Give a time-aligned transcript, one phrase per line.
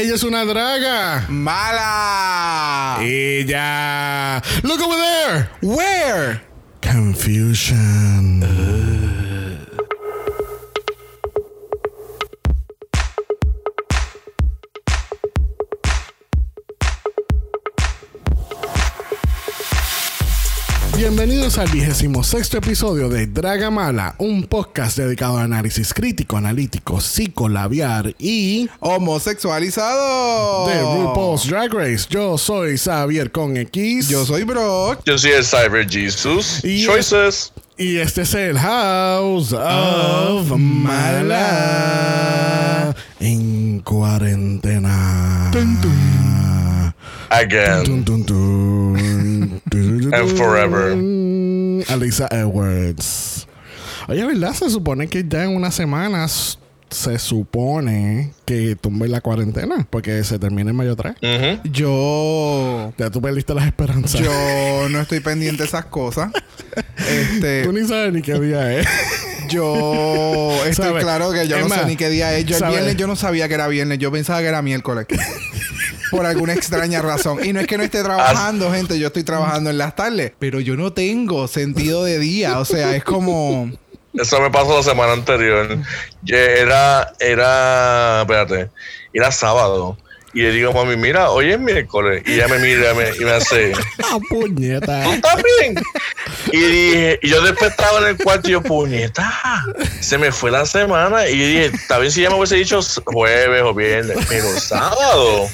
[0.00, 1.26] Ella es una draga.
[1.28, 3.00] ¡Mala!
[3.02, 4.42] Ella.
[4.62, 5.50] Look over there.
[5.60, 6.40] Where?
[6.80, 8.40] Confusion.
[21.00, 28.14] Bienvenidos al vigésimo sexto episodio de Dragamala, un podcast dedicado a análisis crítico, analítico, psicolabiar
[28.18, 30.68] y Homosexualizado.
[30.68, 32.06] de RuPaul's Drag Race.
[32.10, 34.10] Yo soy Xavier con X.
[34.10, 35.00] Yo soy Brock.
[35.06, 36.62] Yo soy el Cyber Jesus.
[36.62, 37.54] Y- Choices.
[37.78, 41.34] Y este es el House of Mala
[43.20, 45.50] en cuarentena.
[47.30, 47.84] Again.
[47.84, 49.19] Tun, tun, tun.
[49.72, 50.92] And forever.
[51.88, 53.46] Alisa Edwards.
[54.08, 54.54] Oye, ¿verdad?
[54.54, 56.58] Se supone que ya en unas semanas
[56.90, 61.14] se supone que tumbe la cuarentena porque se termina en mayo 3.
[61.22, 61.68] Ujú.
[61.70, 62.92] Yo.
[62.98, 64.20] Ya tú perdiste las esperanzas.
[64.20, 66.30] Yo no estoy pendiente de esas cosas.
[66.98, 67.64] Este.
[67.64, 68.86] Tú ni sabes ni qué día es.
[69.48, 72.44] Yo estoy claro que yo no sé ni qué día es.
[72.46, 73.98] Yo el viernes yo no sabía que era viernes.
[73.98, 75.06] Yo pensaba que era miércoles.
[76.10, 77.44] Por alguna extraña razón.
[77.44, 78.98] Y no es que no esté trabajando, gente.
[78.98, 80.32] Yo estoy trabajando en las tardes.
[80.38, 82.58] Pero yo no tengo sentido de día.
[82.58, 83.70] O sea, es como.
[84.14, 85.78] Eso me pasó la semana anterior.
[86.26, 88.70] Era, era, espérate,
[89.12, 89.96] era sábado.
[90.32, 92.22] Y le digo, mami, mira, hoy es miércoles.
[92.24, 93.72] Y ella me mira y me, y me hace,
[94.04, 95.02] ¡Ah, puñeta!
[95.02, 95.74] ¿tú estás bien?
[96.52, 99.32] Y dije, y yo después estaba en el cuarto y yo, puñeta,
[100.00, 101.28] se me fue la semana.
[101.28, 105.48] Y yo dije, está bien si ya me hubiese dicho jueves o viernes, pero sábado.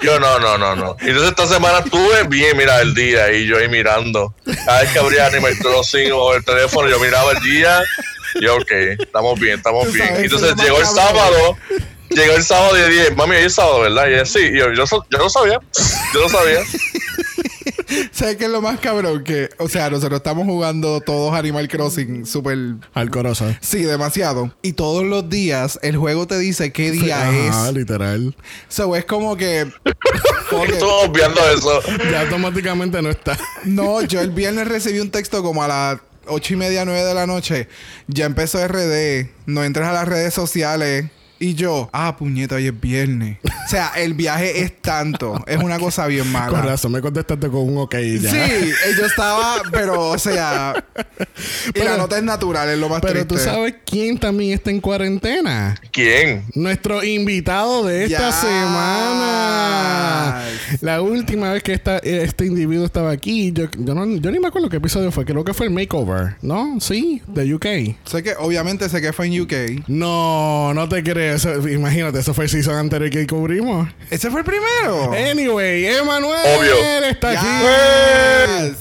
[0.00, 0.96] Yo no, no, no, no.
[1.00, 4.34] Y entonces esta semana estuve bien, mira, el día y yo ahí mirando.
[4.64, 7.82] Cada vez que abría Animal Crossing o el teléfono, yo miraba el día.
[8.34, 10.16] Y yo, ok, estamos bien, estamos bien.
[10.20, 11.56] Y entonces llegó el sábado.
[12.10, 14.08] Llegó el sábado y yo dije, mami, hoy es sábado, ¿verdad?
[14.08, 14.40] Y ella, sí.
[14.40, 14.84] Y yo, yo,
[15.18, 15.60] no sabía.
[16.14, 16.60] Yo no sabía.
[18.12, 19.24] ¿Sabes qué es lo más cabrón?
[19.24, 22.58] Que, o sea, nosotros estamos jugando todos Animal Crossing súper.
[22.92, 23.58] Alcorosa.
[23.60, 24.52] Sí, demasiado.
[24.62, 27.74] Y todos los días el juego te dice qué día es.
[27.74, 28.36] literal.
[28.68, 29.60] So es como que.
[29.84, 30.70] it.
[30.70, 31.80] Estuve obviando eso.
[32.10, 33.38] Ya automáticamente no está.
[33.64, 37.14] No, yo el viernes recibí un texto como a las ocho y media, nueve de
[37.14, 37.68] la noche.
[38.06, 39.28] Ya empezó RD.
[39.46, 41.06] No entres a las redes sociales.
[41.40, 43.38] Y yo, ah, puñeta, hoy es viernes.
[43.44, 45.36] O sea, el viaje es tanto.
[45.46, 46.62] Es una cosa bien Con mala.
[46.62, 48.30] razón, me contestaste con un ok y ya.
[48.30, 50.84] Sí, yo estaba, pero, o sea.
[51.68, 53.34] Y Pero- la nota es natural, es lo más Pero triste.
[53.34, 55.76] tú sabes quién también está en cuarentena.
[55.92, 56.44] ¿Quién?
[56.54, 58.34] Nuestro invitado de esta Yes.
[58.36, 60.42] semana.
[60.80, 64.48] La última vez que esta, este individuo estaba aquí, yo, yo, no, yo ni me
[64.48, 65.24] acuerdo qué episodio fue.
[65.24, 66.78] Creo que fue el makeover, ¿no?
[66.80, 67.66] Sí, de UK.
[68.04, 69.84] Sé que, obviamente, sé que fue en UK.
[69.88, 71.27] No, no te crees.
[71.34, 73.88] Eso- imagínate, eso fue el season anterior que cubrimos.
[74.10, 75.12] ¿Ese fue el primero?
[75.30, 77.04] Anyway, Emanuel Obvio.
[77.08, 77.46] está aquí.
[78.64, 78.78] Yes.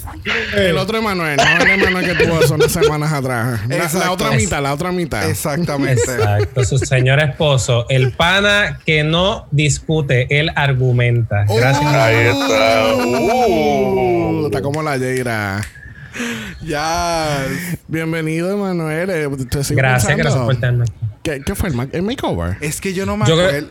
[0.55, 3.61] El otro Emanuel, no el Emanuel que tuvo hace unas semanas atrás.
[3.69, 5.29] La, la otra mitad, la otra mitad.
[5.29, 6.01] Exactamente.
[6.01, 11.45] Exacto, su señor esposo, el pana que no discute, él argumenta.
[11.47, 11.85] Gracias.
[11.85, 12.95] Ahí está.
[12.95, 14.45] Uh, Uh.
[14.47, 15.61] Está como la Yeira.
[16.61, 17.77] Yes.
[17.87, 19.09] Bienvenido, Emanuel.
[19.09, 20.17] Eh, Gracias, pensando.
[20.17, 20.85] gracias por tenerme.
[21.23, 22.57] ¿Qué, qué fue el, ma- el makeover?
[22.61, 23.67] Es que yo no me acuerdo.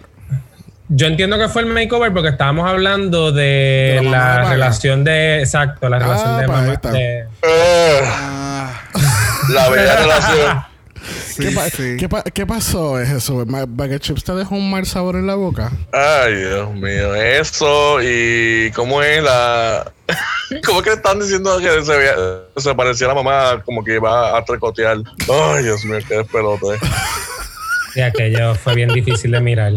[0.89, 5.41] Yo entiendo que fue el makeover porque estábamos hablando de, De la de relación de.
[5.41, 6.93] Exacto, la relación de pues mamá.
[6.93, 8.83] de- Eh, Ah,
[9.53, 10.63] la bella relación.
[11.29, 11.97] Sí, ¿Qué, pa- sí.
[11.99, 12.95] qué pa- qué pasó?
[13.47, 15.71] Ma- ¿Bag of Chips te dejó un mal sabor en la boca?
[15.93, 17.15] Ay, Dios mío.
[17.15, 19.93] Eso y cómo es la.
[20.67, 22.15] ¿Cómo que están diciendo que se, veía-
[22.57, 24.99] se parecía a la mamá como que iba a tricotear?
[25.29, 26.67] Ay, Dios mío, qué despelote.
[27.95, 29.73] Y aquello fue bien difícil de mirar.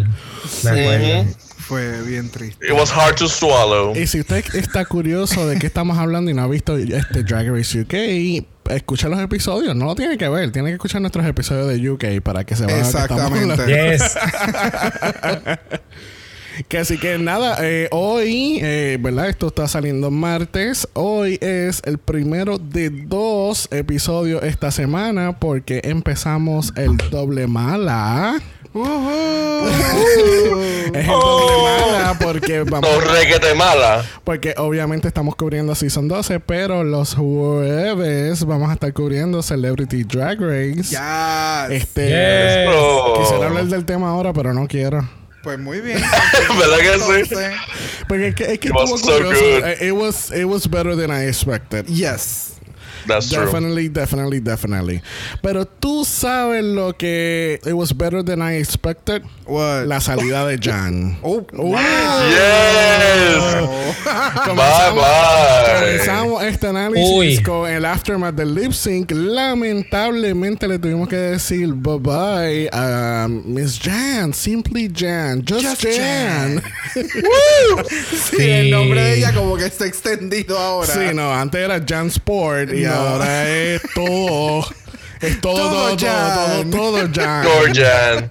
[0.63, 1.22] Me acuerdo.
[1.22, 1.36] Ujú.
[1.69, 2.66] Fue bien triste.
[2.66, 3.96] It was hard to swallow.
[3.96, 7.47] Y si usted está curioso de qué estamos hablando y no ha visto este Drag
[7.56, 9.75] Race UK, escucha los episodios.
[9.75, 10.52] No lo tiene que ver.
[10.52, 13.53] Tiene que escuchar nuestros episodios de UK para que se vea que hablando.
[13.53, 13.91] Exactamente.
[13.91, 14.18] Yes.
[16.68, 19.30] Que así que nada, eh, hoy, eh, ¿verdad?
[19.30, 20.88] Esto está saliendo martes.
[20.94, 28.42] Hoy es el primero de dos episodios esta semana porque empezamos el doble mala.
[30.94, 32.89] Es el doble mala porque vamos...
[33.06, 34.06] Requete mala.
[34.24, 40.39] Porque obviamente estamos cubriendo Season 12, pero los jueves vamos a estar cubriendo Celebrity Drag
[40.39, 40.83] Race.
[40.89, 41.71] Yes.
[41.71, 42.07] Este...
[42.10, 42.75] Yes.
[42.75, 43.16] Oh.
[43.19, 45.07] Quisiera hablar del tema ahora, pero no quiero.
[45.44, 46.01] Pues muy bien.
[46.60, 47.36] ¿Verdad que sí?
[48.07, 49.36] Porque es que, es que It was so good.
[49.36, 51.86] Eh, It was, it was better than I expected.
[51.88, 52.58] yes.
[53.09, 53.45] That's true.
[53.45, 55.01] Definitely, definitely, definitely.
[55.41, 59.23] Pero tú sabes lo que it was better than I expected.
[59.45, 59.88] What?
[59.88, 61.17] La salida de Jan.
[61.23, 61.75] Oh, Uh,
[62.29, 63.65] Yes.
[64.06, 65.79] Bye Comenzamos- bye.
[65.79, 67.44] Comenzamos este análisis Uy.
[67.44, 69.11] con el aftermath del lip sync.
[69.11, 76.61] Lamentablemente le tuvimos que decir bye bye a Miss Jan, Simply Jan, Just, Just Jan.
[76.61, 76.63] Jan.
[78.29, 80.88] Sí, el nombre de ella como que está extendido ahora.
[80.94, 82.89] Sí, no, antes era Jan Sport y No.
[83.00, 84.66] Ahora es todo.
[85.22, 86.69] Es todo, Todo todo, todo, Jan.
[86.72, 88.30] todo, todo Jan.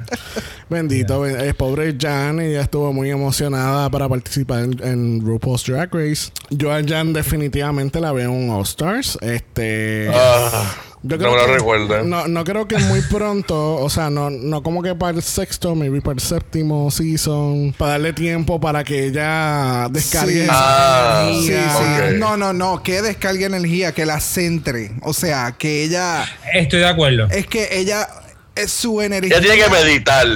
[0.70, 5.88] Bendito, ben- eh, pobre Jan, ella estuvo muy emocionada para participar en, en RuPaul's Drag
[5.94, 6.31] Race.
[6.50, 9.19] Yo a Jan definitivamente la veo en All Stars.
[9.23, 10.11] Este.
[10.15, 12.11] Ah, Yo no me lo que- recuerden.
[12.11, 15.75] No, no creo que muy pronto, o sea, no, no como que para el sexto,
[15.75, 20.49] maybe para el séptimo season, para darle tiempo para que ella descargue Sí.
[20.50, 22.15] Ah, Sí, sí.
[22.19, 22.83] No, no, no.
[22.83, 24.93] Que descargue energía, que la centre.
[25.03, 26.25] O sea, que ella.
[26.53, 27.29] Estoy de acuerdo.
[27.31, 28.09] Es que ella.
[28.55, 29.37] Es su energía.
[29.39, 30.27] Ella tiene que meditar.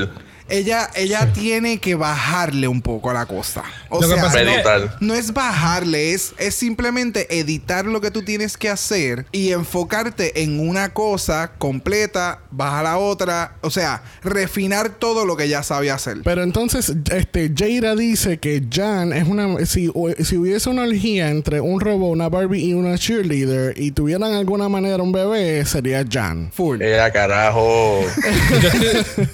[0.48, 3.62] Ella, ella tiene que bajarle un poco a la cosa.
[3.94, 4.96] O Lo que sea, pasa es que- Meditar.
[5.00, 10.42] no es bajarle, es, es simplemente editar lo que tú tienes que hacer y enfocarte
[10.42, 13.56] en una cosa completa, baja la otra.
[13.60, 16.18] O sea, refinar todo lo que ya sabe hacer.
[16.24, 19.64] Pero entonces, este, Jaira dice que Jan es una.
[19.66, 23.90] Si, o- si hubiese una orgía entre un robot, una Barbie y una cheerleader y
[23.90, 26.50] tuvieran alguna manera un bebé, sería Jan.
[26.52, 26.80] Full.
[26.80, 28.00] Ella, carajo.
[28.62, 29.28] Yo estoy,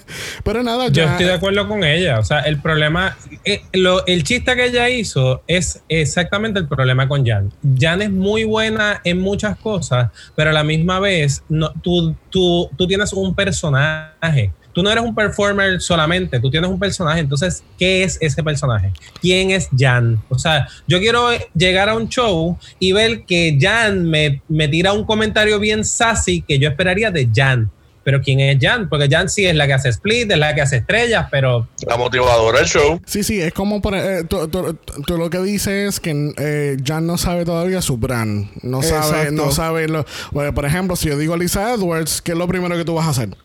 [0.44, 1.12] Pero nada, yo Jan.
[1.12, 2.19] estoy de acuerdo con ella.
[2.19, 7.09] O sea, el problema, eh, lo- el chiste que ella hizo es exactamente el problema
[7.09, 7.53] con Jan.
[7.79, 12.71] Jan es muy buena en muchas cosas, pero a la misma vez no, tú, tú,
[12.87, 14.53] tienes un personaje.
[14.73, 17.21] Tú no eres un performer solamente, tú tienes un personaje.
[17.21, 18.93] Entonces, ¿qué es ese personaje?
[19.21, 20.23] ¿Quién es Jan?
[20.29, 24.93] O sea, yo quiero llegar a un show y ver que Jan me, me tira
[24.93, 27.71] un comentario bien sassy que yo esperaría de Jan.
[28.08, 28.88] Pero ¿quién es Jan?
[28.88, 31.99] Porque Jan sí es la que hace split, es la que hace estrellas, pero La
[31.99, 32.99] motivadora del show.
[33.05, 36.78] Sí, sí, es como por, eh, tú, tú- tú lo que dices es que eh,
[36.82, 38.49] Jan no sabe todavía su brand.
[38.62, 39.32] No sabe, Exacto.
[39.32, 40.06] no sabe lo.
[40.32, 43.06] bueno, por ejemplo, si yo digo Lisa Edwards, ¿qué es lo primero que tú vas
[43.06, 43.37] a hacer?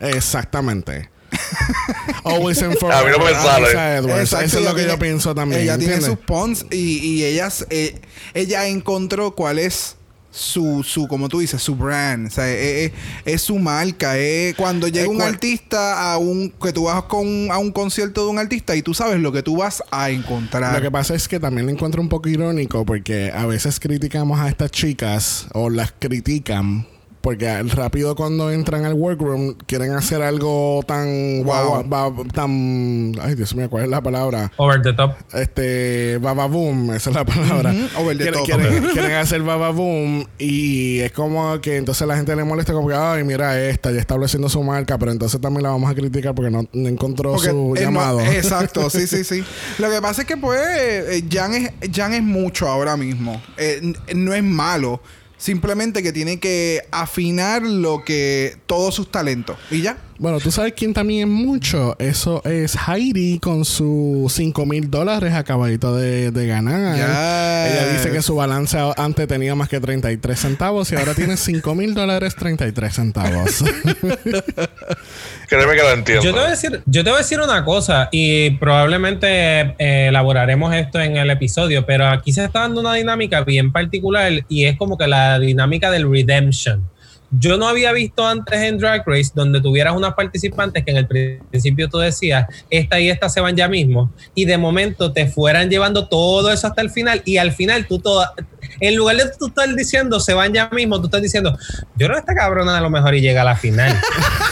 [0.00, 1.08] Exactamente.
[2.24, 3.02] Always and forever.
[3.02, 3.66] A mí no me sale.
[3.68, 4.20] Lisa Edwards.
[4.24, 5.62] Exacto, Eso es lo que yo pienso también.
[5.62, 7.98] Ella tiene sus pons y, y ella, eh,
[8.34, 9.96] ella encontró cuál es
[10.34, 12.26] su, su, como tú dices, su brand.
[12.26, 12.92] O sea, es, es-
[13.26, 14.16] es su marca.
[14.18, 18.24] Es cuando llega un cual- artista a un, que tú vas con, a un concierto
[18.24, 20.74] de un artista y tú sabes lo que tú vas a encontrar.
[20.74, 24.40] Lo que pasa es que también lo encuentro un poco irónico porque a veces criticamos
[24.40, 26.86] a estas chicas o las critican
[27.22, 31.84] porque al- rápido cuando entran al workroom quieren hacer algo tan Wow.
[31.86, 35.12] ba- tan ay Dios mío cuál es la palabra over the top.
[35.32, 38.44] este baba boom esa es la palabra over the quieren, top.
[38.46, 42.88] quieren- quieren hacer baba boom y es como que entonces la gente le molesta como
[42.88, 45.94] que ay mira esta ya está estableciendo su marca pero entonces también la vamos a
[45.94, 49.42] criticar porque no, no encontró Porque, su no, llamado exacto, sí, sí, sí.
[49.78, 53.40] Lo que pasa es que, pues, eh, Jan es, Jan es mucho ahora mismo.
[53.56, 55.00] Eh, no es malo.
[55.42, 58.58] Simplemente que tiene que afinar lo que...
[58.66, 59.58] Todos sus talentos.
[59.72, 59.98] Y ya.
[60.22, 61.96] Bueno, tú sabes quién también es mucho.
[61.98, 66.94] Eso es Heidi con sus 5 mil dólares acabadito de, de ganar.
[66.94, 67.02] Yes.
[67.04, 71.74] Ella dice que su balance antes tenía más que 33 centavos y ahora tiene 5
[71.74, 73.64] mil dólares 33 centavos.
[75.48, 76.22] Créeme que lo entiendo.
[76.22, 80.06] Yo te, voy a decir, yo te voy a decir una cosa y probablemente eh,
[80.06, 84.66] elaboraremos esto en el episodio, pero aquí se está dando una dinámica bien particular y
[84.66, 86.91] es como que la dinámica del redemption.
[87.32, 91.06] Yo no había visto antes en Drag Race donde tuvieras unas participantes que en el
[91.50, 95.70] principio tú decías, esta y esta se van ya mismo, y de momento te fueran
[95.70, 98.34] llevando todo eso hasta el final, y al final tú toda,
[98.80, 101.58] en lugar de tú estar diciendo se van ya mismo, tú estás diciendo,
[101.96, 103.98] yo creo que esta cabrona a lo mejor y llega a la final.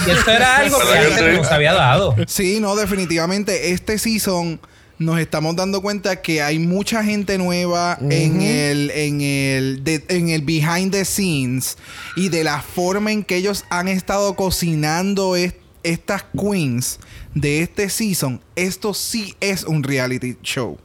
[0.06, 2.14] Y eso era algo que ¿Verdad que antes no se había dado.
[2.26, 3.72] Sí, no, definitivamente.
[3.72, 4.58] Este season
[5.00, 10.28] nos estamos dando cuenta que hay mucha gente nueva en el en el de- en
[10.28, 11.76] el behind the scenes
[12.16, 16.98] y de la forma en que ellos han estado cocinando est- estas queens
[17.34, 18.40] de este season.
[18.54, 20.76] Esto sí es un reality show.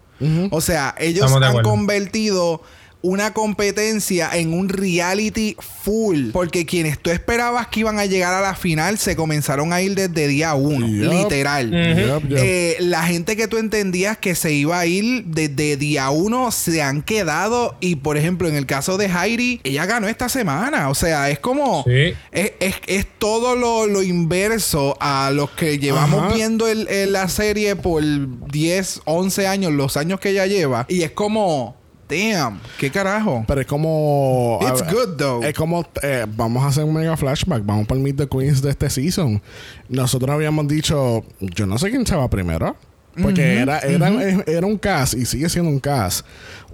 [0.51, 2.61] O sea, ellos han convertido
[3.05, 6.31] una competencia en un reality full.
[6.31, 9.95] Porque quienes tú esperabas que iban a llegar a la final se comenzaron a ir
[9.95, 10.87] desde día uno.
[10.87, 11.71] Literal.
[11.73, 16.81] Eh, la gente que tú entendías que se iba a ir desde día uno se
[16.81, 17.77] han quedado.
[17.79, 20.89] Y por ejemplo, en el caso de Heidi, ella ganó esta semana.
[20.89, 21.83] O sea, es como.
[21.85, 22.13] Sí.
[22.31, 26.33] Es, es- es todo lo, lo inverso a los que llevamos Ajá.
[26.35, 28.03] viendo el- el- la serie por
[28.51, 30.85] 10, 11 años, los años que ella lleva.
[30.89, 31.75] Y es como.
[32.09, 33.43] Damn, qué carajo.
[33.47, 34.59] Pero es como.
[34.61, 35.43] It's good though.
[35.43, 35.85] Es como.
[36.01, 37.65] eh, vamos a hacer un mega flashback.
[37.65, 39.41] Vamos por Meet the Queens de este season.
[39.89, 41.23] Nosotros habíamos dicho.
[41.39, 42.75] Yo no sé quién se va primero.
[43.21, 44.09] Porque era, era,
[44.45, 46.25] era un cast y sigue siendo un cast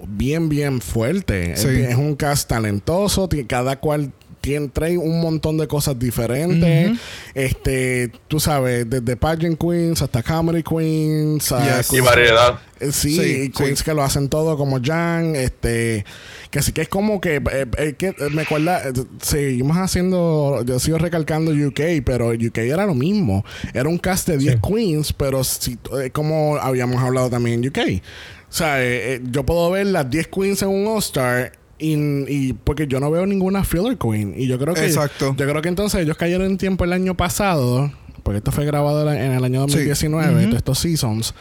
[0.08, 1.56] bien, bien fuerte.
[1.56, 1.68] Sí.
[1.68, 3.28] Es, es un cast talentoso.
[3.46, 6.98] Cada cual tiene, trae un montón de cosas diferentes.
[7.34, 11.50] Este, tú sabes, desde pageant queens hasta comedy queens.
[11.52, 11.92] a Yes.
[11.92, 12.58] Y queens- variedad.
[12.80, 13.84] eh, Sí, Sí, y queens sí.
[13.84, 16.04] que lo hacen todo como Jan, este,
[16.50, 20.62] que sí que es como que, eh, eh, que, eh, me acuerda, eh, seguimos haciendo,
[20.66, 25.12] yo sigo recalcando UK, pero UK era lo mismo, era un cast de 10 queens,
[25.12, 28.02] pero sí, eh, como habíamos hablado también en UK.
[28.50, 31.52] O sea, eh, eh, yo puedo ver las 10 queens en un All-Star
[31.82, 34.34] y, y porque yo no veo ninguna filler queen.
[34.36, 35.34] Y yo creo que Exacto.
[35.36, 37.90] yo creo que entonces ellos cayeron en tiempo el año pasado
[38.22, 41.34] porque esto fue grabado en el año 2019 todos estos seasons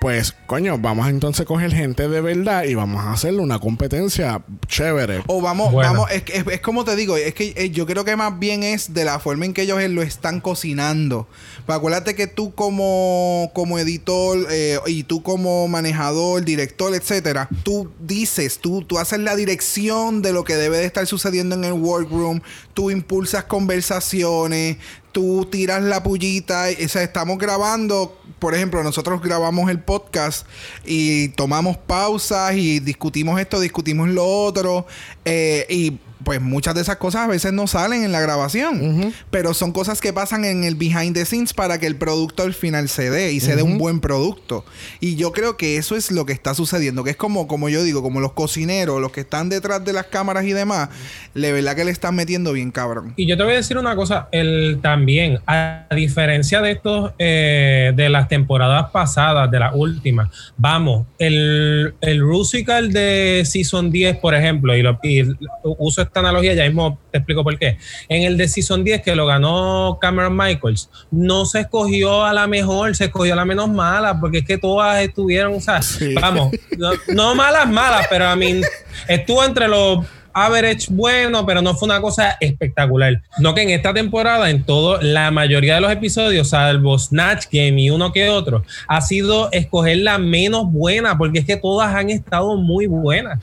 [0.00, 4.42] pues coño vamos a entonces coger gente de verdad y vamos a hacerle una competencia
[4.68, 5.92] chévere O vamos, Bueno.
[5.92, 8.62] vamos, es, es, es como te digo, es que eh, yo creo que más bien
[8.62, 11.26] es de la forma en que ellos eh, lo están cocinando.
[11.64, 17.90] Pues acuérdate que tú como, como editor eh, y tú como manejador, director, etcétera, tú
[18.00, 21.72] dices, tú, tú haces la dirección de lo que debe de estar sucediendo en el
[21.72, 22.40] workroom,
[22.76, 24.76] tú impulsas conversaciones,
[25.10, 30.46] tú tiras la pullita, o sea, estamos grabando, por ejemplo, nosotros grabamos el podcast
[30.84, 34.86] y tomamos pausas y discutimos esto, discutimos lo otro,
[35.24, 39.54] eh, y pues muchas de esas cosas a veces no salen en la grabación, pero
[39.54, 42.88] son cosas que pasan en el behind the scenes para que el producto al final
[42.88, 44.64] se dé y se dé un buen producto.
[45.00, 47.82] Y yo creo que eso es lo que está sucediendo, que es como, como yo
[47.82, 50.88] digo, como los cocineros, los que están detrás de las cámaras y demás,
[51.34, 53.12] de verdad que le están metiendo bien cabrón.
[53.16, 57.92] Y yo te voy a decir una cosa, el también, a diferencia de estos, eh,
[57.94, 64.34] de las temporadas pasadas, de las últimas, vamos, el, el Rusical de Season 10, por
[64.34, 65.22] ejemplo, y, lo, y
[65.62, 67.78] uso esta analogía, ya mismo te explico por qué.
[68.08, 72.46] En el de Season 10, que lo ganó Cameron Michaels, no se escogió a la
[72.46, 76.14] mejor, se escogió a la menos mala, porque es que todas estuvieron, o sea, Sí.
[76.14, 78.60] vamos, no, no malas, malas, pero a mí
[79.08, 80.04] estuvo entre los
[80.36, 83.22] average bueno, pero no fue una cosa espectacular.
[83.38, 87.80] No que en esta temporada, en todo, la mayoría de los episodios, salvo Snatch Game
[87.80, 92.10] y uno que otro, ha sido escoger la menos buena, porque es que todas han
[92.10, 93.40] estado muy buenas,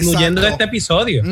[0.00, 1.22] incluyendo este episodio.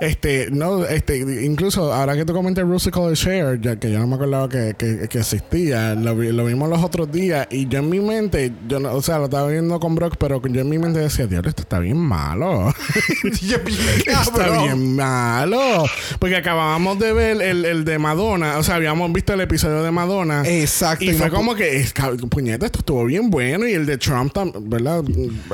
[0.00, 4.14] Este, no, este, incluso ahora que tú comentas Rusical Share, ya que yo no me
[4.14, 7.88] acordaba que, que, que existía, lo, vi- lo vimos los otros días y yo en
[7.90, 10.78] mi mente, yo no, o sea, lo estaba viendo con Brock, pero yo en mi
[10.78, 12.72] mente decía, Dios, esto está bien malo.
[13.42, 13.62] Yo
[14.06, 15.84] Está bien malo.
[16.18, 18.58] Porque acabábamos de ver el, el de Madonna.
[18.58, 20.42] O sea, habíamos visto el episodio de Madonna.
[20.46, 21.04] Exacto.
[21.04, 21.94] Y y fue no pu- como que, es-
[22.30, 23.66] puñeta, esto estuvo bien bueno.
[23.66, 24.32] Y el de Trump,
[24.62, 25.02] ¿verdad?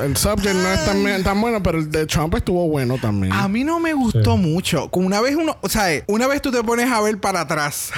[0.03, 3.33] El subject no es tan, tan bueno, pero el de Trump estuvo bueno también.
[3.33, 4.89] A mí no me gustó mucho.
[4.89, 7.91] Como una vez uno, o sea, una vez tú te pones a ver para atrás,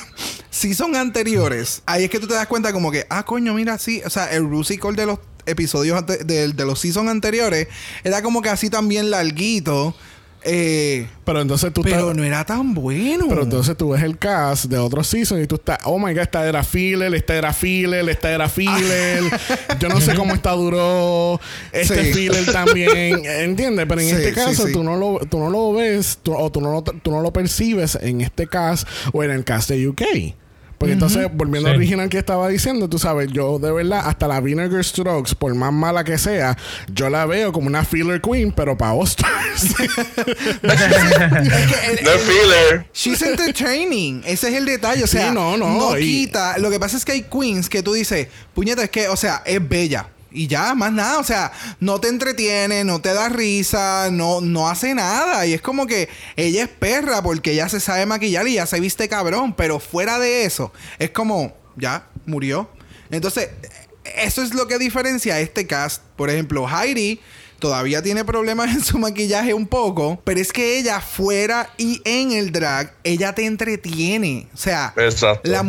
[0.50, 3.78] si son anteriores, ahí es que tú te das cuenta como que, ah, coño, mira,
[3.78, 7.68] sí, o sea, el Rusical de los episodios ante- de, de los seasons anteriores
[8.04, 9.94] era como que así también larguito,
[10.46, 13.24] eh, Pero entonces tú pero estás- no era tan bueno.
[13.30, 16.20] Pero entonces tú ves el cast de otro season y tú estás, oh my god,
[16.20, 19.22] esta era filler, esta era filler, esta era filler.
[19.80, 21.40] Yo no sé cómo esta duró,
[21.72, 22.12] este Sí.
[22.12, 23.86] filler también, ¿entiendes?
[23.88, 24.72] Pero en Sí, este caso sí.
[24.74, 27.32] Tú, no lo, tú no lo ves tú- o tú no lo, tú no lo
[27.32, 30.02] percibes en este cast o en el cast de UK.
[30.84, 31.78] Porque entonces, volviendo al Sí.
[31.78, 35.72] original que estaba diciendo, tú sabes, yo de verdad, hasta la Vinegar Strokes, por más
[35.72, 36.56] mala que sea,
[36.92, 39.74] yo la veo como una filler queen, pero para All-Stars.
[40.64, 42.86] No es filler.
[42.92, 44.22] She's entertaining.
[44.26, 45.04] Ese es el detalle.
[45.04, 46.58] O sea, Sí, no, no, y- quita.
[46.58, 49.42] Lo que pasa es que hay queens que tú dices, puñeta, es que, o sea,
[49.44, 50.08] es bella.
[50.34, 51.18] Y ya, más nada.
[51.18, 55.46] O sea, no te entretiene, no te da risa, no, no hace nada.
[55.46, 58.80] Y es como que ella es perra porque ella se sabe maquillar y ya se
[58.80, 59.54] viste cabrón.
[59.54, 62.68] Pero fuera de eso, es como, ya, murió.
[63.10, 63.48] Entonces,
[64.16, 66.02] eso es lo que diferencia a este cast.
[66.16, 67.20] Por ejemplo, Heidi
[67.58, 72.32] todavía tiene problemas en su maquillaje un poco, pero es que ella fuera y en
[72.32, 74.48] el drag, ella te entretiene.
[74.52, 74.92] O sea,
[75.44, 75.64] la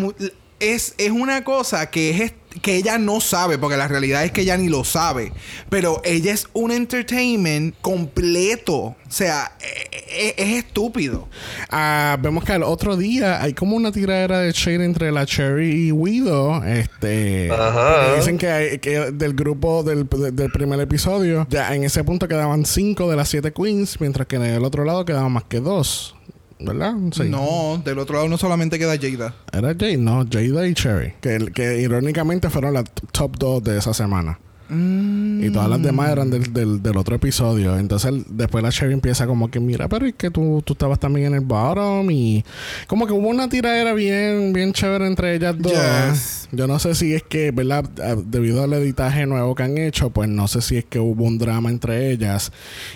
[0.59, 4.41] es, es una cosa que es que ella no sabe, porque la realidad es que
[4.41, 5.31] ella ni lo sabe,
[5.69, 8.75] pero ella es un entertainment completo.
[8.75, 11.27] O sea, e- e- es, estúpido.
[11.69, 15.87] Ah, vemos que al otro día hay como una tiradera de shade entre la Cherry
[15.87, 16.63] y Widow.
[16.63, 17.49] Este.
[17.51, 18.15] Ajá.
[18.17, 22.27] Dicen que, hay- que del grupo del, de- del primer episodio, ya en ese punto
[22.27, 25.59] quedaban cinco de las siete queens, mientras que en el otro lado quedaban más que
[25.59, 26.14] dos.
[26.59, 26.93] ¿Verdad?
[27.11, 27.23] Sí.
[27.29, 29.35] No, del otro lado no solamente queda Jada.
[29.51, 31.13] Era Jade, no, Jada y Cherry.
[31.21, 34.39] Que, que irónicamente fueron las top dos de esa semana.
[34.69, 37.77] Y todas las demás eran del, del, del otro episodio.
[37.77, 41.27] Entonces después la Sherry empieza como que, mira, pero es que tú, tú estabas también
[41.27, 42.09] en el bottom.
[42.11, 42.43] Y
[42.87, 45.71] como que hubo una tiradera bien, bien chévere entre ellas dos.
[45.73, 46.47] Yes.
[46.51, 47.85] Yo no sé si es que, ¿verdad?
[48.01, 51.23] Ah, Debido al editaje nuevo que han hecho, pues no sé si es que hubo
[51.25, 52.51] un drama entre ellas.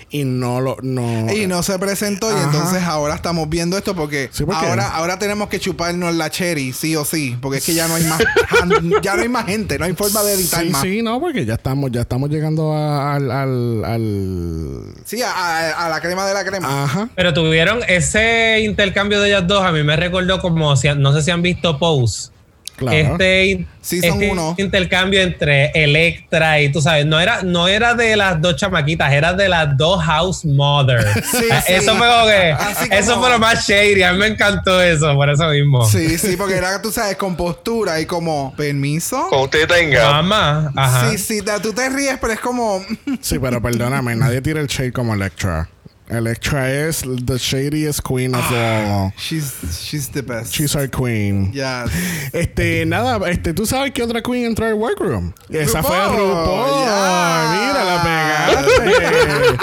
[0.10, 0.78] Y no lo...
[0.82, 4.90] No, Y no se presentó y entonces ahora estamos viendo esto porque, Sí, porque- ahora
[4.90, 8.04] ahora tenemos que chuparnos la cherry, sí o sí, porque es que ya no hay
[8.06, 8.20] más
[9.04, 10.82] ya no hay más gente, no hay forma de editar Sí, más.
[10.82, 15.86] sí, no, porque ya estamos, ya estamos llegando a- al, al, al- Sí, a, a-
[15.86, 16.84] a la crema de la crema.
[16.86, 17.10] Ajá.
[17.16, 21.22] Pero tuvieron ese intercambio de ellas dos, a mí me recordó como, si, no sé
[21.22, 22.32] si han visto Pose.
[22.80, 22.98] Claro.
[22.98, 24.56] Este, este uno.
[24.58, 29.34] intercambio entre Electra y tú sabes, no era, no era de las dos chamaquitas, era
[29.34, 31.06] de las dos house mothers.
[31.30, 31.74] Sí, sí.
[31.74, 35.14] Eso fue como que, como- eso fue lo más shady, a mí me encantó eso,
[35.14, 35.86] por eso mismo.
[35.86, 39.28] Sí, sí, porque era, tú sabes, con postura y como, ¿permiso?
[39.30, 40.10] Como usted tenga.
[40.12, 41.10] Mamá, ajá.
[41.12, 42.84] Sí, sí, tú te ríes, pero es como,
[43.22, 45.70] Sí, pero perdóname, nadie tira el shade como Electra.
[46.10, 49.14] Electra es the shadiest queen of all.
[49.16, 50.54] she's, she's the best.
[50.56, 51.52] She's our queen.
[51.54, 51.92] Yes.
[52.34, 55.34] Este, nada, este, ¿tú sabes qué otra queen entró al workroom?
[55.50, 57.54] Esa fue RuPaul, ya.
[57.54, 59.58] Mira, la pegaste.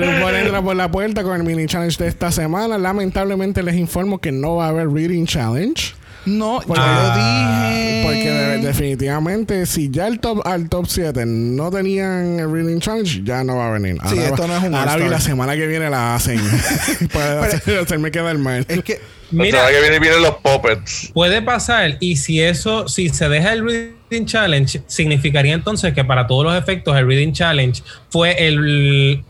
[0.00, 2.76] RuPaul entra por la puerta con el mini challenge de esta semana.
[2.76, 5.94] Lamentablemente les informo que no va a haber reading challenge.
[6.26, 8.02] No, yo Ah, lo dije.
[8.04, 13.22] Porque de- definitivamente, si ya el top, al top 7 no tenían el Reading Challenge,
[13.24, 13.96] ya no va a venir.
[14.08, 15.10] Sí, Ahora esto va- no es un Ahora All-Star.
[15.10, 16.38] la semana que viene la hacen.
[17.12, 18.64] Para hacer- hacerme quedar mal.
[18.68, 19.00] Es que,
[19.30, 21.10] La Mira, semana que viene vienen los puppets.
[21.12, 26.26] Puede pasar, y si eso, si se deja el Reading Challenge, significaría entonces que para
[26.26, 29.24] todos los efectos el Reading Challenge fue el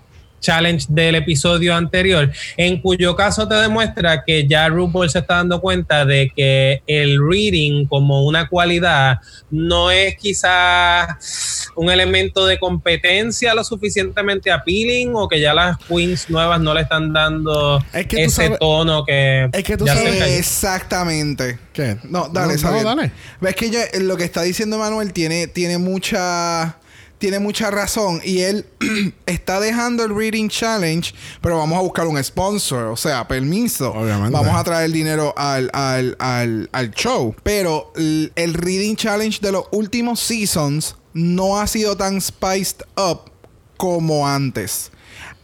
[0.44, 5.60] challenge del episodio anterior, en cuyo caso te demuestra que ya RuPaul se está dando
[5.60, 9.18] cuenta de que el reading como una cualidad
[9.50, 16.28] no es quizás un elemento de competencia lo suficientemente appealing o que ya las queens
[16.30, 19.96] nuevas no le están dando Es que ese sabes- tono que es que tú ya
[19.96, 20.34] se sabes- cayó.
[20.34, 21.58] exactamente.
[21.72, 21.96] ¿Qué?
[22.04, 22.84] No, dale, no, Xavier.
[22.84, 23.10] dale.
[23.40, 26.76] Ves que lo que está diciendo Manuel tiene, tiene mucha.
[27.24, 28.20] Tiene mucha razón.
[28.22, 28.66] Y él
[29.24, 31.14] está dejando el Reading Challenge.
[31.40, 32.88] Pero vamos a buscar un sponsor.
[32.88, 33.92] O sea, permiso.
[33.92, 34.30] Obviamente.
[34.30, 37.34] Vamos a traer dinero al, al, al, al show.
[37.42, 43.30] Pero el, el Reading Challenge de los últimos seasons no ha sido tan spiced up
[43.78, 44.90] como antes.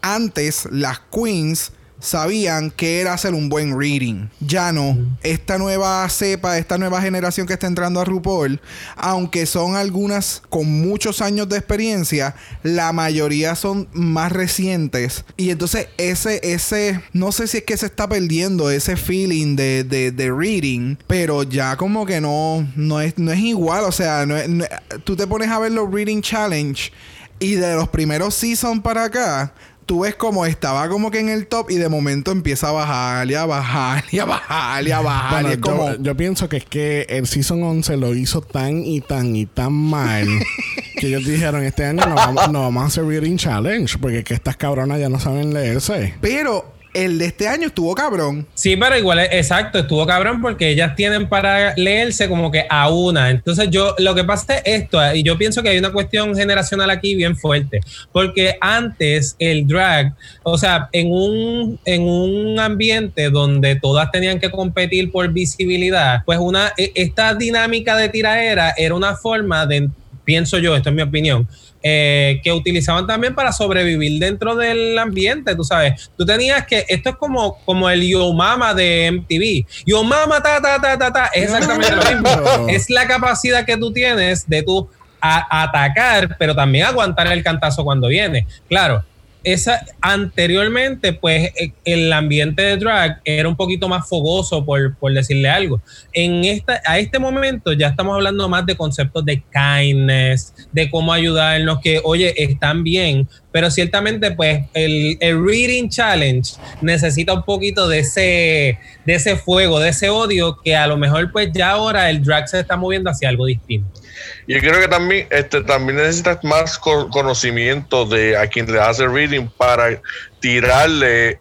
[0.02, 4.28] Antes, las queens sabían que era hacer un buen reading.
[4.40, 4.96] Ya no.
[5.22, 8.60] Esta nueva cepa, esta nueva generación que está entrando a RuPaul,
[8.96, 15.24] aunque son algunas con muchos años de experiencia, la mayoría son más recientes.
[15.36, 19.84] Y entonces ese, ese, no sé si es que se está perdiendo ese feeling de,
[19.84, 23.84] de, de reading, pero ya como que no, no es, no es igual.
[23.84, 24.64] O sea, no es- no-
[25.04, 26.92] tú te pones a ver los Reading Challenge
[27.38, 29.54] y de los primeros seasons para acá,
[29.90, 33.28] tú ves como estaba como que en el top y de momento empieza a bajar
[33.28, 35.32] y a bajar y a bajar y a bajar.
[35.32, 35.90] Bueno, y es como...
[35.90, 39.46] yo, yo pienso que es que el Season 11 lo hizo tan y tan y
[39.46, 40.28] tan mal
[40.96, 44.24] que ellos dijeron este año no vamos, no vamos a hacer Reading Challenge porque es
[44.24, 46.14] que estas cabronas ya no saben leerse.
[46.20, 48.46] Pero el de este año estuvo cabrón.
[48.54, 53.30] Sí, pero igual, exacto, estuvo cabrón porque ellas tienen para leerse como que a una.
[53.30, 56.90] Entonces yo, lo que pasa es esto, y yo pienso que hay una cuestión generacional
[56.90, 57.80] aquí bien fuerte,
[58.12, 64.50] porque antes el drag, o sea, en un, en un ambiente donde todas tenían que
[64.50, 69.88] competir por visibilidad, pues una, e- esta dinámica de tiraera era una forma de,
[70.24, 71.48] pienso yo, esto es mi opinión,
[71.82, 76.10] eh, que utilizaban también para sobrevivir dentro del ambiente, tú sabes.
[76.16, 79.84] Tú tenías que, esto es como, como el Yo Mama de MTV.
[79.86, 82.68] Yo Mama, ta, ta, ta, ta, ta, es exactamente lo mismo.
[82.68, 84.88] Es la capacidad que tú tienes de tú
[85.20, 88.46] a- atacar, pero también aguantar el cantazo cuando viene.
[88.68, 89.04] Claro.
[89.42, 95.12] Esa, anteriormente, pues eh, el ambiente de drag era un poquito más fogoso, por, por
[95.12, 95.80] decirle algo.
[96.12, 101.12] En esta, a este momento ya estamos hablando más de conceptos de kindness, de cómo
[101.12, 107.88] ayudarnos, que oye, están bien, pero ciertamente, pues el, el Reading Challenge necesita un poquito
[107.88, 112.10] de ese, de ese fuego, de ese odio, que a lo mejor, pues ya ahora
[112.10, 113.99] el drag se está moviendo hacia algo distinto.
[114.46, 118.80] Y yo creo que también, este, también necesitas más co- conocimiento de a quien le
[118.80, 120.00] hace reading para
[120.40, 121.38] tirarle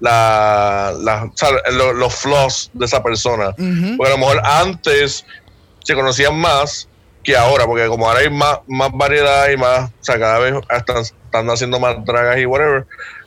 [0.00, 3.54] la, la- o sea, lo- los flaws de esa persona.
[3.96, 5.24] Porque a lo mejor antes
[5.84, 6.88] se conocían más
[7.22, 10.54] que ahora, porque como ahora hay más, más variedad y más, o sea, cada vez
[10.70, 12.86] están, están haciendo más dragas y whatever,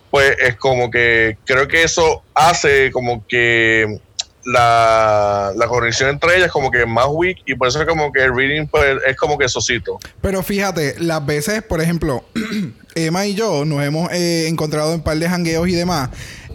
[0.10, 4.00] pues es como que creo que eso hace como que
[4.46, 8.24] la, la conexión entre ellas como que más weak y por eso es como que
[8.24, 10.00] el reading pues, es como que sosito.
[10.22, 12.24] Pero fíjate, las veces, por ejemplo,
[12.96, 16.10] Emma y yo nos hemos eh, encontrado en par de jangueos y demás.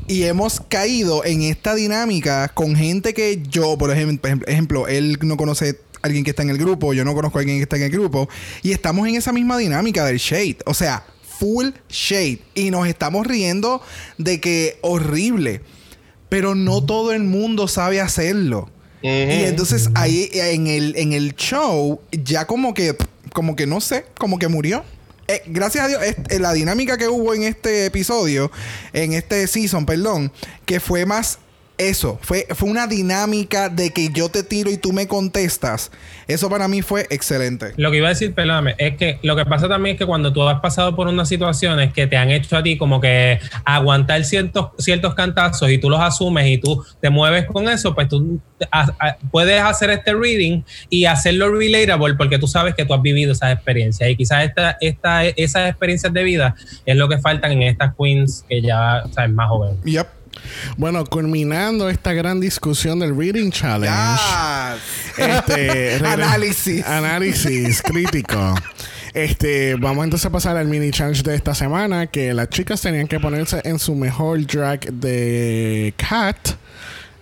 [0.07, 5.81] Y hemos caído en esta dinámica con gente que yo, por ejemplo, él no conoce
[6.03, 7.91] alguien que está en el grupo, yo no conozco a alguien que está en el
[7.91, 8.29] grupo.
[8.63, 10.59] Y estamos en esa misma dinámica del shade.
[10.67, 11.05] O sea,
[11.39, 12.41] full shade.
[12.55, 13.81] Y nos estamos riendo
[14.19, 15.63] de que horrible.
[16.35, 18.69] Pero no todo el mundo sabe hacerlo.
[19.03, 19.07] Y
[19.45, 22.97] entonces ahí en el, en el show, ya como que,
[23.33, 24.83] como que no sé, como que murió.
[25.29, 28.51] Eh, gracias a Dios, eh, la dinámica que hubo en este episodio,
[28.93, 30.33] en este season, perdón,
[30.67, 31.39] que fue más
[31.77, 35.91] eso, fue, fue una dinámica de que yo te tiro y tú me contestas.
[36.29, 37.73] Eso para mí fue excelente.
[37.77, 40.33] Lo que iba a decir, perdóname, es que lo que pasa también es que cuando
[40.33, 44.25] tú has pasado por unas situaciones que te han hecho a ti como que aguantar
[44.25, 48.41] ciertos, ciertos cantazos y tú los asumes y tú te mueves con eso, pues tú
[48.71, 53.03] a- a- puedes hacer este reading y hacerlo relatable porque tú sabes que tú has
[53.03, 56.55] vivido esas experiencias y quizás esta, esta, esas experiencias de vida
[56.87, 59.79] es lo que faltan en estas queens que ya sabes más jóvenes.
[59.85, 60.07] Yep.
[60.77, 64.21] Bueno, culminando esta gran discusión del Reading Challenge.
[65.17, 66.85] Este, Análisis.
[66.87, 68.55] Análisis crítico.
[69.13, 73.07] Este, vamos entonces a pasar al mini challenge de esta semana que las chicas tenían
[73.07, 76.37] que ponerse en su mejor drag de cat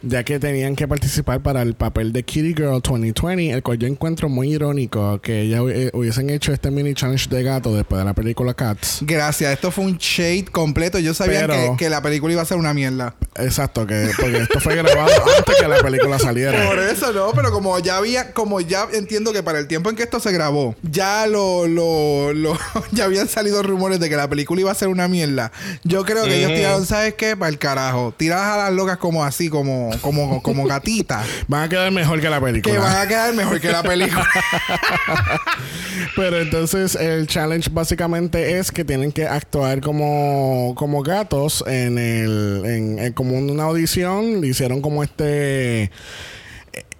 [0.03, 3.87] ya que tenían que participar para el papel de Kitty Girl 2020, el cual yo
[3.87, 8.05] encuentro muy irónico que ellas hu- hubiesen hecho este mini challenge de gato después de
[8.05, 8.99] la película Cats.
[9.03, 10.99] Gracias, esto fue un shade completo.
[10.99, 13.15] Yo sabía Pero- que, que la película iba a ser una mierda.
[13.37, 16.67] Exacto, que porque esto fue grabado antes que la película saliera.
[16.67, 19.97] Por eso no, pero como ya había, como ya entiendo que para el tiempo en
[19.97, 22.59] que esto se grabó, ya lo, lo, lo-
[22.93, 25.53] ya habían salido rumores de que la película iba a ser una mierda.
[25.85, 27.37] Yo creo que ellos tiraron, ¿sabes qué?
[27.37, 28.13] Para el carajo.
[28.17, 31.27] Tiradas a las locas como así, como, como, como gatitas.
[31.49, 32.73] Van a quedar mejor que la película.
[32.75, 34.27] que van a quedar mejor que la película.
[36.17, 42.63] Pero entonces el challenge básicamente es que tienen que actuar como, como gatos en el
[42.65, 44.41] en, en- como una audición.
[44.41, 45.91] Le hicieron como este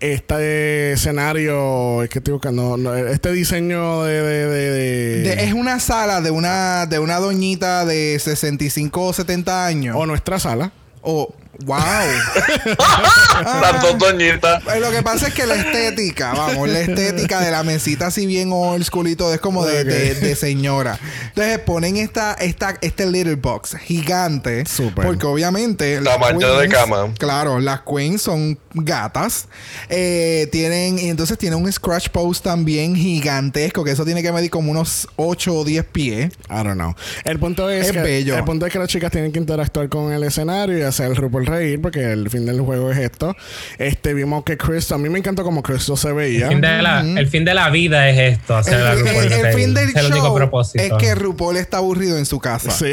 [0.01, 5.53] este escenario es que estoy buscando no, este diseño de, de, de- de- De- es
[5.53, 9.97] una sala de una, de una doñita de 65 o 70 años.
[9.97, 11.33] o nuestra sala O,
[11.65, 11.77] wow.
[13.61, 14.63] Las dos doñitas.
[14.63, 18.27] Pues lo que pasa es que la estética, vamos, la estética de la mesita así
[18.27, 20.99] bien old school y todo es como de, de- de señora.
[21.29, 24.65] Entonces ponen esta, esta, este little box gigante.
[24.67, 25.05] Súper.
[25.07, 26.01] Porque obviamente.
[26.01, 27.13] las Tamaño de cama.
[27.19, 29.49] Claro, las queens son gatas.
[29.89, 34.51] Eh, tienen, y entonces tiene un scratch post también gigantesco, que eso tiene que medir
[34.51, 36.33] como unos 8 o 10 pies.
[36.51, 36.95] I don't know.
[37.25, 38.37] El punto es, Es que bello.
[38.37, 41.17] el punto es que las chicas tienen que interactuar con el escenario y hacer el
[41.17, 43.37] RuPaul reír porque el fin del juego es esto.
[43.79, 46.47] Este vimos que Chris, a mí me encantó como Crystal se veía.
[46.47, 48.99] El fin, de la, el fin de la vida es esto, hacer El, la el-
[49.01, 50.83] RuPaul el fin del Es el único show propósito.
[50.85, 52.71] es que RuPaul está aburrido en su casa.
[52.71, 52.93] Sí.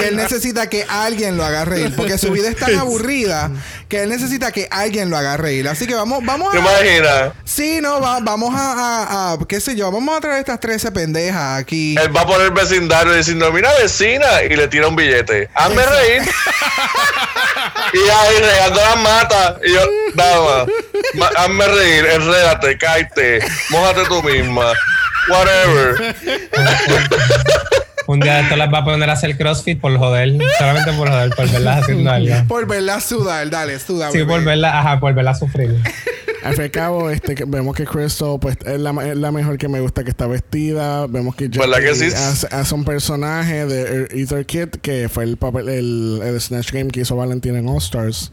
[0.00, 1.94] y él necesita que alguien lo haga reír.
[1.96, 3.50] Porque su vida es tan aburrida
[3.88, 5.68] que él necesita que alguien lo haga reír.
[5.68, 6.60] Así que vamos, vamos ¿Te a.
[6.60, 7.32] imaginas?
[7.44, 10.90] Sí, no, va- vamos a, a- a- qué sé yo, vamos a traer estas 13
[10.92, 11.94] pendejas aquí.
[12.00, 15.48] Él va a poner vecindario diciendo, mira vecina, y le tira un billete.
[15.76, 16.22] Hazme reír.
[17.92, 19.54] y ahí regando las matas.
[19.64, 19.80] Y yo,
[20.14, 20.66] dama,
[21.14, 24.72] ma- hazme reír, enrédate, cállate, mójate tú misma.
[25.28, 26.14] Whatever.
[28.06, 30.32] Un día de esto las va a poner a hacer CrossFit por joder.
[30.58, 32.34] Solamente por joder, por verlas haciendo algo.
[32.46, 34.12] Por verla sudar, dale, suda.
[34.12, 35.76] Sí, por verlas, ajá, por verlas sufrir.
[36.46, 39.32] Al fin y al cabo, este, que vemos que Crystal pues, es, la, es la
[39.32, 41.06] mejor que me gusta que está vestida.
[41.06, 42.16] Vemos que ¿Verdad que Jackie sí?
[42.16, 46.90] hace, hace un personaje de Ether Kid, que fue el papel, el, el Snatch Game
[46.90, 48.32] que hizo Valentina en All Stars.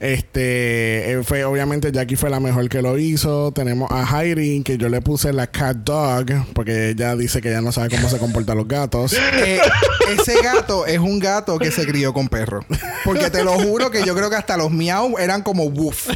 [0.00, 3.52] Este, eh, fue, obviamente Jackie fue la mejor que lo hizo.
[3.52, 7.60] Tenemos a Heidi, que yo le puse la Cat Dog, porque ella dice que ella
[7.60, 9.16] no sabe cómo se comportan los gatos.
[9.44, 9.60] Eh,
[10.08, 12.64] ese gato es un gato que se crió con perro.
[13.04, 16.08] Porque te lo juro que yo creo que hasta los miau eran como woof.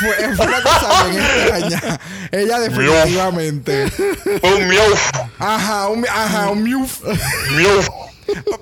[0.00, 2.00] Fue, fue una cosa bien extraña.
[2.32, 3.90] Ella definitivamente.
[3.90, 4.94] Fue un miau,
[5.38, 7.00] Ajá, un, ajá, un miuf.
[7.56, 7.80] miau.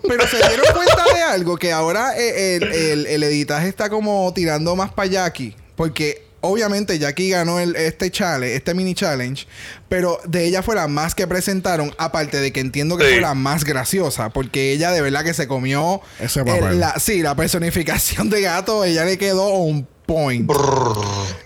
[0.06, 4.32] Pero se dieron cuenta de algo, que ahora eh, el, el- el editaje está como
[4.34, 5.56] tirando más para Jackie.
[5.74, 9.46] Porque obviamente Jackie ganó el, este challenge, este mini challenge.
[9.88, 11.94] Pero de ella fue la más que presentaron.
[11.96, 13.12] Aparte de que entiendo que Sí.
[13.12, 14.28] fue la más graciosa.
[14.28, 16.02] Porque ella de verdad que se comió.
[16.20, 16.80] Ese el- papel.
[16.80, 18.84] la, sí, la personificación de gato.
[18.84, 20.50] Ella le quedó un point.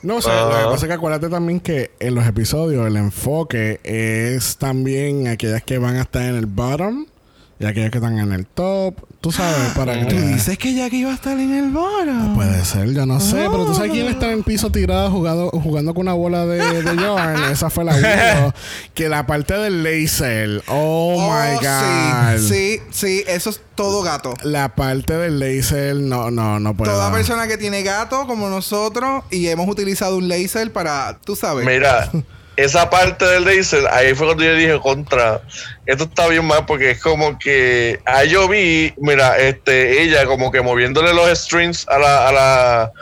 [0.03, 2.97] No, o sea, lo que pasa es que acuérdate también que en los episodios el
[2.97, 7.07] enfoque es también aquellas que van a estar en el bottom
[7.61, 8.94] Y aquellos que están en el top.
[9.21, 12.07] Tú sabes, para que ¿Tú dices que Jackie iba a estar en el bar?
[12.37, 15.92] Puede ser, yo no sé, pero tú sabes quién está en piso tirado jugando, jugando
[15.92, 17.51] con una bola de, de yarn.
[17.51, 17.97] Esa fue la
[18.42, 18.55] uno.
[18.94, 20.62] que la parte del laser.
[20.68, 22.38] Oh, my God.
[22.38, 24.35] Sí, sí, sí, eso es todo gato.
[24.44, 26.92] La parte del laser, no, no, no puedo.
[26.92, 31.66] Toda persona que tiene gato como nosotros y hemos utilizado un laser para, tú sabes.
[31.66, 32.09] Mira,
[32.59, 35.40] esa parte del laser, ahí fue cuando yo dije contra.
[35.87, 38.01] Esto está bien mal porque es como que.
[38.05, 42.29] Ahí yo vi, mira, este, ella como que moviéndole los strings a la.
[42.29, 42.92] A la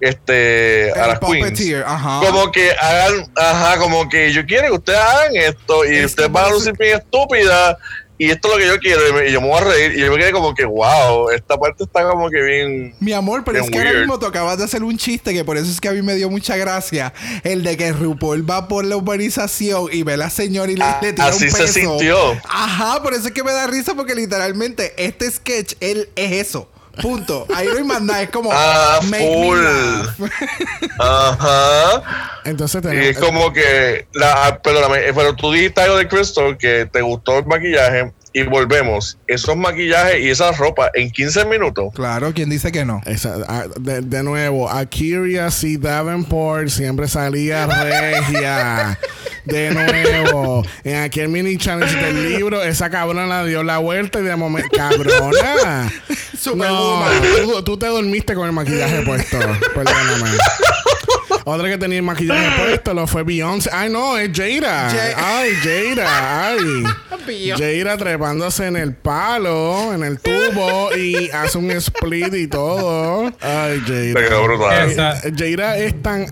[0.00, 2.26] este a las queens ajá.
[2.26, 6.32] como que hagan ajá como que yo quiero que ustedes hagan esto y Es ustedes
[6.32, 7.78] van a lucir bien estúpida
[8.18, 10.12] y esto es lo que yo quiero y, yo me voy a reír y yo
[10.12, 13.68] me quedé como que wow esta parte está como que bien Mi amor, pero es
[13.70, 14.02] que ahora weird.
[14.02, 16.14] mismo tú acabas de hacer un chiste que por eso es que a mí me
[16.14, 17.12] dio mucha gracia.
[17.42, 20.84] El de que RuPaul va por la urbanización y ve a la señora y le,
[20.84, 21.72] Ah, le tira así un se peso.
[21.72, 22.16] sintió.
[22.48, 26.68] Ajá, por eso es que me da risa porque literalmente este sketch, él es eso.
[27.00, 27.46] Punto.
[27.54, 28.22] Ahí no hay más nada.
[28.22, 28.50] Es como...
[28.52, 30.28] Ah, full.
[30.98, 32.02] ajá
[32.44, 33.06] Entonces Y tenemos.
[33.06, 37.38] es como que, la, perdóname, eh, pero tú dijiste algo de Crystal que te gustó
[37.38, 39.18] el maquillaje y volvemos.
[39.26, 41.86] Esos maquillajes y esa ropa en 15 minutos.
[41.94, 43.00] Claro, ¿quién dice que no?
[43.06, 45.76] Esa- ah, de, de nuevo, Akiria C.
[45.78, 48.98] Davenport siempre salía regia.
[49.44, 54.22] De nuevo, en aquel mini challenge del libro, esa cabrona la dio la vuelta y
[54.22, 55.92] de momento, cabrona.
[56.56, 59.38] No, tú te dormiste con el maquillaje puesto.
[59.74, 60.30] Perdóname.
[61.44, 63.70] Otra que tenía el maquillaje puesto lo fue Beyoncé.
[63.72, 64.90] Ay, no, es Jada.
[64.90, 66.46] Ja- Ay, Jada.
[66.48, 66.58] Ay.
[67.58, 73.32] Jada trepándose en el palo, en el tubo y hace un split y todo.
[73.40, 74.28] Ay, Te Jada.
[74.28, 74.90] quedó brutal.
[74.90, 76.26] Esa- Jada es tan.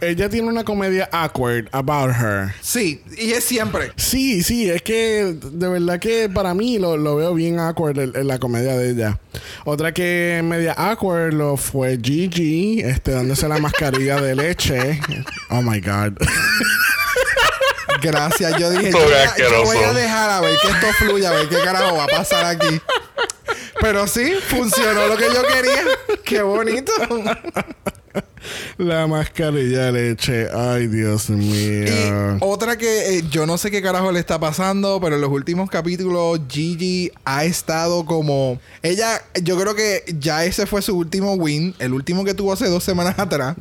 [0.00, 2.52] Ella tiene una comedia awkward about her.
[2.60, 3.92] Sí, y es siempre.
[3.96, 8.12] Sí, sí, es que de verdad que para mí lo, lo veo bien awkward en,
[8.16, 9.18] en la comedia de ella.
[9.64, 15.00] Otra que media awkward lo fue Gigi, este, dándose la mascarilla de leche.
[15.50, 16.16] Oh my God.
[18.02, 18.58] Gracias.
[18.58, 21.58] Yo dije, yo yo voy a dejar a ver que esto fluya, a ver qué
[21.58, 22.80] carajo va a pasar aquí.
[23.80, 25.84] Pero sí, funcionó lo que yo quería.
[26.24, 26.92] Qué bonito.
[28.78, 30.48] La mascarilla de leche.
[30.52, 32.36] Ay, Dios Y mío.
[32.40, 35.70] otra que eh, yo no sé qué carajo le está pasando, pero en los últimos
[35.70, 38.60] capítulos Gigi ha estado como...
[38.82, 42.68] Ella, yo creo que ya ese fue su último win, el último que tuvo hace
[42.68, 43.56] dos semanas atrás.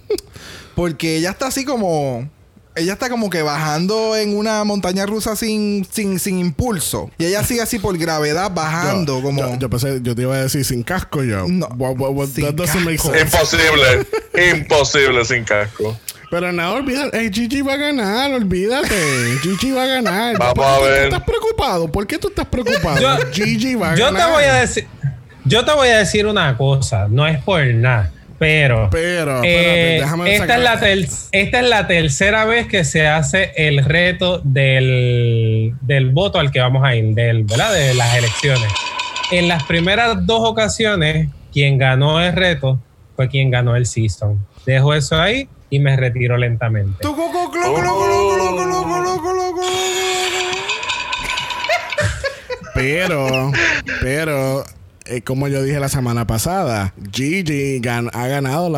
[0.74, 2.28] porque ella está así como...
[2.76, 7.10] Ella está como que bajando en una montaña rusa sin, sin, sin impulso.
[7.18, 9.40] Y ella sigue así por gravedad bajando Yo- como...
[9.40, 11.46] Yo, yo pensé, yo te iba a decir sin casco yo.
[11.48, 13.12] No, What- what- what- sin that doesn't make casco.
[13.12, 13.36] sense.
[13.36, 14.06] Imposible.
[14.52, 15.96] Imposible sin casco.
[16.30, 17.26] Pero nada, olvídate.
[17.26, 18.94] Eh, Gigi va a ganar, olvídate.
[19.42, 20.38] Gigi va a ganar.
[20.38, 20.98] Vamos ¿Por a qué ver.
[21.00, 21.90] tú estás preocupado?
[21.92, 23.00] ¿Por qué tú estás preocupado?
[23.00, 24.26] Yo- Gigi va a Yo ganar.
[24.26, 24.86] te voy a decir,
[25.44, 30.56] yo te voy a decir una cosa, no es por nada, pero, pero, déjame esta,
[30.56, 30.72] es la
[31.30, 36.58] esta es la tercera vez que se hace el reto del, del voto al que
[36.58, 37.74] vamos a ir, del, ¿verdad?
[37.74, 38.72] de las elecciones.
[39.30, 42.80] En las primeras dos ocasiones, quien ganó el reto
[43.14, 44.42] fue quien ganó el season.
[44.64, 46.96] Dejo eso ahí y me retiro lentamente.
[52.72, 53.52] Pero,
[54.00, 54.64] pero
[55.10, 58.68] eh, como yo dije la semana pasada, Gigi gan- ha ganado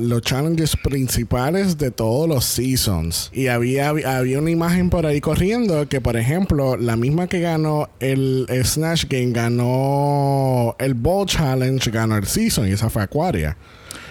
[0.00, 3.30] los challenges principales de todos los seasons.
[3.32, 7.88] Y había, había una imagen por ahí corriendo que, por ejemplo, la misma que ganó
[8.00, 13.56] el Snatch Game ganó el Ball Challenge, ganó el season y esa fue Aquaria.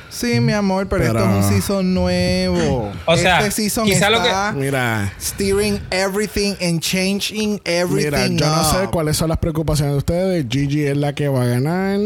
[0.09, 2.91] Sí, mi amor, pero, Pero- esto es un season nuevo.
[3.05, 5.13] O sea, este season quizá lo está Mira.
[5.19, 8.33] steering everything and changing everything.
[8.33, 10.45] Mira, yo no sé cuáles son las preocupaciones de ustedes.
[10.49, 11.99] Gigi es la que va a ganar.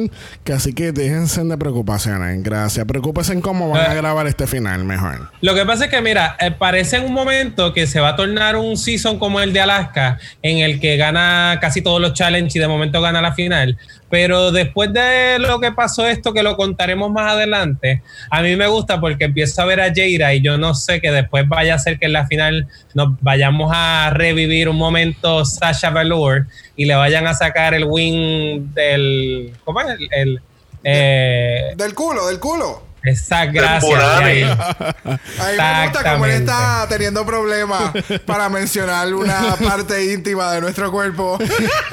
[0.44, 2.42] Que así que déjense de preocupaciones.
[2.44, 2.86] Gracias.
[2.86, 3.98] Preocúpense en cómo van a Eh.
[3.98, 5.32] grabar este final mejor.
[5.42, 8.16] Lo que pasa es que, mira, eh, parece en un momento que se va a
[8.16, 12.56] tornar un season como el de Alaska, en el que gana casi todos los challenges
[12.56, 13.78] y de momento gana la final.
[14.10, 18.67] Pero después de lo que pasó esto, que lo contaremos más adelante, a mí me
[18.67, 21.80] gusta porque empiezo a ver a Jaira y yo no sé que después vaya a
[21.80, 26.95] ser que en la final nos vayamos a revivir un momento Sasha Velour y le
[26.95, 29.54] vayan a sacar el win del.
[29.63, 29.88] ¿Cómo es?
[29.88, 30.10] El.
[30.12, 30.41] el,
[30.84, 32.88] eh, Del culo, del culo.
[33.04, 33.80] Esa gracia.
[33.82, 34.42] Punani.
[34.44, 37.92] A mí me gusta como él está teniendo problemas
[38.26, 41.38] para mencionar una parte íntima de nuestro cuerpo.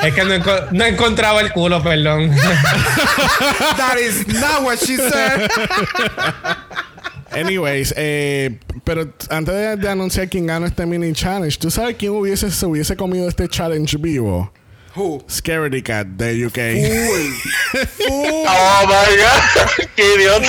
[0.03, 2.31] Es que no, enco- no encontraba el culo, perdón.
[3.77, 5.49] That is not what she said.
[7.33, 12.13] Anyways, eh, pero antes de, de anunciar quién gana este mini challenge, ¿tú sabes quién
[12.13, 14.51] hubiese, se hubiese comido este challenge vivo?
[14.97, 15.23] Who?
[15.29, 16.55] Scaredy Cat de UK.
[16.55, 17.87] Full.
[17.87, 18.47] Full.
[18.49, 20.49] Oh my god, qué idiota.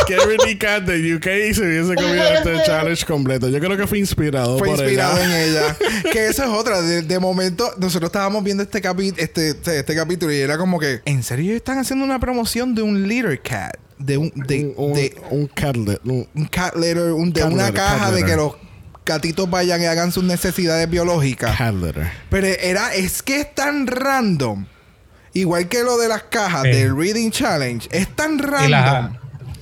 [0.00, 3.48] Scaredy Cat de UK y se hubiese comido este challenge completo.
[3.48, 5.44] Yo creo que fue inspirado Fue por inspirado ella.
[5.44, 5.76] en ella.
[6.12, 6.82] que eso es otra.
[6.82, 10.78] De, de momento, nosotros estábamos viendo este, capi este, este, este capítulo y era como
[10.78, 13.76] que, ¿en serio están haciendo una promoción de un litter cat?
[13.98, 16.00] De un, de, un, de un catlet.
[16.04, 18.30] un- un cat litter, un- de Cat una litter, caja cat de litter.
[18.30, 18.52] que los
[19.08, 21.56] gatitos vayan y hagan sus necesidades biológicas.
[21.56, 22.10] cat litter.
[22.30, 24.66] Pero era, es que es tan random.
[25.32, 26.68] Igual que lo de las cajas Sí.
[26.70, 27.88] del Reading Challenge.
[27.90, 28.70] Es tan Y, random.
[28.70, 29.10] las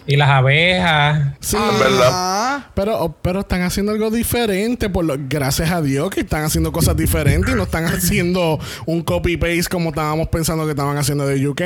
[0.08, 1.34] y las abejas.
[1.40, 1.56] Sí.
[1.58, 2.70] Ah.
[2.74, 4.88] Pero, pero están haciendo algo diferente.
[4.88, 9.02] Por lo, gracias a Dios que están haciendo cosas diferentes y no están haciendo un
[9.02, 11.62] copy-paste como estábamos pensando que estaban haciendo de UK.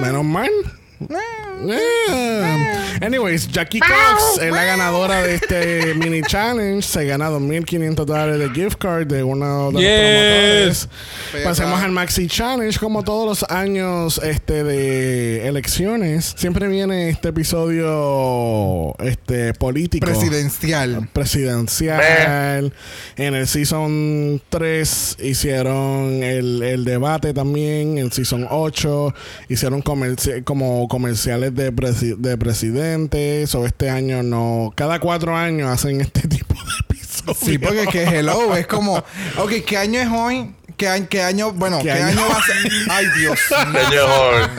[0.00, 0.50] Menos mal.
[0.98, 2.98] Yeah.
[3.02, 6.82] Anyways, Jackie Cox es la ganadora de este mini challenge.
[6.86, 10.88] Se gana 2.500 dólares de gift card de uno de los Yes.
[10.88, 11.44] promotores.
[11.44, 12.78] Pasemos al Maxi Challenge.
[12.78, 21.08] Como todos los años este, de elecciones, siempre viene este episodio este, político Presidencial.
[21.12, 22.72] presidencial.
[23.16, 27.98] En el Season 3 hicieron el, el debate también.
[27.98, 29.14] En Season 8
[29.48, 33.54] hicieron comerci- como comerciales de, presi- de presidentes.
[33.54, 34.72] O este año no.
[34.76, 36.60] Cada cuatro años hacen este tipo de
[36.94, 37.38] episodios.
[37.40, 38.96] Sí, porque es que hello, es como,
[39.38, 40.52] ok, ¿qué año es hoy?
[40.76, 42.06] ¿Qué, año- qué año, bueno, ¿Qué qué, año?
[42.08, 42.28] año?
[42.28, 42.56] va a ser?
[42.90, 43.38] Ay, Dios.
[43.88, 44.50] Señor.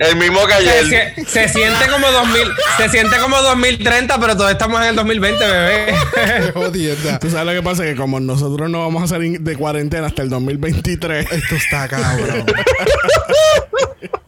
[0.00, 1.14] El mismo que ayer.
[1.16, 5.46] se- se siente como 2000, se siente como 2030, pero todavía estamos en el 2020,
[5.46, 5.94] bebé.
[6.14, 7.18] Qué jodienda.
[7.20, 10.22] Tú sabes lo que pasa que como nosotros no vamos a salir de cuarentena hasta
[10.22, 11.30] el 2023.
[11.30, 12.44] Esto está cabrón.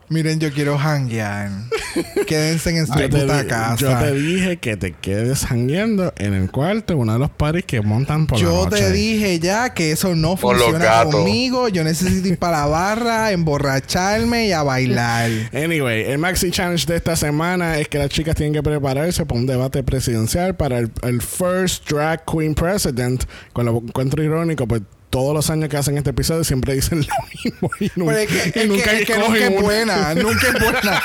[0.09, 1.49] Miren, yo quiero hanguear.
[2.27, 3.75] Quédense en su Yo puta casa.
[3.75, 7.81] yo te dije que te quedes jangueando en el cuarto, uno de los paris que
[7.81, 8.77] montan por la Yo noche.
[8.83, 11.67] te dije ya que eso no funciona conmigo.
[11.67, 15.29] Yo necesito ir para la barra, emborracharme y a bailar.
[15.53, 19.39] Anyway, el Maxi Challenge de esta semana es que las chicas tienen que prepararse para
[19.41, 23.25] un debate presidencial para el, el First Drag Queen President.
[23.51, 27.41] Con lo encuentro irónico, pues todos los años que hacen este episodio siempre dicen lo
[27.43, 29.49] mismo y, nu- Pero es que, y es que- nunca es que escogen nunca es
[29.51, 29.61] una.
[29.61, 31.01] buena, nunca es buena.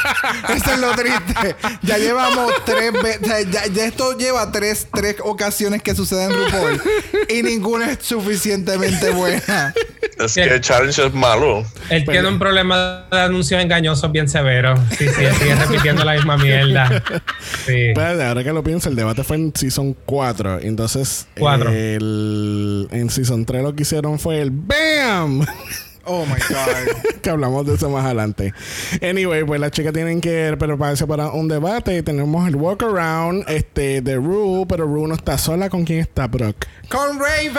[0.56, 1.56] Eso es lo triste.
[1.82, 6.82] Ya llevamos tres veces, ya, ya esto lleva tres, tres ocasiones que sucede en RuPaul
[7.28, 9.72] y ninguna es suficientemente buena.
[10.18, 11.64] Es que el challenge es malo.
[11.88, 14.74] Él tiene un problema de anuncios engañosos bien severo.
[14.98, 17.02] Sí, sí, sigue repitiendo la misma mierda.
[17.66, 17.88] Sí.
[17.88, 20.60] Espérate, ahora que lo pienso, el debate fue en Season 4.
[20.60, 21.70] Entonces, Cuatro.
[21.70, 25.44] el- en Season 3 lo que hicieron fue el BAM.
[26.04, 27.12] Oh my God.
[27.22, 28.52] que hablamos de eso más adelante.
[29.02, 32.02] Anyway, pues las chicas tienen que prepararse para un debate.
[32.02, 35.70] Tenemos el walk around este, de Rue, pero Rue no está sola.
[35.70, 36.66] ¿Con quién está, Brock?
[36.88, 37.54] Con Raven.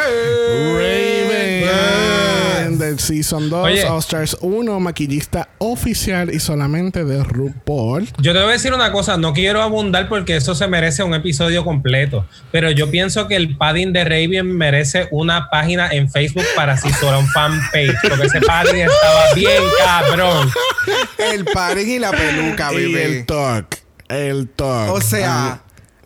[0.77, 2.43] Raven
[2.77, 3.83] del Season 2, Oye.
[3.85, 8.07] All Stars 1, maquillista oficial y solamente de RuPaul.
[8.19, 11.13] Yo te voy a decir una cosa, no quiero abundar porque eso se merece un
[11.13, 16.45] episodio completo, pero yo pienso que el padding de Raven merece una página en Facebook
[16.55, 20.51] para si sola un fanpage, porque ese padding estaba bien cabrón.
[21.17, 23.05] El paring y la peluca, y bebé.
[23.05, 23.77] el talk.
[24.09, 24.91] El talk.
[24.91, 25.61] O sea,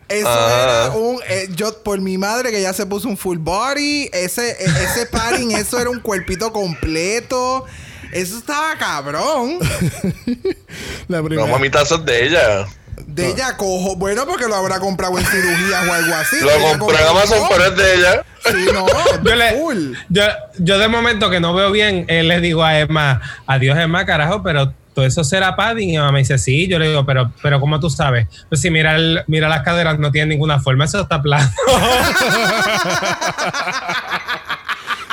[0.08, 0.90] eso Ah.
[0.90, 1.20] era un.
[1.28, 4.10] eh, yo, por mi madre, que ya se puso un full body.
[4.13, 7.66] Ese, eh, ese paring, eso era un cuerpito completo.
[8.13, 9.60] Eso estaba cabrón.
[11.08, 11.48] la primera.
[11.48, 12.66] No, es de ella.
[13.06, 13.96] De ella cojo.
[13.96, 16.38] Bueno, porque lo habrá comprado en cirugías o algo así.
[16.42, 18.24] Lo compré en Amazon, pero es de ella.
[18.46, 18.86] Sí, no.
[19.24, 19.62] Yo, le-
[20.10, 20.24] yo,
[20.58, 24.42] yo de momento que no veo bien, eh, le digo a Emma, adiós Emma, carajo,
[24.42, 25.90] pero todo eso será padding.
[25.92, 28.28] Y Emma me dice, sí, yo le digo, pero, pero ¿cómo tú sabes?
[28.50, 31.50] Pues si mira, el- mira las caderas, no tiene ninguna forma, eso está plano.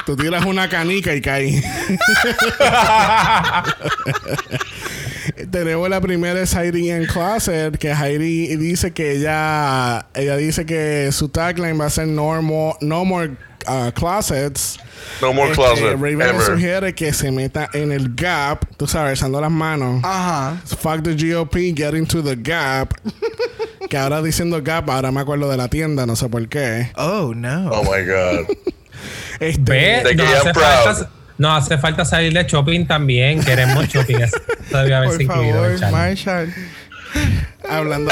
[0.07, 1.63] Tú tiras una canica y cae.
[5.51, 11.11] Tenemos la primera es Heidi en Closet, que Heidi dice que ella, ella dice que
[11.13, 13.31] su tagline va a ser no more, no more
[13.67, 14.79] uh, closets.
[15.21, 15.93] No more Este, closet.
[15.95, 16.41] Raven ever.
[16.43, 20.03] sugiere que se meta en el gap, tú sabes, besando las manos.
[20.05, 20.61] Ajá.
[20.67, 22.93] Fuck the GOP, get into the gap.
[23.91, 26.91] que ahora diciendo gap, ahora me acuerdo de la tienda, no sé por qué.
[26.97, 27.71] Oh, no.
[27.71, 28.47] Oh my God.
[29.41, 30.63] Este, Ve, hace, proud.
[30.63, 33.43] falta, nos hace falta salir de shopping también.
[33.43, 34.17] Queremos shopping.
[34.17, 34.37] Eso
[34.73, 35.91] debe haberse Por incluido favor.
[35.93, 36.55] Marshall.
[37.69, 38.11] hablando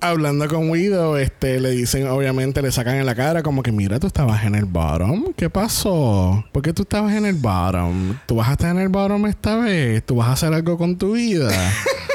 [0.00, 3.98] hablando con Guido, este le dicen, obviamente le sacan en la cara como que mira,
[4.00, 5.32] tú estabas en el bottom.
[5.36, 6.44] ¿Qué pasó?
[6.52, 8.16] ¿Por qué tú estabas en el bottom?
[8.26, 10.02] ¿Tú vas a estar en el bottom esta vez?
[10.04, 11.50] ¿Tú vas a hacer algo con tu vida?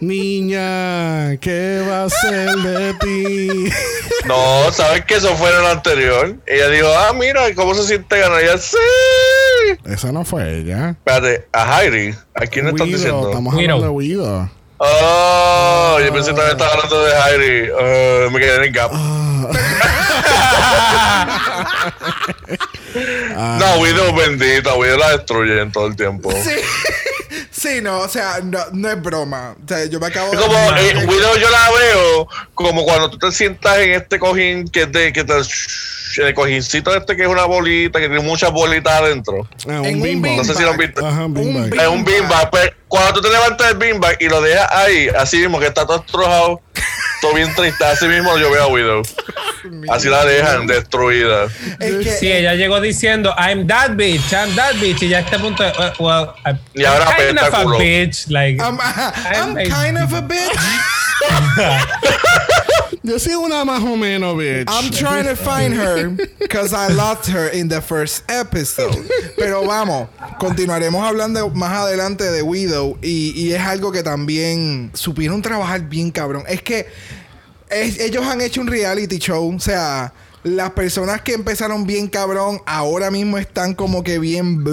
[0.00, 3.70] Niña, ¿qué va a ser de ti?
[4.26, 6.34] No, ¿sabes que eso fue en el anterior?
[6.46, 8.42] Ella dijo, ah, mira, ¿cómo se siente ganar?
[8.42, 8.76] Ella, sí.
[9.84, 10.90] Esa no fue ella.
[10.90, 12.14] Espérate, a Heidi.
[12.34, 13.28] ¿A quién le estás Guido, diciendo?
[13.28, 13.74] Estamos Guido.
[13.74, 14.50] hablando de Guido.
[14.78, 17.70] Oh, yo pensé que también estaba hablando de Heidi.
[17.80, 18.90] Eh, me quedé en el gap.
[18.94, 19.48] Ah.
[23.58, 26.30] No, Widow bendita, Widow la destruyen todo el tiempo.
[26.32, 26.50] Sí.
[27.58, 29.56] Sí, no, o sea, no, no es broma.
[29.64, 30.44] O sea, yo me acabo Es de.
[30.44, 34.82] como, eh, Widow yo la veo como cuando tú te sientas en este cojín que
[34.82, 35.32] es de, que te,
[36.18, 39.48] el cojincito este que es una bolita, que tiene muchas bolitas adentro.
[39.68, 40.36] Ah, En un beanbag.
[40.36, 41.06] No sé si lo han visto.
[41.06, 41.72] Ajá, un beanbag.
[41.72, 42.50] Un Es un beanbag.
[42.50, 45.86] Pues, cuando tú te levantas el beanbag y lo dejas ahí, así mismo que está
[45.86, 46.60] todo estrujado,
[47.20, 49.02] todo bien triste, así mismo yo veo a Widow.
[49.90, 51.44] Así la dejan destruida.
[51.80, 55.02] Es que, Sí, ella llegó diciendo, I'm that bitch, I'm that bitch.
[55.02, 58.28] Y ya a este punto, uh, well, I'm Y ahora kind of a bitch.
[58.30, 60.56] Like, I'm, I'm I'm- kind of a bitch.
[63.06, 64.68] Yo soy una más o menos, bitch.
[64.68, 69.08] I'm trying to find her because I lost her in the first episode.
[69.38, 70.08] Pero vamos,
[70.40, 76.10] continuaremos hablando más adelante de Widow y, y es algo que también supieron trabajar bien
[76.10, 76.42] cabrón.
[76.48, 76.88] Es que
[77.70, 83.12] ellos han hecho un reality show, o sea, las personas que empezaron bien cabrón ahora
[83.12, 84.64] mismo están como que bien...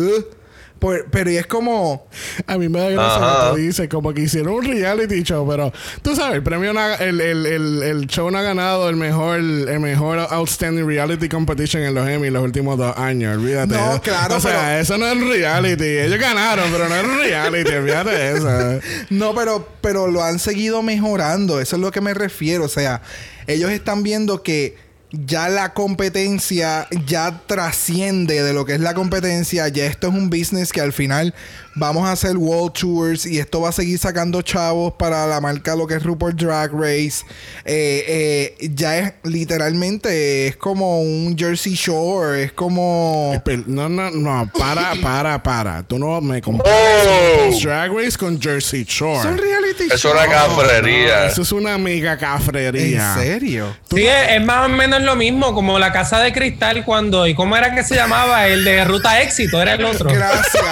[0.83, 2.05] Por- pero y es como...
[2.45, 3.43] A mí me da gracia Ajá.
[3.45, 5.71] que tú dices, como que hicieron un reality show, pero
[6.01, 9.79] tú sabes, el premio, el, el, el, el show no ha ganado el mejor, el
[9.79, 13.75] mejor Outstanding Reality Competition en los Emmy los últimos dos años, olvídate.
[13.75, 15.85] No, claro, O sea, pero- eso no es un reality.
[15.85, 18.79] Ellos ganaron, pero no es un reality, olvídate de eso.
[19.09, 21.61] No, pero, pero lo han seguido mejorando.
[21.61, 22.65] Eso es lo que me refiero.
[22.65, 23.01] O sea,
[23.47, 24.75] ellos están viendo que
[25.13, 29.67] ya la competencia ya trasciende de lo que es la competencia.
[29.67, 31.33] Ya esto es un business que al final
[31.75, 35.75] vamos a hacer world tours y esto va a seguir sacando chavos para la marca
[35.75, 37.23] lo que es Rupert Drag Race.
[37.63, 42.43] Eh, eh, ya es literalmente es como un Jersey Shore.
[42.45, 43.39] Es como...
[43.67, 45.83] No, no, no, para, para, para.
[45.83, 47.59] Tú no me comparas Oh.
[47.61, 49.21] Drag Race con Jersey Shore.
[49.21, 51.27] Son reality Eso es una cafrería.
[51.27, 53.15] Eso es una mega ¿En cafrería.
[53.15, 53.75] serio?
[53.93, 57.35] sí, es, es más o menos lo mismo, como la casa de cristal cuando, ¿y
[57.35, 58.47] cómo era que se llamaba?
[58.47, 60.09] El de Ruta Éxito, era el otro.
[60.11, 60.63] Gracias.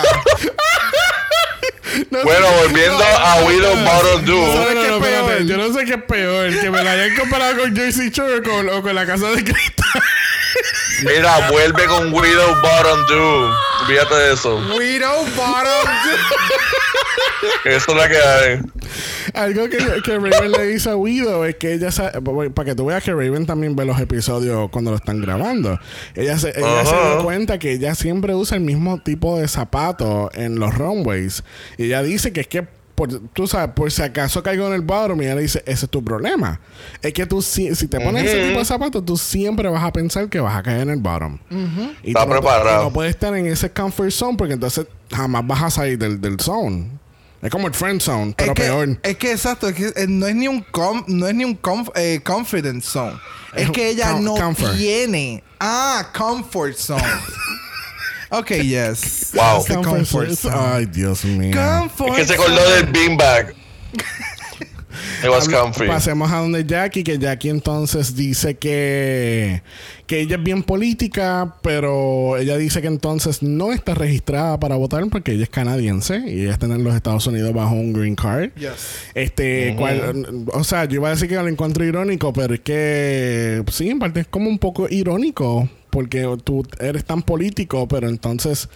[2.10, 3.84] No Bueno, sé- volviendo no, a no, Widow no.
[3.92, 4.34] Bottom Do.
[4.34, 5.28] No, no, ¿Sabes no, qué es espérate.
[5.28, 5.44] peor?
[5.46, 6.60] Yo no sé qué es peor.
[6.62, 9.44] Que me la hayan comparado con Jersey Shore o con, o con la casa de
[9.44, 10.02] cristal.
[11.04, 13.56] Mira, vuelve con Widow Bottom Do.
[13.88, 14.58] Fíjate de eso.
[14.78, 15.90] Widow Bottom.
[17.66, 18.60] Eso es la que hay.
[19.34, 22.22] Algo que, que Raven le dice a Widow es que ella sabe,
[22.52, 25.80] para que tú veas que Raven también ve los episodios cuando lo están grabando.
[26.16, 30.30] Ella se, ella se da cuenta que ella siempre usa el mismo tipo de zapatos
[30.34, 31.44] en los runways.
[31.78, 32.68] Y ella dice que es que
[33.10, 35.86] por, tú sabes, por si acaso caigo en el bottom y ella le dice, ese
[35.86, 36.60] es tu problema.
[37.02, 38.48] Es que tú, si, si te pones ese Ujú.
[38.48, 41.40] tipo de zapatos, tú siempre vas a pensar que vas a caer en el bottom.
[42.04, 45.70] Y Está tú no- puedes estar en ese comfort zone porque entonces jamás vas a
[45.72, 46.90] salir del, del zone.
[47.42, 49.00] Es como el friend zone, pero es que, peor.
[49.02, 51.60] Es que exacto, es que eh, no es ni un com- no es ni un
[51.60, 53.14] conf- eh, confidence zone.
[53.56, 54.78] Es, Es que ella no comfort.
[54.78, 55.44] tiene.
[55.60, 57.02] Ah, comfort zone.
[58.32, 59.32] ok, yes.
[59.34, 59.58] Wow.
[59.58, 60.54] It's the comfort zone.
[60.56, 61.54] Ay, Dios mío.
[61.56, 63.54] Comfort Es que se acordó del beanbag.
[65.24, 65.86] It was comfy.
[65.88, 69.62] Pasemos a donde Jackie, que Jackie entonces dice que,
[70.08, 75.04] que ella es bien política, pero ella dice que entonces no está registrada para votar
[75.10, 78.50] porque ella es canadiense y ella está en los Estados Unidos bajo un green card.
[78.56, 78.72] Yes.
[79.14, 83.64] Este, cual- o sea, yo iba a decir que lo encuentro irónico, pero es que
[83.72, 88.70] sí, en parte es como un poco irónico porque tú eres tan político, pero entonces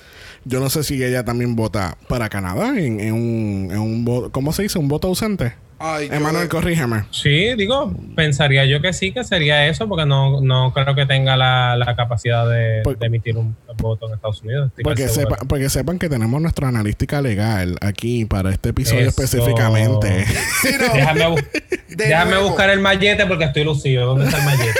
[0.43, 4.53] yo no sé si ella también vota para Canadá en, en un, en un ¿cómo
[4.53, 4.77] se dice?
[4.77, 5.55] ¿Un voto ausente?
[5.87, 7.05] Ay, yo- Emanuel, corrígeme.
[7.11, 11.37] Sí, digo, pensaría yo que sí, que sería eso, porque no, no creo que tenga
[11.37, 14.71] la, la capacidad de, Por- de emitir un voto en Estados Unidos.
[14.83, 19.09] Porque, sepa- porque sepan que tenemos nuestra analística legal aquí para este episodio Eso.
[19.09, 20.25] específicamente.
[20.61, 20.93] Sí, no.
[20.93, 21.47] Déjame, bu-
[21.89, 22.47] De déjame nuevo.
[22.49, 24.07] buscar el mallete porque estoy lucido.
[24.07, 24.79] ¿Dónde está el mallete?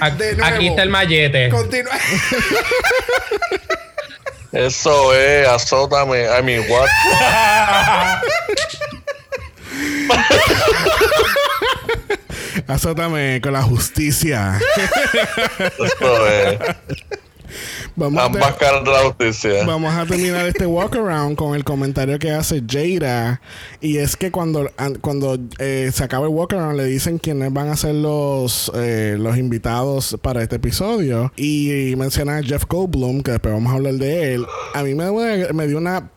[0.44, 1.48] Aquí, está el mallete.
[1.48, 1.92] Continúa.
[4.52, 6.24] Eso es, azótame.
[6.24, 6.88] I mean, what?
[12.66, 14.58] Azótame con la justicia.
[15.78, 16.58] Es.
[17.96, 19.64] Vamos a, Ambas caras de la justicia.
[19.66, 23.40] vamos a terminar este walk around con el comentario que hace Jada.
[23.80, 27.52] Y es que cuando, an- cuando eh, se acaba el walk around le dicen quiénes
[27.52, 31.32] van a ser los, eh, los invitados para este episodio.
[31.36, 34.46] Y menciona a Jeff Goldblum, que después vamos a hablar de él.
[34.74, 35.10] A mí me,
[35.52, 36.08] me dio una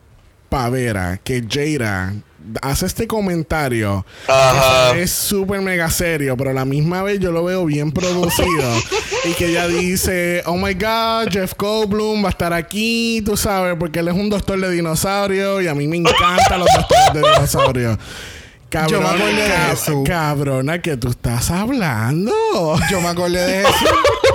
[0.48, 2.14] pavera que Jada
[2.62, 4.04] hace este comentario.
[4.28, 4.96] Ajá.
[4.96, 8.82] Es súper mega serio, pero a la misma vez yo lo veo bien producido.
[9.24, 13.76] y que ella dice, oh my God, Jeff Goldblum va a estar aquí, tú sabes,
[13.78, 17.20] porque él es un doctor de dinosaurios y a mí me encantan los doctores de
[17.20, 17.98] dinosaurios.
[18.88, 20.08] Yo me acordé de cab- Jesús.
[20.08, 22.32] cabrona, que tú estás hablando.
[22.90, 23.88] Yo me acordé de Jesús.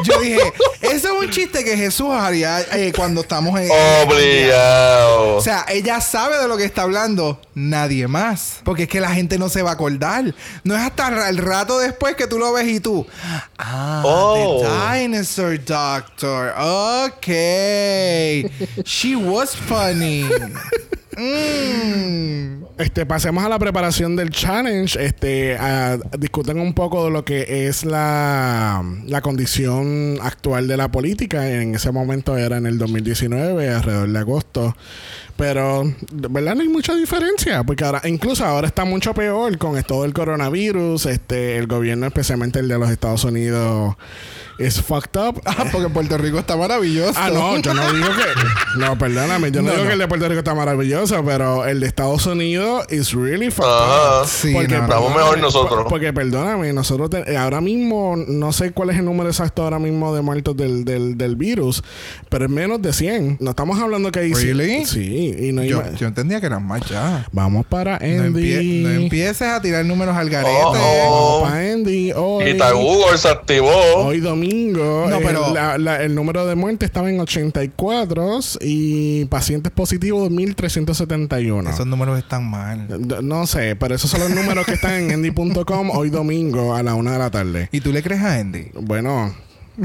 [0.04, 3.70] Yo dije, ese es un chiste que Jesús haría eh, cuando estamos en.
[4.08, 5.36] Obligado.
[5.36, 7.42] O sea, ella sabe de lo que está hablando.
[7.54, 8.62] Nadie más.
[8.64, 10.34] Porque es que la gente no se va a acordar.
[10.64, 13.06] No es hasta el rato después que tú lo ves y tú.
[13.58, 14.62] Ah, Oh.
[14.64, 16.54] the dinosaur doctor.
[16.58, 17.28] Ok.
[18.86, 20.26] She was funny.
[21.18, 22.64] Mm.
[22.80, 24.98] Este, pasemos a la preparación del challenge.
[25.04, 30.90] Este, a- discuten un poco de lo que es la, la condición actual de la
[30.90, 31.50] política.
[31.52, 34.78] En ese momento era en el 2019, alrededor de agosto.
[35.36, 37.64] Pero, verdad, no hay mucha diferencia.
[37.66, 41.06] Porque ahora, incluso ahora está mucho peor con esto del coronavirus.
[41.08, 43.98] Este, el gobierno, especialmente el de los Estados Unidos,
[44.60, 45.42] es fucked up.
[45.50, 47.14] Ah, porque Puerto Rico está maravilloso.
[47.18, 48.80] Ah, no, yo no digo que.
[48.80, 49.88] No, perdóname, yo no, No, digo no.
[49.88, 53.70] que el de Puerto Rico está maravilloso, pero el de Estados Unidos is really fucked
[53.70, 54.22] Ajá.
[54.22, 54.28] up.
[54.28, 54.84] Sí, porque, no.
[54.84, 55.80] Estamos mejor nosotros.
[55.84, 59.80] por- Porque, perdóname, nosotros te- ahora mismo, no sé cuál es el número exacto ahora
[59.80, 61.84] mismo de muertos del, del, del virus,
[62.30, 63.38] pero es menos de 100.
[63.40, 64.32] No estamos hablando que hay.
[64.32, 64.86] cien- Really?
[64.86, 65.96] Sí, y no hay Yo, más.
[65.96, 67.28] yo entendía que eran más ya.
[67.32, 68.54] Vamos para No, Andy.
[68.54, 70.52] empie- no empieces a tirar números al garete.
[70.64, 71.42] Oh.
[71.42, 72.12] Vamos para Andy.
[72.16, 73.72] Hoy, Y Google se activó.
[73.96, 79.72] Hoy domingo, No, pero- la- la- el número de muertes estaba en 84 y pacientes
[79.72, 81.70] positivos 1371.
[81.70, 82.88] Esos números están mal.
[83.24, 86.96] No sé, pero esos son los números que están en endy.com hoy domingo a la
[86.96, 87.70] una de la tarde.
[87.72, 88.68] ¿Y tú le crees a Andy?
[88.74, 89.34] Bueno,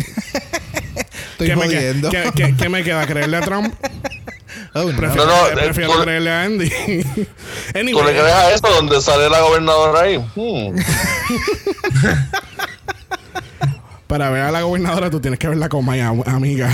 [1.33, 3.07] Estoy ¿qué me, qué- qué- qué me queda?
[3.07, 3.75] ¿Creerle a Trump?
[4.77, 4.97] Oh, no.
[4.97, 6.69] Prefiero, No, no, eh, prefiero tú- creerle a Andy.
[6.71, 10.17] ¿Tú Anyway, le crees a eso donde sale la gobernadora ahí?
[10.35, 10.77] Hmm.
[14.07, 16.70] Para ver a la gobernadora tú tienes que verla con Maya, amiga.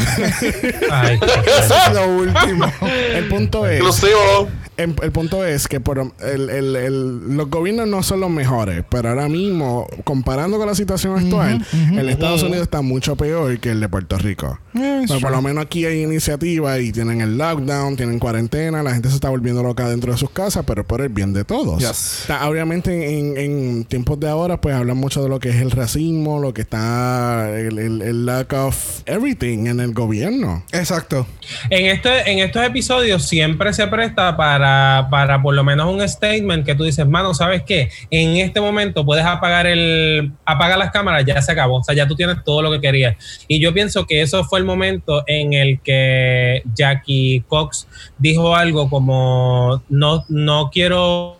[0.90, 1.18] Ay,
[1.94, 2.72] lo último.
[2.82, 3.80] el punto es...
[3.80, 4.48] Exclusivo.
[4.82, 8.84] El, el punto es que por el- el- el- los gobiernos no son los mejores,
[8.90, 11.64] pero ahora mismo, comparando con la situación actual,
[11.96, 14.58] el Estados Unidos está mucho peor que el de Puerto Rico.
[14.72, 18.82] Yeah, it's Pero por lo menos aquí hay iniciativa y tienen el lockdown, tienen cuarentena,
[18.82, 21.44] la gente se está volviendo loca dentro de sus casas, pero por el bien de
[21.44, 21.78] todos.
[21.80, 22.20] Yes.
[22.22, 25.70] Está- obviamente en, en tiempos de ahora, pues hablan mucho de lo que es el
[25.70, 30.62] racismo, lo que está, el, el- el lack of everything en el gobierno.
[30.72, 31.26] Exacto.
[31.68, 34.69] En, este, en estos episodios siempre se presta para,
[35.10, 37.90] para por lo menos un statement que tú dices, mano, ¿sabes qué?
[38.10, 41.78] En este momento puedes apagar el apagar las cámaras, ya se acabó.
[41.78, 43.16] O sea, ya tú tienes todo lo que querías.
[43.48, 47.86] Y yo pienso que eso fue el momento en el que Jackie Cox
[48.18, 51.38] dijo algo como no, no quiero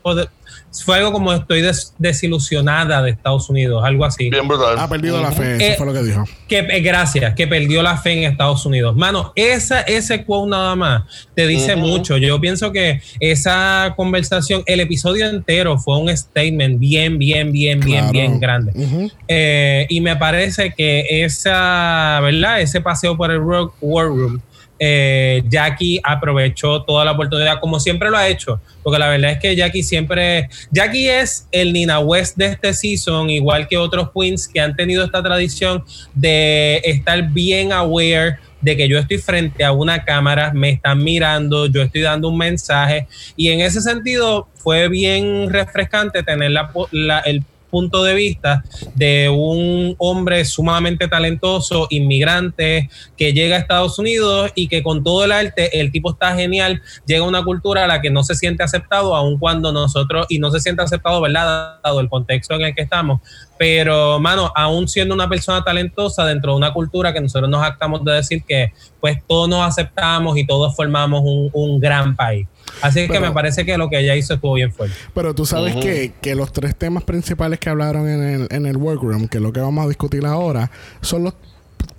[0.84, 4.30] fue algo como estoy des- desilusionada de Estados Unidos, algo así.
[4.30, 4.78] Bien brutal.
[4.78, 6.24] Ha perdido la fe, eso Eh, fue lo que dijo.
[6.48, 8.94] Que, eh, gracias, que perdió la fe en Estados Unidos.
[8.96, 11.02] Mano, esa, ese quote nada más
[11.34, 12.16] te dice mucho.
[12.18, 18.00] Yo pienso que esa conversación, el episodio entero fue un statement bien, bien, bien, bien,
[18.00, 18.12] Claro.
[18.12, 19.10] bien grande.
[19.28, 22.60] Eh, y me parece que esa, ¿verdad?
[22.60, 24.40] Ese paseo por el Rock War Room,
[24.82, 28.60] eh, Jackie aprovechó toda la oportunidad, como siempre lo ha hecho.
[28.82, 30.48] Porque la verdad es que Jackie siempre.
[30.72, 35.04] Jackie es el Nina West de este season, igual que otros queens que han tenido
[35.04, 40.70] esta tradición de estar bien aware de que yo estoy frente a una cámara, me
[40.70, 43.06] están mirando, yo estoy dando un mensaje.
[43.36, 48.62] Y en ese sentido fue bien refrescante tener la, la- el punto de vista
[48.94, 55.24] de un hombre sumamente talentoso, inmigrante, que llega a Estados Unidos y que con todo
[55.24, 58.34] el arte, el tipo está genial, llega a una cultura a la que no se
[58.34, 61.78] siente aceptado, aun cuando nosotros, y no se siente aceptado, ¿verdad?
[61.82, 63.20] Dado el contexto en el que estamos.
[63.58, 68.02] Pero, mano, aún siendo una persona talentosa dentro de una cultura que nosotros nos actamos
[68.04, 72.46] de decir que pues todos nos aceptamos y todos formamos un, un gran país.
[72.82, 74.94] Así es que Pero- me parece que lo que ella hizo estuvo bien fuerte.
[75.14, 75.82] Pero tú sabes Ujú.
[75.82, 79.42] que, que los tres temas principales que hablaron en el, en el workroom, que es
[79.42, 81.34] lo que vamos a discutir ahora, son los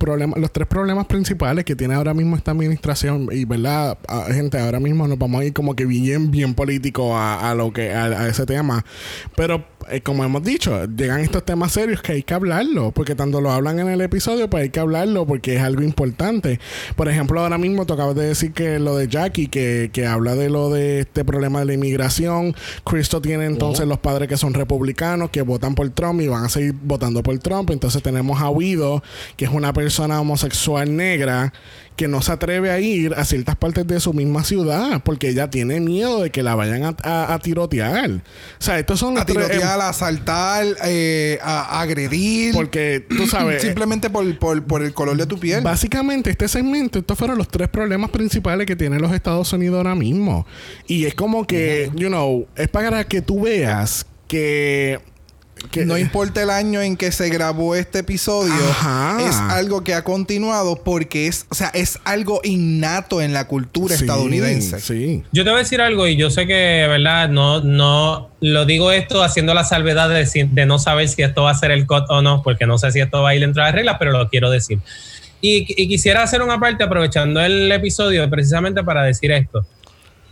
[0.02, 3.30] problemas, los tres problemas principales que tiene ahora mismo esta administración.
[3.32, 7.16] Y verdad, Ah, gente, ahora mismo nos vamos a ir como que bien, bien político
[7.16, 8.84] a, a lo que, a, a ese tema.
[9.36, 13.42] Pero eh, como hemos dicho, llegan estos temas serios que hay que hablarlo, porque tanto
[13.42, 16.60] lo hablan en el episodio, pues hay que hablarlo porque es algo importante.
[16.96, 20.36] Por ejemplo, ahora mismo tú acabas de decir que lo de Jackie, que, que habla
[20.36, 22.56] de lo de este problema de la inmigración.
[22.84, 26.50] Cristo tiene entonces los padres que son republicanos, que votan por Trump y van a
[26.50, 27.70] seguir votando por Trump.
[27.70, 29.04] Entonces tenemos a Guido,
[29.36, 31.52] que es una persona persona homosexual negra
[31.98, 35.50] que no se atreve a ir a ciertas partes de su misma ciudad porque ella
[35.50, 38.10] tiene miedo de que la vayan a, a, tirotear.
[38.10, 38.22] O
[38.58, 42.54] sea, estos son A tirotear, a asaltar, eh, a, agredir.
[42.54, 43.62] Porque tú sabes.
[43.68, 45.62] simplemente por, por, por, el color de tu piel.
[45.62, 49.94] Básicamente, este segmento, estos fueron los tres problemas principales que tienen los Estados Unidos ahora
[49.94, 50.48] mismo.
[50.88, 55.02] Y es como que, you know, es para que tú veas que
[55.86, 58.54] no importa el año en que se grabó este episodio,
[59.20, 63.96] es algo que ha continuado porque es, o sea, es algo innato en la cultura
[63.96, 64.80] estadounidense.
[64.80, 65.24] Sí.
[65.32, 67.30] Yo te voy a decir algo y yo sé que, ¿verdad?
[67.30, 71.52] No, no lo digo esto haciendo la salvedad de, de no saber si esto va
[71.52, 73.62] a ser el cut o no, porque no sé si esto va a ir dentro
[73.64, 74.80] de las reglas, pero lo quiero decir.
[75.42, 79.66] Y, y quisiera hacer una parte aprovechando el episodio precisamente para decir esto.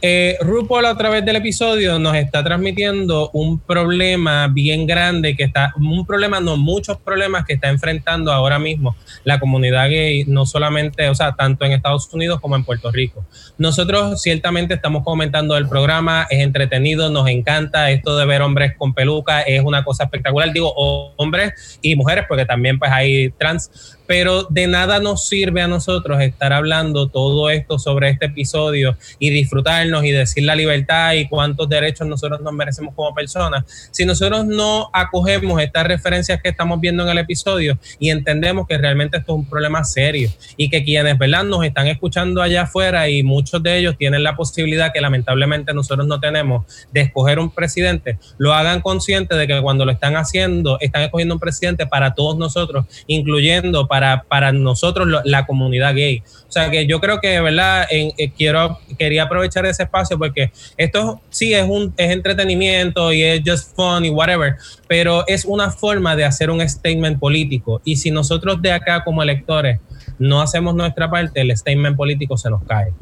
[0.02, 5.74] Eh, RuPaul a través del episodio nos está transmitiendo un problema bien grande que está,
[5.76, 8.96] un problema, no muchos problemas que está enfrentando ahora mismo
[9.26, 13.26] la comunidad gay, no solamente, o sea, tanto en Estados Unidos como en Puerto Rico.
[13.58, 18.94] Nosotros ciertamente estamos comentando el programa, es entretenido, nos encanta esto de ver hombres con
[18.94, 20.74] peluca, es una cosa espectacular, digo,
[21.18, 26.20] hombres y mujeres, porque también pues hay trans, pero de nada nos sirve a nosotros
[26.20, 31.70] estar hablando todo esto sobre este episodio y disfrutarnos y decir la libertad y cuántos
[31.70, 33.66] derechos nosotros nos merecemos como personas.
[33.92, 38.80] Si nosotros no acogemos estas referencias que estamos viendo en el episodio y entendemos que
[38.80, 41.44] realmente esto es un problema serio y que quienes ¿verdad?
[41.44, 46.08] nos están escuchando allá afuera y muchos de ellos tienen la posibilidad que lamentablemente nosotros
[46.08, 50.80] no tenemos de escoger un presidente, lo hagan consciente de que cuando lo están haciendo,
[50.80, 56.24] están escogiendo un presidente para todos nosotros, incluyendo para para, nosotros la comunidad gay.
[56.48, 57.88] O sea que yo creo que, ¿verdad?
[57.90, 63.24] En, eh, quiero, quería aprovechar ese espacio porque esto sí es un es entretenimiento y
[63.24, 64.56] es just fun y whatever,
[64.88, 67.82] pero es una forma de hacer un statement político.
[67.84, 69.80] Y si nosotros de acá como electores
[70.20, 72.94] no hacemos nuestra parte, el statement político se nos cae.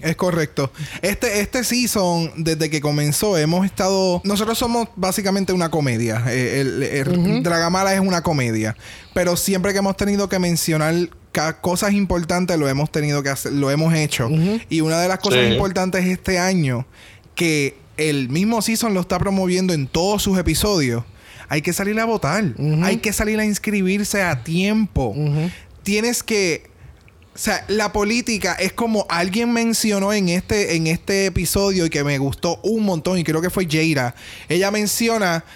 [0.00, 0.72] Es correcto.
[1.02, 4.20] Este, este season, desde que comenzó, hemos estado.
[4.24, 6.24] Nosotros somos básicamente una comedia.
[6.28, 8.76] Eh, el, Dragamala es una comedia.
[9.14, 10.94] Pero siempre que hemos tenido que mencionar
[11.60, 14.28] cosas importantes, lo hemos tenido que hacer, lo hemos hecho.
[14.68, 16.86] Y una de las cosas importantes este año,
[17.34, 21.04] que el mismo season lo está promoviendo en todos sus episodios
[21.48, 22.44] hay que salir a votar.
[22.82, 25.14] Hay que salir a inscribirse a tiempo
[25.88, 26.64] tienes que
[27.34, 32.04] o sea, la política es como alguien mencionó en este, en este episodio y que
[32.04, 34.14] me gustó un montón y creo que fue Jaira.
[34.50, 35.46] Ella menciona,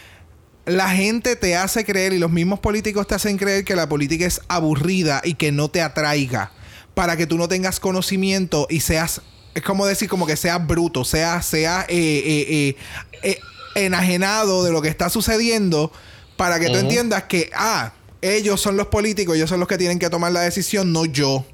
[0.65, 4.25] la gente te hace creer y los mismos políticos te hacen creer que la política
[4.25, 6.51] es aburrida y que no te atraiga
[6.95, 9.21] para que tú no tengas conocimiento y seas,
[9.55, 12.77] es como decir, como que seas bruto, seas, sea, eh, eh,
[13.23, 13.39] eh,
[13.75, 15.93] enajenado de lo que está sucediendo
[16.39, 17.93] para que tú entiendas que, ah,
[18.23, 21.45] ellos son los políticos, ellos son los que tienen que tomar la decisión, no yo.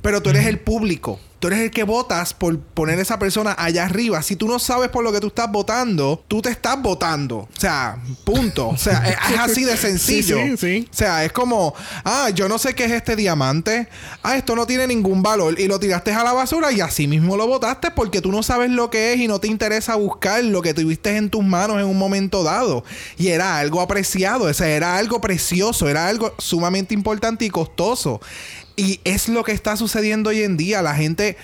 [0.00, 1.20] Pero tú eres el público.
[1.38, 4.22] Tú eres el que votas por poner a esa persona allá arriba.
[4.22, 7.36] Si tú no sabes por lo que tú estás votando, tú te estás votando.
[7.36, 8.68] O sea, punto.
[8.68, 10.36] O sea, es, así de sencillo.
[10.38, 11.74] Sí, sí, O sea, es como,
[12.04, 13.88] ah, yo no sé qué es este diamante.
[14.24, 15.60] Ah, esto no tiene ningún valor.
[15.60, 18.70] Y lo tiraste a la basura y así mismo lo votaste porque tú no sabes
[18.70, 21.86] lo que es y no te interesa buscar lo que tuviste en tus manos en
[21.86, 22.82] un momento dado.
[23.16, 24.46] Y era algo apreciado.
[24.46, 25.88] O sea, era algo precioso.
[25.88, 28.20] Era algo sumamente importante y costoso.
[28.78, 30.82] Y es lo que está sucediendo hoy en día.
[30.82, 31.36] La gente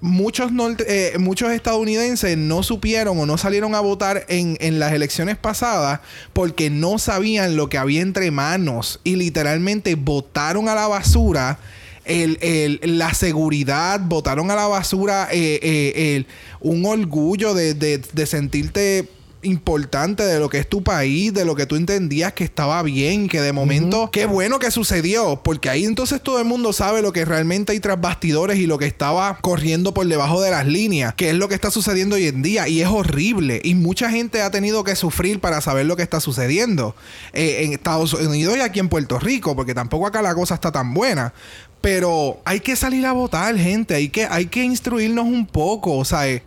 [0.00, 0.50] muchos,
[0.86, 6.00] eh, muchos estadounidenses no supieron o no salieron a votar en, las elecciones pasadas
[6.32, 11.58] porque no sabían lo que había entre manos y literalmente votaron a la basura.
[12.06, 16.24] la seguridad, votaron a la basura eh, eh,
[16.60, 19.06] un orgullo de, de sentirte
[19.42, 23.28] importante de lo que es tu país, de lo que tú entendías que estaba bien,
[23.28, 27.12] que de momento, qué bueno que sucedió, porque ahí entonces todo el mundo sabe lo
[27.12, 31.14] que realmente hay tras bastidores y lo que estaba corriendo por debajo de las líneas,
[31.14, 34.42] que es lo que está sucediendo hoy en día y es horrible y mucha gente
[34.42, 36.94] ha tenido que sufrir para saber lo que está sucediendo
[37.32, 40.70] eh, en Estados Unidos y aquí en Puerto Rico, porque tampoco acá la cosa está
[40.70, 41.32] tan buena.
[41.80, 43.94] Pero hay que salir a votar, gente.
[43.94, 45.96] Hay que, hay que instruirnos un poco.
[45.96, 46.42] O sea, eh,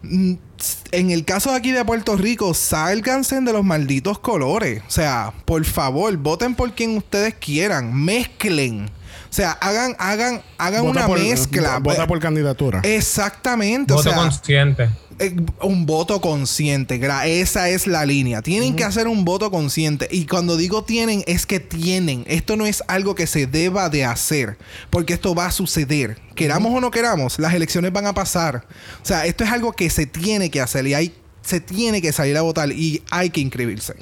[0.91, 4.81] en el caso de aquí de Puerto Rico, sálganse de los malditos colores.
[4.87, 7.93] O sea, por favor, voten por quien ustedes quieran.
[7.93, 8.89] Mezclen.
[9.33, 11.79] O sea, hagan, hagan, hagan una mezcla.
[11.79, 12.81] Vota por candidatura.
[12.83, 13.91] Exactamente.
[13.91, 14.89] Voto consciente.
[15.17, 17.01] Eh, un voto consciente.
[17.41, 18.43] Esa es la línea.
[18.43, 20.07] Tienen que hacer un voto consciente.
[20.11, 22.23] Y cuando digo tienen, es que tienen.
[22.27, 24.59] Esto no es algo que se deba de hacer.
[24.91, 26.19] Porque esto va a suceder.
[26.35, 28.67] Queramos o no queramos, las elecciones van a pasar.
[29.01, 30.85] O sea, esto es algo que se tiene que hacer.
[30.85, 31.11] Y hay
[31.43, 33.93] se tiene que salir a votar y hay que inscribirse.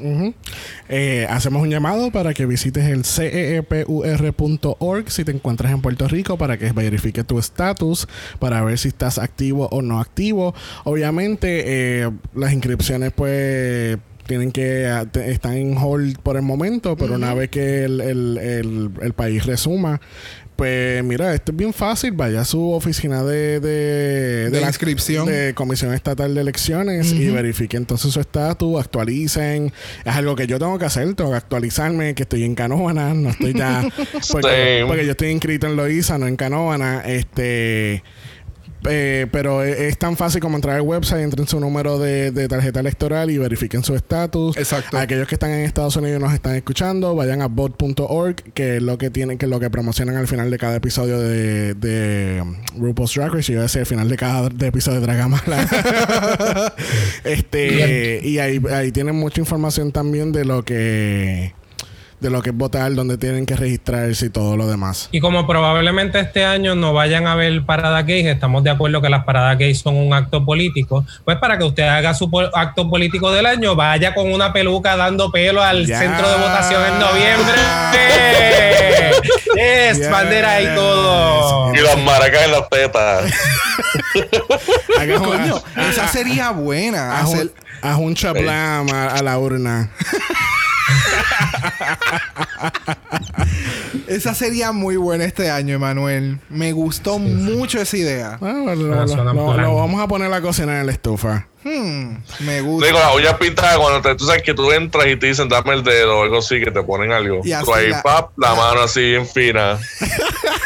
[0.89, 6.08] Eh, hacemos un llamado para que visites el E ceepur.org si te encuentras en Puerto
[6.08, 8.08] Rico para que verifique tu estatus
[8.39, 10.54] para ver si estás activo o no activo.
[10.84, 11.64] Obviamente
[12.04, 17.34] eh, las inscripciones pues tienen que ah, están en hold por el momento, pero una
[17.34, 20.00] vez que el, el- el- el país resuma
[20.62, 22.12] pues mira, esto es bien fácil.
[22.12, 25.26] Vaya a su oficina de, de, De inscripción.
[25.26, 29.74] de Comisión Estatal de Elecciones y verifique entonces su estatus, actualicen.
[30.05, 33.32] Es algo que yo tengo que hacer, tengo que actualizarme, que estoy en Canóvana, no
[33.32, 33.89] estoy ya.
[34.32, 37.01] porque, yo estoy inscrito en Loíza, no en Canóvana.
[37.07, 38.03] Este.
[38.90, 42.48] Eh, pero es, es tan fácil como entrar al website, entren su número de, de
[42.48, 44.58] tarjeta electoral y verifiquen su estatus.
[44.58, 44.98] Exacto.
[44.98, 48.82] Aquellos que están en Estados Unidos y nos están escuchando, vayan a vote.org, que es
[48.82, 52.42] lo que tienen, que es lo que promocionan al final de cada episodio de, de
[52.42, 53.52] um, RuPaul's Drag Race.
[53.52, 55.68] Yo iba a decir al final de cada de episodio de Dragamala.
[57.24, 61.54] este, y ahí, ahí tienen mucha información también de lo que
[62.22, 65.09] de lo que es votar, donde tienen que registrarse y todo lo demás.
[65.11, 69.09] Y como probablemente este año no vayan a ver paradas gays, estamos de acuerdo que
[69.09, 73.32] las paradas gays son un acto político, pues para que usted haga su acto político
[73.32, 77.53] del año, vaya con una peluca dando pelo al centro de votación en noviembre.
[79.55, 80.09] yes, Yes.
[80.09, 81.74] bandera y todo.
[81.74, 83.34] Y las maracas en las tetas.
[85.19, 87.19] Coño, esa sería buena.
[87.19, 87.51] haz un- Hacer,
[87.82, 89.89] haz un chaplam a, a la urna.
[94.08, 96.39] esa sería muy buena este año, Emanuel.
[96.50, 98.38] Me gustó mucho esa idea.
[98.42, 101.48] Ah, bueno, lo, vamos a poner a cocinar en la estufa.
[101.64, 102.88] Hmm, me gusta.
[102.88, 105.74] Digo, las uñas pintadas cuando te, tú sabes que tú entras y te dicen dame
[105.74, 107.41] el dedo o algo así, que te ponen algo.
[107.43, 109.78] Y así Tú ahí, la- pap, la mano así bien fina.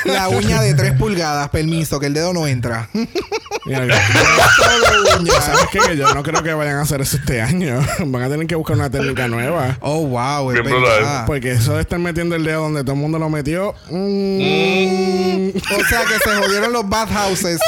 [0.06, 2.90] La uña de 3 pulgadas, permiso, que el dedo no entra.
[3.66, 3.96] Mira, uña.
[5.42, 5.80] ¿Sabes qué?
[5.80, 7.80] Que yo no creo que vayan a hacer eso este año.
[8.06, 9.78] Van a tener que buscar una técnica nueva.
[9.82, 11.00] Oh, wow, es Bien brutal.
[11.00, 11.26] verdad.
[11.26, 13.74] Porque eso de estar metiendo el dedo donde todo el mundo lo metió.
[13.90, 17.60] mm, O sea que se jodieron los bathhouses.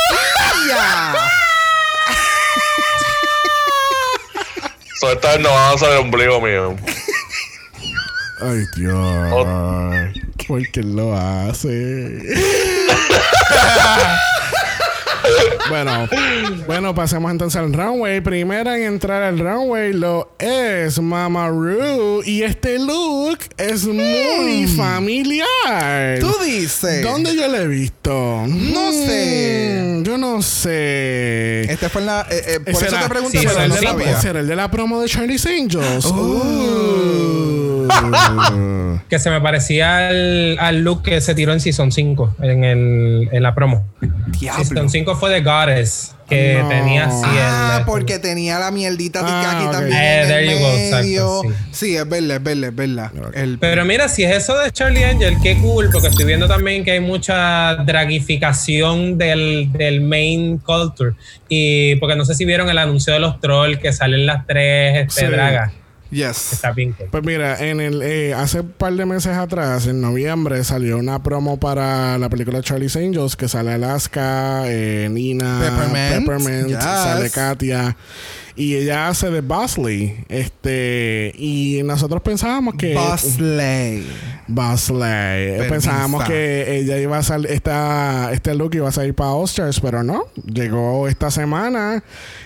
[0.70, 1.16] ¡Ya!
[5.00, 6.76] So, esta vez no van a el ombligo mío.
[8.42, 9.48] Ay, Dios.
[10.48, 12.20] ¿Por qué lo hace?
[15.70, 16.08] bueno,
[16.66, 18.22] bueno, pasemos entonces al runway.
[18.22, 22.22] Primera en entrar al runway lo es Mama Ru.
[22.26, 26.20] Y este look es muy familiar.
[26.20, 27.04] Tú dices.
[27.04, 28.44] ¿Dónde yo lo he visto?
[28.48, 29.80] No sé.
[29.84, 31.62] Mm, Yo no sé.
[31.72, 32.26] Este fue en la.
[32.30, 34.22] eh, eh, por eso era- te pregunto, sí, pero ¿Será no el, de la, sabía.
[34.22, 36.06] será el de la promo de Charlie's Angels?
[36.06, 37.88] Uh.
[39.10, 43.30] Que se me parecía al, al look que se tiró en Season 5, en, el,
[43.32, 43.86] en la promo.
[44.40, 44.64] Diablo.
[44.66, 46.68] Season 5 fue de Goddess, que No.
[46.70, 49.72] tenía Ah, porque tenía la mierdita Ah, tica aquí ok.
[49.72, 49.98] también.
[49.98, 51.42] Eh, en there el you go, exacto, medio.
[51.42, 51.50] sí.
[51.72, 51.96] sí.
[51.98, 53.12] es verdad, es verdad, es verdad.
[53.36, 56.84] El- Pero mira, si es eso de Charlie Angel, qué cool, porque estoy viendo también
[56.84, 57.76] que hay mucha
[58.32, 61.14] dragificación del, del main culture.
[61.50, 65.08] Y porque no sé si vieron el anuncio de los trolls que salen las tres
[65.08, 65.32] este, Sí.
[65.32, 65.72] dragas.
[66.12, 66.54] Yes.
[66.54, 67.08] Está bien cool.
[67.12, 71.22] Pues mira, en el eh, hace un par de meses atrás, en noviembre, salió una
[71.24, 76.84] promo para la película Charlie's Angels que sale Alaska, eh, Nina, Peppermint, Peppermint, yes.
[76.84, 77.96] sale Katia.
[78.56, 80.26] Y ella hace de Bosley.
[80.30, 81.32] Este.
[81.38, 82.96] Y nosotros pensábamos que.
[82.96, 84.06] Bosley.
[84.48, 85.70] Permisa.
[85.70, 87.52] Pensábamos que ella iba a salir.
[87.52, 90.24] Esta, este look iba a salir para Oscars, pero no.
[90.46, 92.04] Llegó esta semana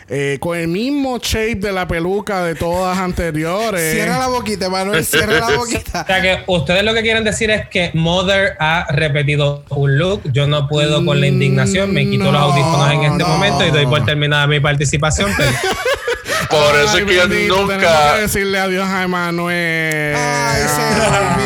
[0.09, 3.93] eh, con el mismo shape de la peluca de todas anteriores.
[3.95, 5.05] Cierra la boquita, Manuel.
[5.05, 6.05] Cierra la O boquita.
[6.05, 10.21] sea que ustedes lo que quieren decir es que Mother ha repetido un look.
[10.31, 11.93] Yo no puedo con la indignación.
[11.93, 13.27] Me quito No, los audífonos en este no.
[13.29, 15.29] momento y doy por terminada mi participación.
[15.37, 15.51] pero-
[16.51, 18.15] Por eso es que yo nunca.
[18.15, 20.15] que decirle adiós a Emanuel.
[20.15, 20.81] Ay, se.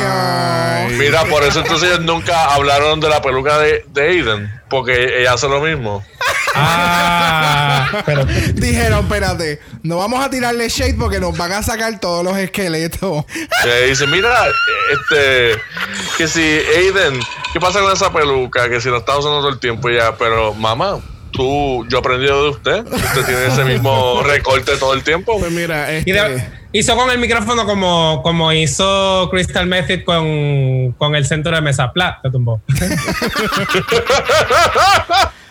[0.08, 0.94] Ay.
[0.98, 4.62] Mira, por eso entonces ellos nunca hablaron de la peluca de, de Aiden.
[4.70, 6.04] Porque ella hace lo mismo.
[6.56, 12.24] ah, pero Dijeron, espérate, no vamos a tirarle shade porque nos van a sacar todos
[12.24, 13.26] los esqueletos.
[13.64, 14.34] Que dice, mira,
[14.92, 15.60] este,
[16.18, 17.20] que si Aiden,
[17.54, 18.70] ¿qué pasa con esa peluca?
[18.70, 21.00] Que si la está usando todo el tiempo ya, pero mamá,
[21.36, 25.38] tú, yo aprendí de usted, usted tiene ese mismo recorte todo el tiempo.
[25.40, 26.14] Pues mira, Y este.
[26.14, 31.62] de- hizo con el micrófono como, como hizo Crystal Method con, con el centro de
[31.62, 31.92] mesa.
[31.94, 32.62] Pla, te tumbó.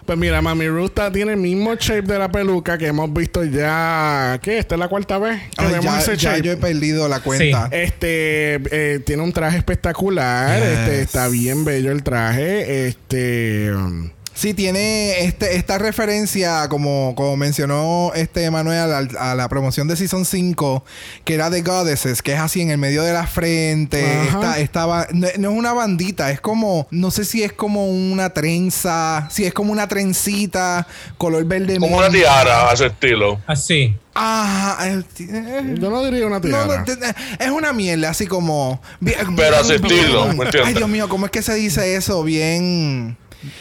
[0.06, 4.38] Pues mira, Mami Ruta tiene el mismo shape de la peluca que hemos visto ya.
[4.42, 4.58] ¿Qué?
[4.58, 6.42] Esta es la cuarta vez que Ay, vemos ya, ese ya shape.
[6.42, 7.68] yo he perdido la cuenta.
[7.70, 10.58] Este eh, tiene un traje espectacular.
[10.60, 10.68] Yes.
[10.68, 12.86] Este está bien bello el traje.
[12.86, 19.48] Este um, Sí, tiene este, esta referencia, como, como mencionó este Manuel, al- a, la
[19.48, 20.84] promoción de Season 5,
[21.24, 24.04] que era de Goddesses, que es así en el medio de la frente.
[24.58, 29.28] Esta, no, no es una bandita, es como, no sé si es como una trenza,
[29.30, 31.78] si es como una trencita, color verde.
[31.78, 33.40] Como una tiara a su estilo.
[33.46, 33.94] Así.
[34.16, 34.88] Ajá.
[34.88, 35.02] eh,
[35.80, 36.78] Yo no diría una tiara.
[36.78, 38.80] no, te- eh, es una mierda, así como.
[39.00, 40.62] bien- Pero a bien- estilo, ¿me entiendes?
[40.66, 42.22] Ay, Dios mío, ¿cómo es que se dice eso?
[42.24, 43.16] Bien.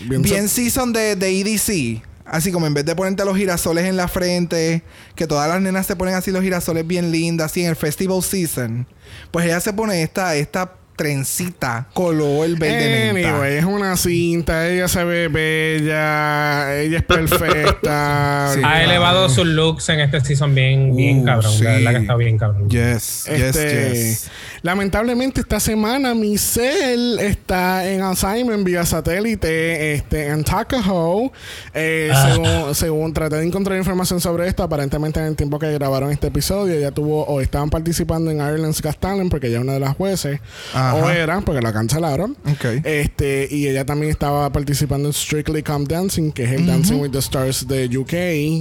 [0.08, 2.02] Bien Bien, so- season de, de EDC.
[2.26, 4.82] Así como en vez de ponerte los girasoles en la frente,
[5.16, 8.24] que todas las nenas se ponen así los girasoles bien lindas, así en el festival
[8.24, 8.88] season.
[9.32, 13.30] Pues ella se pone esta, esta trencita color verde menta.
[13.36, 18.52] Anyway, es una cinta, ella se ve bella, ella es perfecta.
[18.54, 18.62] Sí.
[18.64, 21.52] Ha elevado sus looks en este season bien, bien Uh, cabrón.
[21.52, 21.64] sí.
[21.64, 22.70] La verdad que está bien cabrón.
[22.70, 24.32] Yes, Este, yes, yes.
[24.64, 31.32] Lamentablemente esta semana Michelle está en assignment vía satélite este, en Tuckahoe.
[31.74, 32.30] Eh, Ah.
[32.32, 36.28] según, según traté de encontrar información sobre esto, aparentemente en el tiempo que grabaron este
[36.28, 39.82] episodio, ella tuvo o estaban participando en Ireland's Got Talent porque ella es una de
[39.82, 40.40] las jueces,
[40.74, 40.96] Ajá.
[40.96, 42.38] o era porque la cancelaron.
[42.86, 47.12] Este, y ella también estaba participando en Strictly Come Dancing, que es el Dancing with
[47.12, 48.14] the Stars de UK.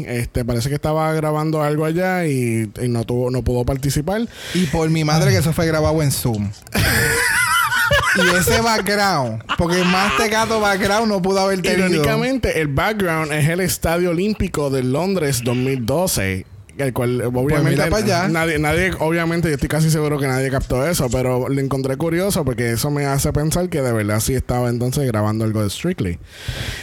[0.09, 4.27] Este, parece que estaba grabando algo allá y, y no tuvo, no pudo participar.
[4.55, 6.51] Y por mi madre que eso fue grabado en Zoom.
[8.17, 11.89] y ese background, porque más tecato background no pudo haber tenido.
[11.89, 16.47] Irónicamente, el background es el Estadio Olímpico de Londres 2012.
[16.79, 18.29] El cual, obviamente, Pues allá.
[18.29, 22.45] nadie, nadie, obviamente, yo estoy casi seguro que nadie captó eso, pero lo encontré curioso
[22.47, 26.19] porque eso me hace pensar que de verdad sí estaba entonces grabando algo de Strictly.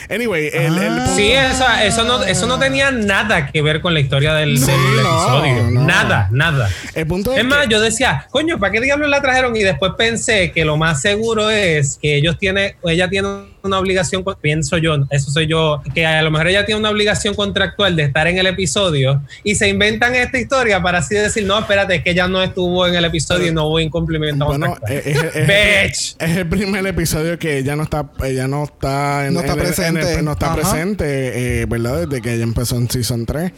[0.10, 3.94] Anyway, el, el punto- Sí, eso, eso, no, eso no tenía nada que ver con
[3.94, 5.72] la historia del, Sí, del no, episodio.
[5.72, 5.84] no.
[5.86, 6.70] Nada, nada.
[6.94, 9.56] el punto es Es más, que- yo decía, coño, ¿para qué diablos la trajeron?
[9.56, 13.28] Y después pensé que lo más seguro es que ellos tienen, ella tiene
[13.64, 17.34] una obligación, pienso yo, eso soy yo, que a lo mejor ella tiene una obligación
[17.36, 21.58] contractual de estar en el episodio y se inventan esta historia para así decir, no,
[21.60, 25.02] espérate, es que ella no estuvo en el episodio y no hubo incumplimiento Bueno, contractual.
[25.06, 26.16] es, es- es- Bitch.
[26.20, 29.60] es el primer episodio que ella no está, ella no está, en, No está en
[29.60, 30.22] el- en el- presente.
[30.24, 30.56] no está Ajá.
[30.56, 32.08] presente, eh, ¿verdad?
[32.08, 33.52] Desde que ella empezó en Season 3.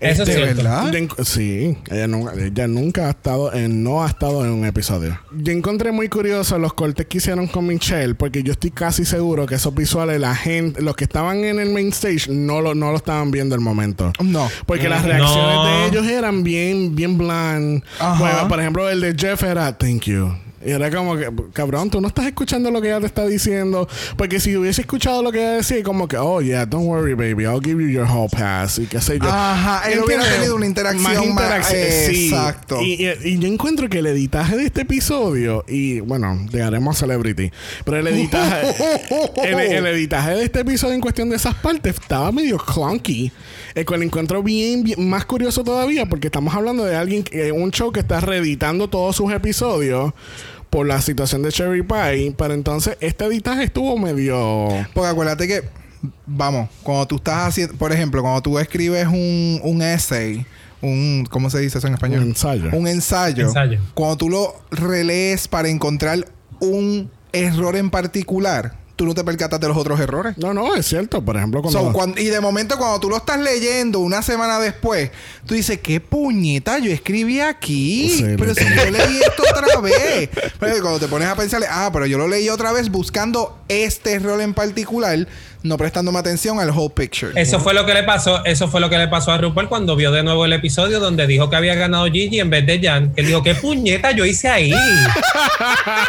[0.00, 0.56] Eso es cierto.
[0.56, 0.92] ¿verdad?
[0.92, 5.18] yo sí, ella nunca, ella nunca ha estado en, no ha estado en un episodio.
[5.32, 9.39] Yo encontré muy curioso los cortes que hicieron con Michelle, porque yo estoy casi seguro
[9.46, 12.90] que esos visuales, la gente, los que estaban en el main stage, no lo, no
[12.90, 14.12] lo estaban viendo al momento.
[14.22, 14.48] No.
[14.66, 15.08] Porque las No.
[15.08, 17.82] reacciones de ellos eran bien, bien bland.
[18.18, 20.32] Bueno, por ejemplo, el de Jeff era thank you.
[20.64, 23.88] Y era como que, cabrón, tú no estás escuchando lo que ella te está diciendo.
[24.16, 27.44] Porque si hubiese escuchado lo que ella decía, como que, oh, yeah, don't worry, baby,
[27.44, 28.78] I'll give you your whole pass.
[28.78, 29.26] Y qué sé yo.
[29.28, 31.80] Ajá, él hubiera tenido una interacción más- interacción,
[32.10, 32.26] sí.
[32.28, 32.80] exacto.
[32.82, 37.00] Y, y- y yo encuentro que el editaje de este episodio, y bueno, llegaremos a
[37.00, 37.50] Celebrity,
[37.84, 38.74] pero el editaje,
[39.42, 43.32] el, el editaje de este episodio en cuestión de esas partes estaba medio clunky.
[43.74, 47.70] El cual encuentro bien, bien- más curioso todavía, porque estamos hablando de alguien, que- un
[47.70, 50.12] show que está reeditando todos sus episodios
[50.70, 54.68] por la situación de Cherry Pie, pero entonces este editaje estuvo medio...
[54.94, 55.64] Porque acuérdate que,
[56.26, 60.46] vamos, cuando tú estás haciendo, por ejemplo, cuando tú escribes un, un essay,
[60.80, 62.20] un, ¿cómo se dice eso en español?
[62.22, 62.70] Un ensayo.
[62.72, 63.48] Un ensayo.
[63.48, 63.80] Ensayo.
[63.94, 66.26] Cuando tú lo relees para encontrar
[66.60, 70.36] un error en particular, tú no te percatas de los otros errores.
[70.36, 71.22] No, no, es cierto.
[71.22, 71.90] Por ejemplo, cuando...
[71.90, 75.10] So, y de momento cuando tú lo estás leyendo una semana después,
[75.46, 78.10] tú dices, ¿qué puñeta yo escribí aquí?
[78.10, 80.28] Sí, pero si yo leí esto otra vez.
[80.58, 84.12] Pero cuando te pones a pensar, ah, pero yo lo leí otra vez buscando este
[84.12, 85.26] error en particular,
[85.62, 87.32] no prestándome atención al whole picture.
[87.40, 89.96] Eso fue lo que le pasó, eso fue lo que le pasó a RuPaul cuando
[89.96, 93.14] vio de nuevo el episodio donde dijo que había ganado Gigi en vez de Jan.
[93.14, 94.74] Que dijo, ¿qué puñeta yo hice ahí?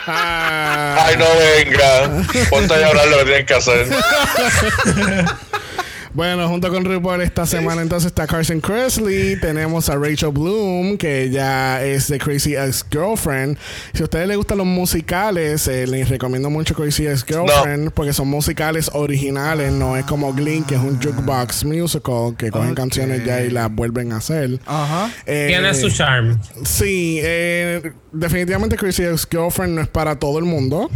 [0.08, 2.26] Ay, no venga.
[2.50, 3.88] Ponte llorar lo que tienen que.
[6.14, 11.30] Bueno, junto con RuPaul esta semana entonces está Carson Kressley, tenemos a Rachel Bloom, que
[11.30, 13.57] ya es de Crazy Ex-Girlfriend.
[13.93, 18.28] Si a ustedes les gustan los musicales, eh, les recomiendo mucho Crazy Ex-Girlfriend, porque son
[18.28, 23.41] musicales originales, no es como Glee, que es un jukebox musical, que cogen canciones ya
[23.41, 24.59] y las vuelven a hacer.
[24.66, 25.09] Ajá.
[25.26, 26.41] Eh, Tiene su charm.
[26.66, 30.89] Sí, eh, definitivamente Crazy Ex-Girlfriend no es para todo el mundo.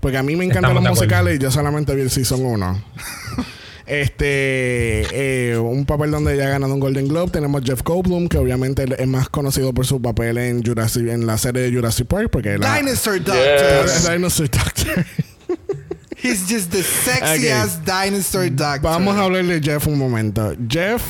[0.00, 2.84] Porque a mí me encantan Estamos los musicales y yo solamente vi el Season 1.
[3.88, 7.30] este, eh, un papel donde ella ha ganado un Golden Globe.
[7.30, 11.38] Tenemos Jeff Goldblum, que obviamente es más conocido por su papel en Jurassic, en la
[11.38, 12.28] serie de Jurassic Park.
[12.30, 13.84] Porque la, Dinosaur Doctor.
[13.86, 14.10] Yes.
[14.10, 15.06] Dinosaur Doctor.
[16.20, 17.52] He's just the sexy Ok.
[17.52, 18.80] ass dinosaur doctor.
[18.82, 20.52] Vamos a hablar de Jeff un momento.
[20.68, 21.00] Jeff,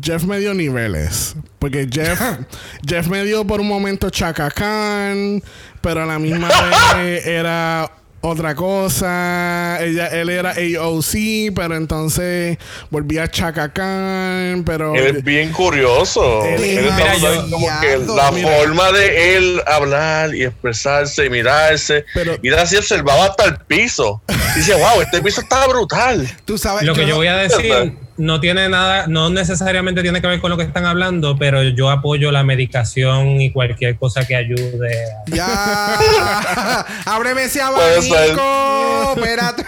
[0.00, 1.36] Jeff me dio niveles.
[1.58, 2.18] Porque Jeff,
[2.86, 5.42] Jeff me dio por un momento Chaka Khan,
[5.82, 6.48] pero a la misma
[6.96, 7.90] vez era
[8.20, 9.78] otra cosa.
[9.80, 12.58] Ella, él era AOC, pero entonces
[12.90, 14.94] volvía a Chaka Khan, pero...
[14.94, 16.44] Él es bien curioso.
[16.44, 18.48] Él- Él Mira, está yo- como que la Mira.
[18.58, 22.04] forma de él hablar y expresarse y mirarse.
[22.14, 24.20] Pero- y así observaba hasta el piso.
[24.54, 26.28] Y dice, wow, este piso está brutal.
[26.44, 30.26] Tú sabes Lo que yo voy a decir no tiene nada, no necesariamente tiene que
[30.26, 34.36] ver con lo que están hablando, pero yo apoyo la medicación y cualquier cosa que
[34.36, 34.90] ayude.
[35.04, 36.84] a- Ya.
[37.06, 39.14] Ábreme ese abanico.
[39.16, 39.64] Espérate.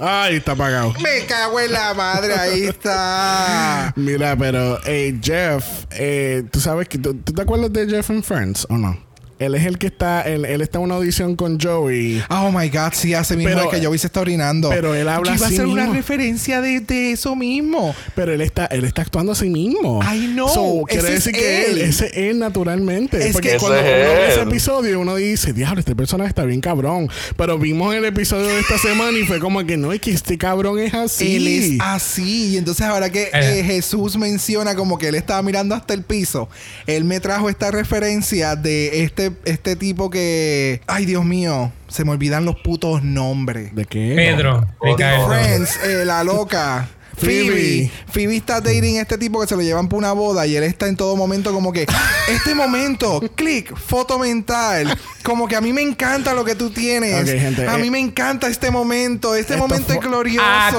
[0.00, 0.94] Ay, está apagado.
[1.00, 2.34] Me cago en la madre.
[2.34, 3.92] Ahí está.
[3.96, 8.22] Mira, pero eh, Jeff, eh, tú sabes que tú, ¿tú te acuerdas de Jeff en
[8.22, 9.11] Friends o no?
[9.44, 12.22] Él es el que está, él, él está en una audición con Joey.
[12.30, 14.68] Oh my God, sí, hace mismo Pero- es que Joey se está orinando.
[14.70, 17.94] pero él habla Yo iba así a hacer una referencia de, de eso mismo.
[18.14, 20.00] Pero él está, él está actuando a sí mismo.
[20.02, 21.88] I know, So, quiere ese es decir que él, él.
[21.88, 23.26] ese es él naturalmente.
[23.26, 26.28] Es Porque que- cuando Ese uno es ve ese episodio, uno dice, diablo, este personaje
[26.28, 27.08] está bien cabrón.
[27.36, 30.38] Pero vimos el episodio de esta semana y fue como que no, es que este
[30.38, 31.36] cabrón es así.
[31.36, 32.50] Él es así.
[32.52, 33.60] Y entonces ahora que Eh.
[33.60, 36.48] eh, Jesús menciona como que él estaba mirando hasta el piso,
[36.86, 40.80] él me trajo esta referencia de este, este tipo que...
[40.86, 41.72] Ay, Dios mío.
[41.88, 43.74] Se me olvidan los putos nombres.
[43.74, 44.14] ¿De qué?
[44.16, 44.96] Pedro, Oh.
[44.96, 46.88] Friends, eh, la loca.
[47.16, 47.90] Phoebe.
[48.08, 48.36] Phoebe.
[48.36, 50.88] Está dating a este tipo que se lo llevan por una boda y él está
[50.88, 51.86] en todo momento como que
[52.28, 54.98] este momento, clic, foto mental.
[55.22, 57.30] Como que a mí me encanta lo que tú tienes.
[57.30, 59.34] Gente, a eh, mí me encanta este momento.
[59.34, 60.44] Este momento es glorioso.
[60.44, 60.72] Ah,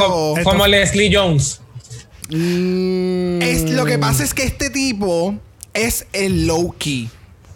[0.44, 1.62] como Leslie Jones.
[2.30, 5.36] Mm, Es, lo que pasa es que este tipo
[5.74, 7.10] es el low key.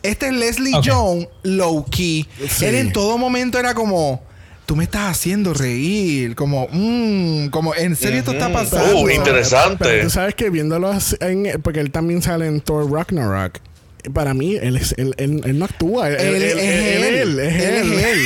[0.04, 0.86] Este es Leslie Ok.
[0.88, 2.28] Jones low key.
[2.50, 2.66] Sí.
[2.66, 4.22] Él en todo momento era como.
[4.66, 6.36] Tú me estás haciendo reír.
[6.36, 9.00] Como, mmm, como, ¿en serio esto está pasando?
[9.00, 9.78] Uh, interesante.
[9.86, 13.60] Pero tú sabes que viéndolo así en- porque él también sale en Thor Ragnarok.
[14.14, 16.10] Para mí, él, es, él, él- él no actúa.
[16.10, 17.16] Él, Él, él- es él- él.
[17.16, 17.94] él, es él.
[17.94, 18.20] es él.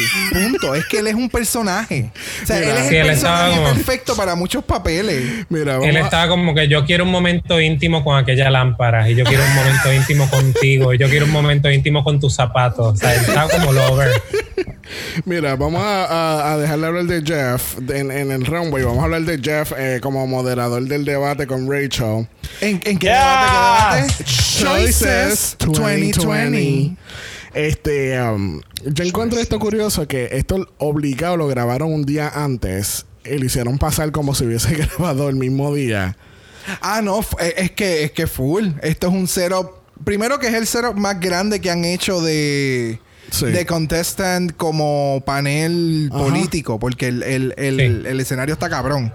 [0.51, 0.75] Punto.
[0.75, 2.11] Es que él es un personaje.
[2.43, 2.71] O sea, Mira.
[2.71, 5.45] él es Sí, el personaje como- perfecto para muchos papeles.
[5.49, 9.15] Mira, Él a- estaba como que yo quiero un momento íntimo con aquella lámpara y
[9.15, 12.93] yo quiero un momento íntimo contigo y yo quiero un momento íntimo con tus zapatos.
[12.93, 14.09] O sea, él estaba como lover.
[15.25, 18.83] Mira, vamos a, a- a dejarle hablar de Jeff en, en el runway.
[18.83, 22.27] Vamos a hablar de Jeff eh, como moderador del debate con Rachel.
[22.59, 23.15] ¿En, en qué Yes.
[23.15, 24.01] debate?
[24.01, 24.23] ¿Qué debate?
[24.25, 26.19] Choices 2020.
[26.19, 26.97] 2020.
[27.53, 33.37] Este, um, yo encuentro esto curioso que esto obligado lo grabaron un día antes y
[33.37, 36.15] lo hicieron pasar como si hubiese grabado el mismo día.
[36.81, 38.69] Ah, no, eh, es que es que full.
[38.81, 39.71] Esto es un setup.
[40.05, 42.99] Primero que es el setup más grande que han hecho de,
[43.31, 43.45] Sí.
[43.47, 46.23] de contestant como panel Ajá.
[46.23, 48.07] político, porque el, el- el- Sí.
[48.09, 49.13] el escenario está cabrón.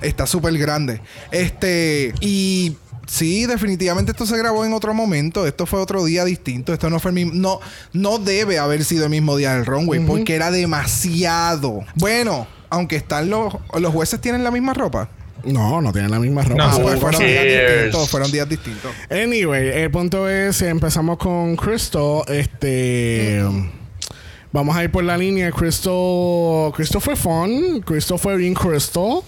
[0.00, 1.00] Está súper grande.
[1.30, 2.76] Este, y
[3.06, 5.46] sí, definitivamente esto se grabó en otro momento.
[5.46, 6.72] Esto fue otro día distinto.
[6.72, 7.32] Esto no fue el mismo.
[7.34, 7.60] No,
[7.92, 11.80] no debe haber sido el mismo día del runway, porque era demasiado.
[11.96, 13.54] Bueno, aunque están los.
[13.78, 15.08] Los jueces tienen la misma ropa.
[15.44, 16.54] No, no tienen la misma ropa.
[16.68, 18.10] No, Ah, pues fueron días distintos.
[18.10, 18.92] Fueron días distintos.
[19.10, 22.22] Anyway, el punto es, empezamos con Crystal.
[22.28, 23.42] Este.
[24.52, 25.50] Vamos a ir por la línea.
[25.50, 26.72] Crystal.
[26.74, 27.80] Crystal fue fun.
[27.84, 29.20] Crystal fue bien Crystal.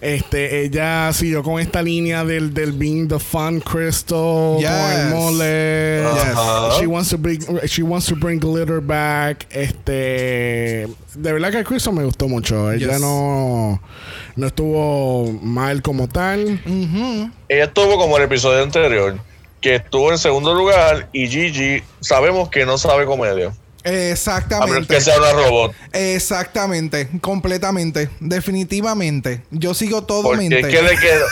[0.00, 4.16] Este, ella siguió con esta línea del, del being the fun Crystal.
[4.56, 5.14] Con el Yes.
[5.14, 6.04] mole.
[6.06, 6.78] Ajá.
[6.80, 9.46] She wants to bring, she wants to bring glitter back.
[9.50, 12.72] Este, de verdad que Crystal me gustó mucho.
[12.72, 13.00] Ella Yes.
[13.02, 13.82] no,
[14.36, 16.58] no estuvo mal como tal.
[17.50, 19.18] Ella estuvo como el episodio anterior,
[19.60, 23.52] que estuvo en segundo lugar y Gigi sabemos que no sabe comedia.
[23.84, 24.94] A menos Exactamente.
[24.94, 25.74] que sea una robot.
[25.92, 27.08] Exactamente.
[27.20, 28.08] Completamente.
[28.20, 29.42] Definitivamente.
[29.50, 30.60] Yo sigo todo Porque mente.
[30.60, 31.26] es que le quedó,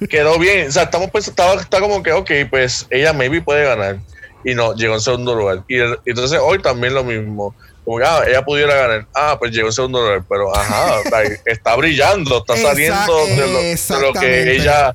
[0.00, 0.68] le quedó bien.
[0.68, 3.98] O sea, estamos pens- estaba, está como que, ok, pues ella maybe puede ganar.
[4.44, 5.62] Y no, llegó en segundo lugar.
[5.68, 7.54] Y el- entonces hoy también lo mismo.
[7.84, 9.06] Como que, ah, ella pudiera ganar.
[9.14, 10.24] Ah, pues llegó en segundo lugar.
[10.28, 10.96] Pero, ajá,
[11.46, 14.20] está brillando, está saliendo de lo, de lo exactamente.
[14.20, 14.94] que ella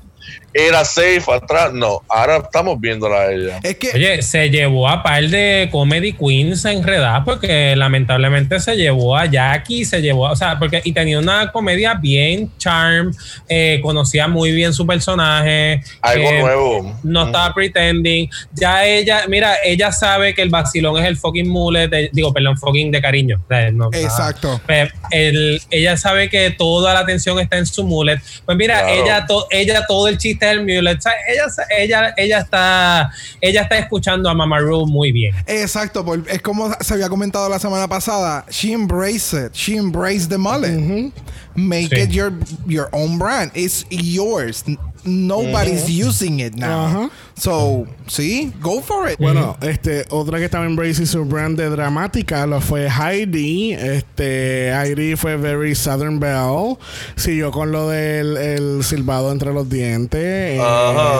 [0.54, 1.72] era safe atrás.
[1.72, 3.60] No, ahora estamos viéndola a ella.
[3.62, 9.16] Es que Oye, se llevó a par de comedy queens enredadas porque lamentablemente se llevó
[9.16, 13.12] a Jackie, se llevó, a- o sea, porque y tenía una comedia bien charm,
[13.48, 15.82] eh, conocía muy bien su personaje.
[16.00, 16.98] Algo eh, nuevo.
[17.02, 18.28] No estaba pretending.
[18.54, 22.56] Ya ella, mira, ella sabe que el vacilón es el fucking mullet, de- digo, perdón,
[22.58, 23.40] fucking de cariño.
[23.72, 24.60] No- Exacto.
[24.66, 28.18] Pues, el- ella sabe que toda la atención está en su mullet.
[28.44, 29.02] Pues mira, Claro.
[29.04, 31.44] ella, to- ella todo el chiste o sea, ella,
[31.78, 33.10] ella, ella está,
[33.40, 35.34] ella está escuchando a Mama Ru muy bien.
[35.46, 38.44] Exacto, es como se había comentado la semana pasada.
[38.50, 39.52] She embraced it.
[39.54, 41.12] She embraced the mullet.
[41.54, 42.02] Make Sí.
[42.02, 42.32] it your,
[42.66, 43.50] your own brand.
[43.54, 44.64] It's yours.
[45.04, 47.10] nobody's using it now.
[47.40, 49.18] So, sí, go for it.
[49.18, 53.74] Bueno, este, otra que estaba en Brazy su brand de dramática lo fue Heidi.
[53.74, 56.76] Este, Heidi fue Very Southern Belle.
[57.16, 60.18] Siguió con lo del el silbado entre los dientes.
[60.20, 60.60] eh,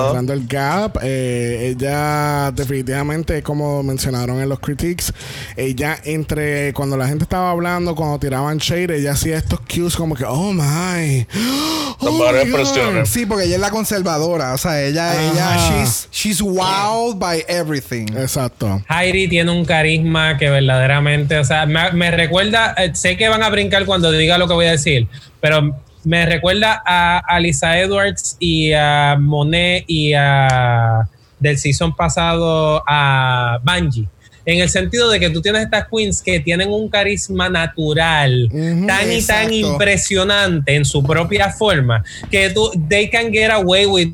[0.07, 0.99] entrando el gap.
[1.03, 5.13] Eh, ella, definitivamente, como mencionaron en los critiques,
[5.57, 10.15] ella entre cuando la gente estaba hablando, cuando tiraban shade, ella hacía estos cues como
[10.17, 11.27] que, oh my.
[12.01, 13.05] Oh my God".
[13.07, 14.55] Sí, porque ella es la conservadora.
[14.55, 15.23] O sea, ella, Ajá.
[15.33, 18.09] ella, she's, she's wowed by everything.
[18.17, 18.83] Exacto.
[18.89, 23.43] Heidi tiene un carisma que verdaderamente, o sea, me, me recuerda, eh, sé que van
[23.43, 25.07] a brincar cuando diga lo que voy a decir,
[25.41, 32.83] pero me recuerda a, a Lisa Edwards y a Monet y a del season pasado
[32.87, 34.09] a Bungie.
[34.45, 39.13] En el sentido de que tú tienes estas queens que tienen un carisma natural tan
[39.13, 39.55] y tan exacto.
[39.55, 44.09] impresionante en su propia forma que tú, they can get away with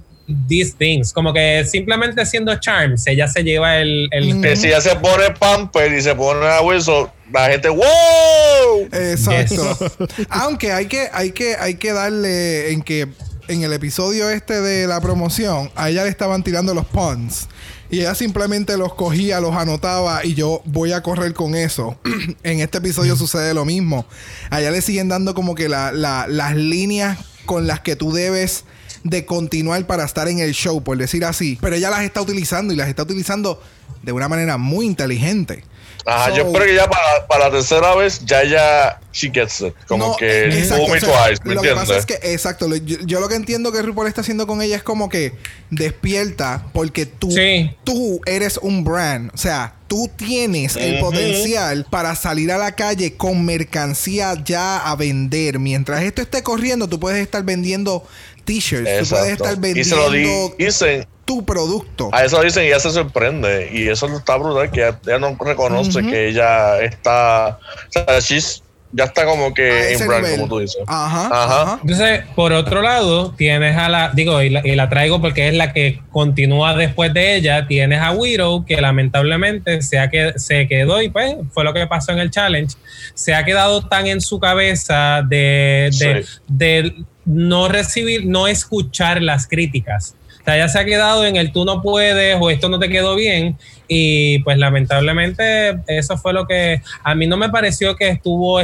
[0.49, 1.13] these things.
[1.13, 5.31] Como que simplemente siendo charms, ella se lleva el, el Que si ya se pone
[5.39, 8.89] pamper y se pone a hueso, la gente, ¡wow!
[8.93, 9.77] Exacto.
[10.31, 13.09] Aunque hay que, hay que, hay que darle en que
[13.49, 17.49] en el episodio este de la promoción, a ella le estaban tirando los puns.
[17.91, 21.99] Y ella simplemente los cogía, los anotaba y yo voy a correr con eso.
[22.43, 24.07] en este episodio sucede lo mismo.
[24.51, 28.13] A ella le siguen dando como que la- la- las líneas con las que tú
[28.13, 28.65] debes
[29.05, 31.57] de continuar para estar en el show, por decir así.
[31.61, 33.63] Pero ella las está utilizando y las está utilizando
[34.03, 35.63] de una manera muy inteligente.
[36.07, 39.63] Ajá, So- yo espero que ya para, para la tercera vez ya ya she gets
[39.63, 39.73] it.
[39.89, 42.21] Como No, que exacto, fool me o sea, twice, ¿me Lo que pasa es entiendes?
[42.21, 44.83] que, exacto, lo- yo, yo lo que entiendo que RuPaul está haciendo con ella es
[44.83, 45.33] como que
[45.71, 47.71] despierta porque tú, Sí.
[47.85, 49.31] tú eres un brand.
[49.35, 54.97] O sea, tú tienes el potencial para salir a la calle con mercancía ya a
[54.97, 55.59] vender.
[55.59, 58.07] Mientras esto esté corriendo, tú puedes estar vendiendo
[58.45, 62.11] t-shirts, tú puedes estar Y se lo di- vendiendo dicen, tu producto.
[62.13, 63.71] a eso dicen y ella se sorprende.
[63.73, 68.61] Y eso está brutal, que ella, ella no reconoce que ella está, o sea, she's-
[68.97, 70.41] ya está como que en brand, nivel.
[70.41, 70.81] como tú dices.
[70.87, 71.63] Ajá, Ajá.
[71.63, 71.79] ajá.
[71.83, 75.55] Entonces, por otro lado, tienes a la, digo, y la, y la traigo porque es
[75.55, 80.69] la que continúa después de ella, tienes a Widow, que lamentablemente se, ha que, se
[80.69, 82.77] quedó, y pues fue lo que pasó en el challenge,
[83.15, 86.39] se ha quedado tan en su cabeza de, de, Sí.
[86.47, 90.15] de no recibir, no escuchar las críticas.
[90.41, 92.91] O sea, ya se ha quedado en el tú no puedes o esto no te
[92.91, 93.57] quedó bien.
[93.89, 98.61] Y pues lamentablemente eso fue lo que a mí no me pareció que estuvo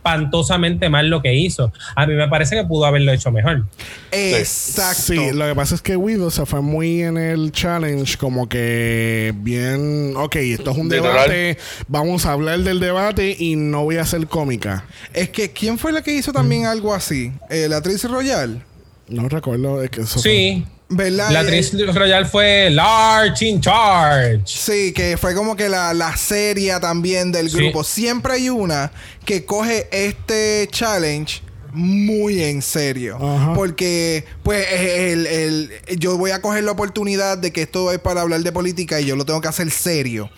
[0.00, 1.72] espantosamente mal lo que hizo.
[1.94, 3.64] A mí me parece que pudo haberlo hecho mejor.
[4.10, 5.02] Exacto.
[5.02, 9.32] Sí, lo que pasa es que Widow se fue muy en el challenge, como que
[9.36, 14.02] bien, ok, esto es un debate, vamos a hablar del debate y no voy a
[14.02, 14.84] hacer cómica.
[15.12, 17.32] Es que, ¿quién fue la que hizo también algo así?
[17.50, 18.64] Eh, la actriz Royal.
[19.08, 21.30] No recuerdo es que eso Sí, ¿Verdad?
[21.30, 24.40] la actriz royal fue Large in Charge.
[24.44, 27.56] Sí, que fue como que la, la seria también del Sí.
[27.56, 27.84] grupo.
[27.84, 28.90] Siempre hay una
[29.24, 33.16] que coge este challenge muy en serio.
[33.22, 33.54] Ajá.
[33.54, 38.22] Porque, pues, el, el- yo voy a coger la oportunidad de que esto es para
[38.22, 40.28] hablar de política y yo lo tengo que hacer serio.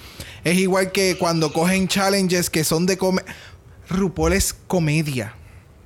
[0.44, 3.34] Es igual que cuando cogen challenges que son de comedia.
[3.88, 5.34] RuPaul es comedia.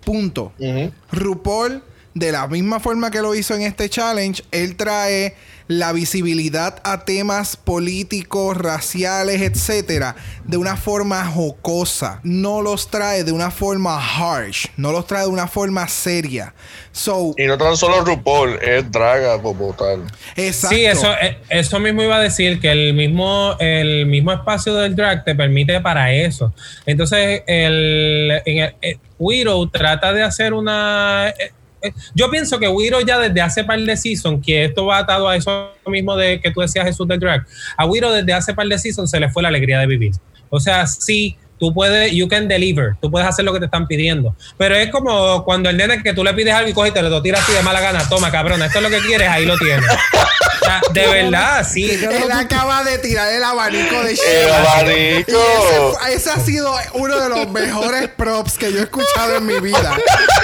[0.05, 0.53] Punto.
[0.59, 0.91] Ujú.
[1.13, 1.83] RuPaul,
[2.17, 5.35] de la misma forma que lo hizo en este challenge, él trae
[5.69, 12.21] la visibilidad a temas políticos, raciales, etcétera, de una forma jocosa.
[12.23, 16.55] No los trae de una forma harsh, no los trae de una forma seria.
[16.93, 20.05] So, Y no tan solo RuPaul, es Draga como tal.
[20.37, 20.75] exacto.
[20.75, 24.97] Sí, eso, eh, eso mismo iba a decir que el mismo, el mismo espacio del
[24.97, 26.55] drag te permite para eso.
[26.87, 31.35] Entonces, el, en el- eh, Widow trata de hacer una.
[31.83, 35.29] Eh, yo pienso que Widow ya desde hace par de seasons, que esto va atado
[35.29, 37.47] a eso mismo de que tú decías Jesús del drag,
[37.77, 40.13] a Widow desde hace par de seasons se le fue la alegría de vivir.
[40.49, 43.87] O sea, sí, tú puedes, you can deliver, tú puedes hacer lo que te están
[43.87, 44.35] pidiendo.
[44.57, 47.03] Pero es como cuando el nene que tú le pides algo y coges y te
[47.03, 49.57] lo tiras así de mala gana, toma cabrona, esto es lo que quieres, ahí lo
[49.59, 49.85] tienes.
[49.87, 51.91] O sea, de verdad, sí.
[51.91, 54.49] Él acaba de tirar el abanico de ¡El Sheila.
[54.49, 55.99] Y abanico!
[56.09, 59.97] ese, ha sido uno de los mejores props que yo he escuchado en mi vida.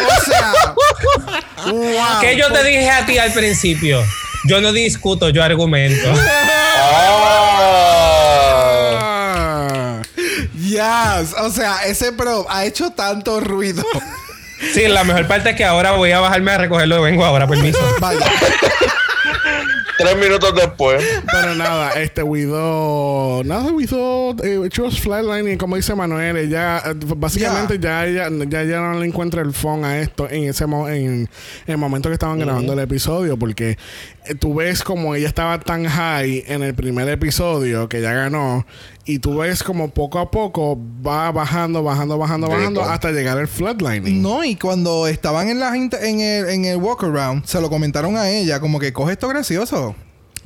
[0.06, 0.74] O sea,
[1.72, 2.20] wow.
[2.20, 4.04] Que yo te dije a ti al principio.
[4.44, 6.12] Yo no discuto, yo argumento.
[6.14, 7.32] ¡Ah!
[9.00, 10.02] Ah.
[10.72, 13.82] Yes, o sea, ese prop ha hecho tanto ruido.
[14.72, 17.02] Sí, la mejor parte es que ahora voy a bajarme a recogerlo.
[17.02, 17.78] Vengo ahora, permiso.
[18.00, 18.24] Vaya.
[19.98, 21.04] Tres minutos después.
[21.30, 23.44] Pero nada, este Widow.
[23.44, 24.34] Nada, Widow.
[24.42, 26.36] Eh, she was flatlining, como dice Manuel.
[26.38, 30.44] Ella, eh, básicamente, ya ella ya, ya no le encuentra el phone a esto en
[30.48, 31.28] ese mo- en, en
[31.66, 33.36] el momento que estaban grabando el episodio.
[33.36, 33.76] Porque
[34.38, 38.66] tú ves como ella estaba tan high en el primer episodio que ya ganó.
[39.04, 43.48] Y tú ves como poco a poco va bajando, bajando, bajando, bajando hasta llegar al
[43.48, 44.22] flatlining.
[44.22, 47.68] No, y cuando estaban en, la, gente- en, el, en el walk around, se lo
[47.68, 49.96] comentaron a ella, como que coge esto gracioso.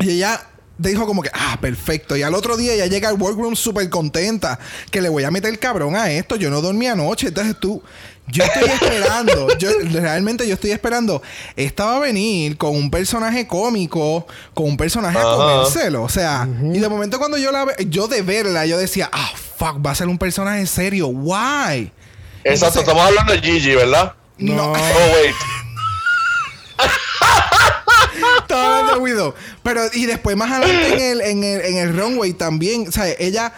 [0.01, 0.41] Y ella
[0.79, 2.17] dijo como que, ah, perfecto.
[2.17, 4.59] Y al otro día ella llega al workroom súper contenta,
[4.91, 6.37] que le voy a meter cabrón a esto.
[6.37, 7.29] Yo no dormí anoche.
[7.29, 7.83] Entonces tú,
[8.29, 11.23] yo estoy esperando, yo realmente yo estoy esperando.
[11.57, 16.03] Esta va a venir con un personaje cómico, con un personaje a comérselo.
[16.03, 19.31] O sea, y de momento cuando yo la ve, yo de verla, yo decía, ah,
[19.59, 21.09] fuck, va a ser un personaje serio.
[21.09, 21.93] Why?
[22.45, 24.15] Exacto, Entonces- estamos hablando de Gigi, ¿verdad?
[24.39, 24.73] No.
[24.73, 25.35] Oh, wait.
[28.41, 29.35] Estaba hablando de Widow.
[29.63, 33.07] Pero, y después más adelante en el, en el, en el runway también, o sea,
[33.19, 33.53] ella,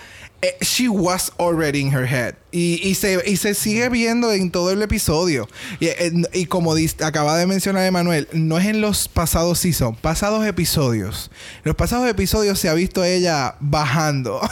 [0.61, 2.35] she was already in her head.
[2.53, 5.49] Y, y, se, y se sigue viendo en todo el episodio.
[5.81, 6.75] Y, eh, y como
[7.05, 11.31] acaba de mencionar Emanuel, no es en los pasados season, pasados episodios.
[11.59, 14.41] En los pasados episodios se ha visto ella bajando.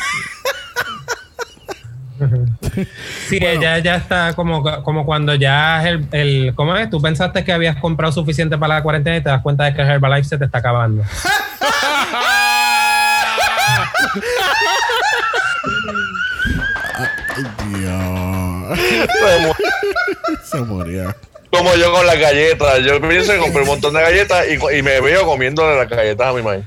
[3.29, 6.55] Sí, ella ya está como, como cuando ya el, el.
[6.55, 6.89] ¿Cómo es?
[6.89, 9.83] Tú pensaste que habías comprado suficiente para la cuarentena y te das cuenta de que
[9.83, 11.03] el Herbalife se te está acabando.
[17.37, 18.79] Dios.
[19.19, 19.55] Se mu-
[20.51, 21.15] Se murió.
[21.51, 22.81] Como yo con las galletas.
[22.81, 26.27] Yo pienso que compré un montón de galletas y, y me veo comiéndole las galletas
[26.29, 26.63] a mi mamá.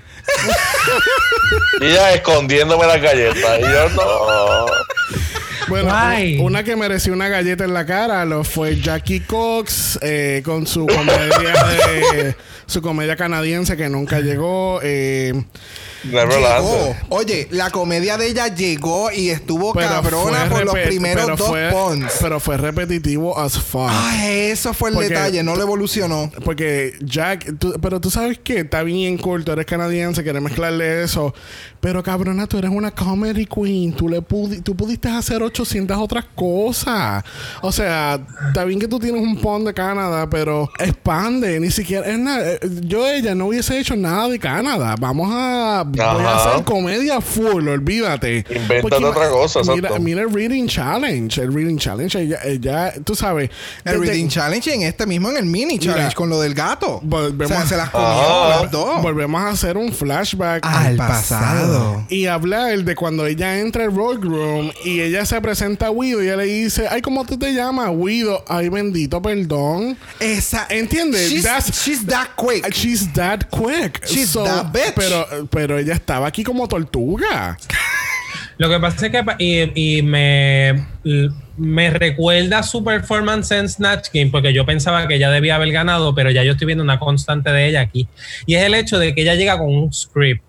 [1.81, 3.59] y ella escondiéndome las galletas.
[3.59, 4.65] Y yo no.
[5.69, 6.39] Bueno, Why?
[6.39, 10.85] una que mereció una galleta en la cara lo fue Jackie Cox eh, con su
[10.87, 11.27] comedia
[11.87, 12.35] de
[12.65, 14.79] su comedia canadiense que nunca llegó.
[14.83, 15.33] eh,
[16.03, 16.95] llegó.
[17.09, 21.69] Oye, la comedia de ella llegó y estuvo cabrona por los primeros pero dos fue-
[21.71, 22.13] pons.
[22.21, 23.89] Pero fue repetitivo as fuck.
[23.89, 26.31] Ay, eso fue el Porque- detalle, no lo evolucionó.
[26.43, 31.03] Porque Jack, tú- pero tú sabes que está bien cool, tú eres canadiense, quieres mezclarle
[31.03, 31.33] eso.
[31.81, 36.25] Pero cabrona, tú eres una comedy queen, tú, le pudi- tú pudiste hacer 800 otras
[36.35, 37.23] cosas.
[37.61, 42.07] O sea, está bien que tú tienes un pon de Canadá, pero expande, ni siquiera
[42.07, 42.51] es nada.
[42.53, 44.95] eh, Yo ella no hubiese hecho nada de Canadá.
[44.99, 48.45] Vamos a, voy a hacer comedia full, olvídate.
[48.49, 53.15] Invéntate Porque otra cosa, Mira, mira el Reading Challenge, el Reading Challenge, ella, ella tú
[53.15, 53.49] sabes.
[53.83, 56.53] El desde- Reading Challenge en este mismo, en el mini challenge Mira, con lo del
[56.53, 56.99] gato.
[57.03, 59.01] volvemos o sea, a- se las comió las dos.
[59.01, 62.05] Volvemos a hacer un flashback Al pasado.
[62.09, 66.27] Y hablar de cuando ella entra al Room y ella se presenta a Guido y
[66.27, 67.89] ella le dice, ay, ¿cómo tú te llamas?
[67.89, 69.97] Guido, ay, bendito, perdón.
[70.19, 71.27] Esa, ¿Entiendes?
[71.31, 72.71] She's, That's- she's that quick.
[72.71, 74.05] She's that quick.
[74.05, 74.93] She's that bitch.
[74.95, 77.57] Pero, pero ella estaba aquí como tortuga.
[78.59, 80.85] Lo que pasa es que y, y me,
[81.57, 86.13] me recuerda su performance en Snatch Game porque yo pensaba que ella debía haber ganado,
[86.13, 88.07] pero ya yo estoy viendo una constante de ella aquí.
[88.45, 90.43] Y es el hecho de que ella llega con un script.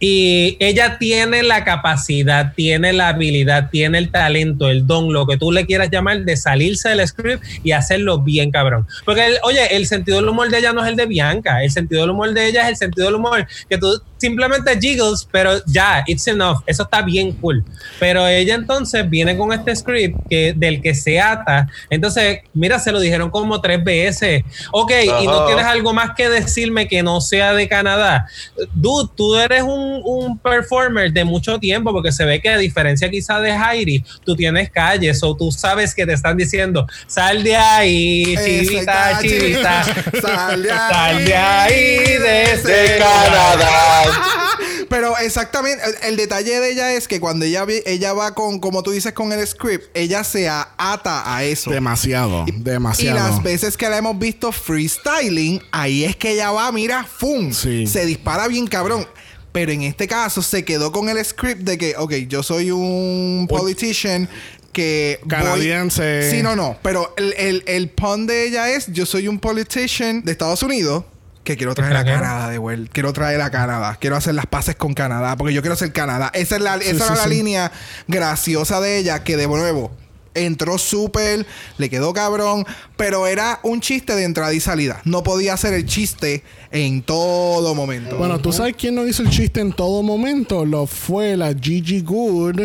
[0.00, 5.36] Y ella tiene la capacidad, tiene la habilidad, tiene el talento, el don, lo que
[5.36, 8.86] tú le quieras llamar, de salirse del script y hacerlo bien, cabrón.
[9.04, 11.62] Porque, el- oye, el sentido del humor de ella no es el de Bianca.
[11.62, 15.28] El sentido del humor de ella es el sentido del humor que tú simplemente jiggles,
[15.30, 16.58] pero ya, it's enough.
[16.66, 17.62] Eso está bien cool.
[18.00, 21.68] Pero ella entonces viene con este script que, del que se ata.
[21.90, 24.42] Entonces, mira, se lo dijeron como tres veces.
[24.72, 24.92] Ok,
[25.22, 28.26] y no tienes algo más que decirme que no sea de Canadá.
[28.72, 33.10] Dude, tú eres un, un performer de mucho tiempo porque se ve que a diferencia
[33.10, 37.56] quizá de Heidi, tú tienes calles o tú sabes que te están diciendo, sal de
[37.56, 39.84] ahí, chivita, chivita.
[40.22, 40.78] Sal de ahí.
[40.90, 43.24] Sal de ahí, de ese De lugar.
[43.28, 44.02] Canadá.
[44.88, 48.82] Pero exactamente, el, el detalle de ella es que cuando ella, ella va con, como
[48.82, 51.70] tú dices, con el script, ella se ata a eso.
[51.70, 53.18] Demasiado, Y demasiado.
[53.18, 57.52] las veces que la hemos visto freestyling, ahí es que ella va, mira, ¡fum!
[57.52, 57.86] Sí.
[57.86, 59.06] Se dispara bien cabrón.
[59.54, 63.46] Pero en este caso se quedó con el script de que, ok, yo soy un
[63.48, 64.28] politician
[64.72, 65.20] que...
[65.22, 66.28] voy- Canadiense.
[66.28, 66.76] Sí, no, no.
[66.82, 71.04] Pero el, el, el pun de ella es, yo soy un politician de Estados Unidos
[71.44, 72.04] que quiero traer a.
[72.04, 72.90] Canadá de vuelta.
[72.92, 73.96] Quiero traer a Canadá.
[74.00, 75.36] Quiero hacer las paces con Canadá.
[75.36, 76.32] Porque yo quiero ser Canadá.
[76.34, 77.72] Esa, es la, esa sí, era la línea
[78.08, 79.96] graciosa de ella que de nuevo
[80.34, 81.46] entró súper,
[81.78, 82.66] le quedó cabrón,
[82.96, 85.00] pero era un chiste de entrada y salida.
[85.04, 88.16] No podía hacer el chiste en todo momento.
[88.16, 90.64] Bueno, ¿tú sabes quién no hizo el chiste en todo momento?
[90.64, 92.60] Lo fue la Gigi Good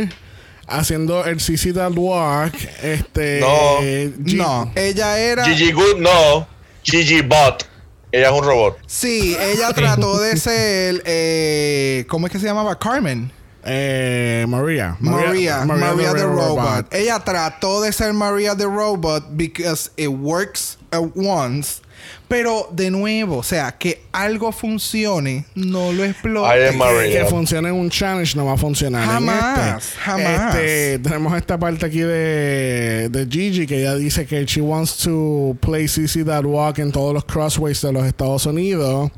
[0.67, 2.53] haciendo el CC That Walk.
[2.83, 3.39] Este.
[3.39, 3.81] No.
[4.17, 6.47] No, ella era Gigi Good, no.
[6.83, 7.67] Gigi Bot.
[8.11, 8.77] Ella es un robot.
[8.87, 11.03] Sí, ella trató de ser.
[11.05, 12.77] Eh, ¿Cómo es que se llamaba?
[12.79, 13.31] Carmen.
[13.63, 14.95] Eh, María.
[14.99, 16.93] Maria, Maria, the, robot.
[16.93, 21.81] Ella trató de ser Maria the Robot because it works at once.
[22.27, 26.71] Pero de nuevo, o sea, que algo funcione, no lo explote.
[27.11, 29.03] Que, funcione en un challenge no va a funcionar.
[29.03, 29.99] en Jamás, este.
[29.99, 30.55] jamás.
[30.55, 35.57] Este, tenemos esta parte aquí de, de Gigi que ella dice que she wants to
[35.59, 39.11] play CC That Walk en todos los crossways de los Estados Unidos.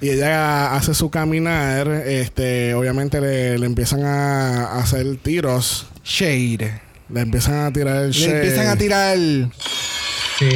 [0.00, 1.86] Y ella hace su caminar.
[1.88, 5.86] Este, obviamente le, le empiezan a, hacer tiros.
[6.04, 6.80] Shade.
[7.10, 8.36] Le empiezan a tirar el Le shade.
[8.36, 9.18] empiezan a tirar.
[10.38, 10.48] Sí.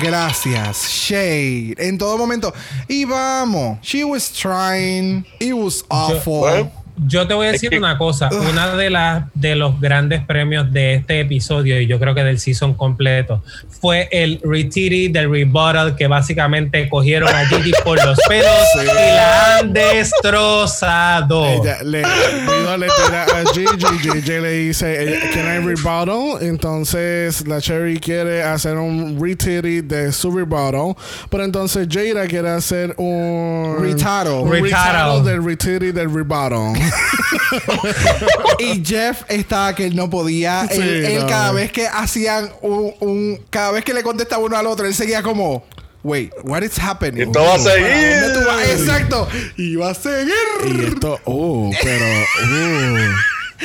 [0.00, 1.74] Gracias, Shade.
[1.78, 2.52] En todo momento.
[2.88, 3.78] Y vamos.
[3.82, 5.26] She was trying.
[5.38, 6.70] It was awful.
[7.06, 8.28] Yo te voy a decir una cosa.
[8.50, 12.40] Una de las de los grandes premios de este episodio, y yo creo que del
[12.40, 13.42] season completo,
[13.80, 19.47] fue el retiri del rebuttal que básicamente cogieron a Gigi por los pelos y la
[19.68, 21.44] han destrozado.
[21.46, 26.42] Ella le, tira a Gigi, Gigi le dice, eh, can I rebuttal?
[26.42, 30.94] Entonces la Cherry quiere hacer un retiri de su rebuttal,
[31.30, 34.44] pero entonces Jada quiere hacer un Retaro.
[34.50, 35.20] Retaro.
[35.20, 36.28] del retiri del rebuttal.
[38.58, 40.66] Y Jeff estaba que él no podía.
[40.70, 41.26] Sí, él, él no.
[41.26, 44.94] cada vez que hacían un, un- Cada vez que le contestaba uno al otro, él
[44.94, 45.64] seguía como.
[46.04, 47.22] Wait, what is happening?
[47.26, 48.20] Esto va a ¿Para seguir.
[48.20, 48.68] dónde tú vas?
[48.68, 49.28] Exacto.
[49.56, 50.34] Y va a seguir.
[50.66, 53.14] y esto, uh, pero, uh,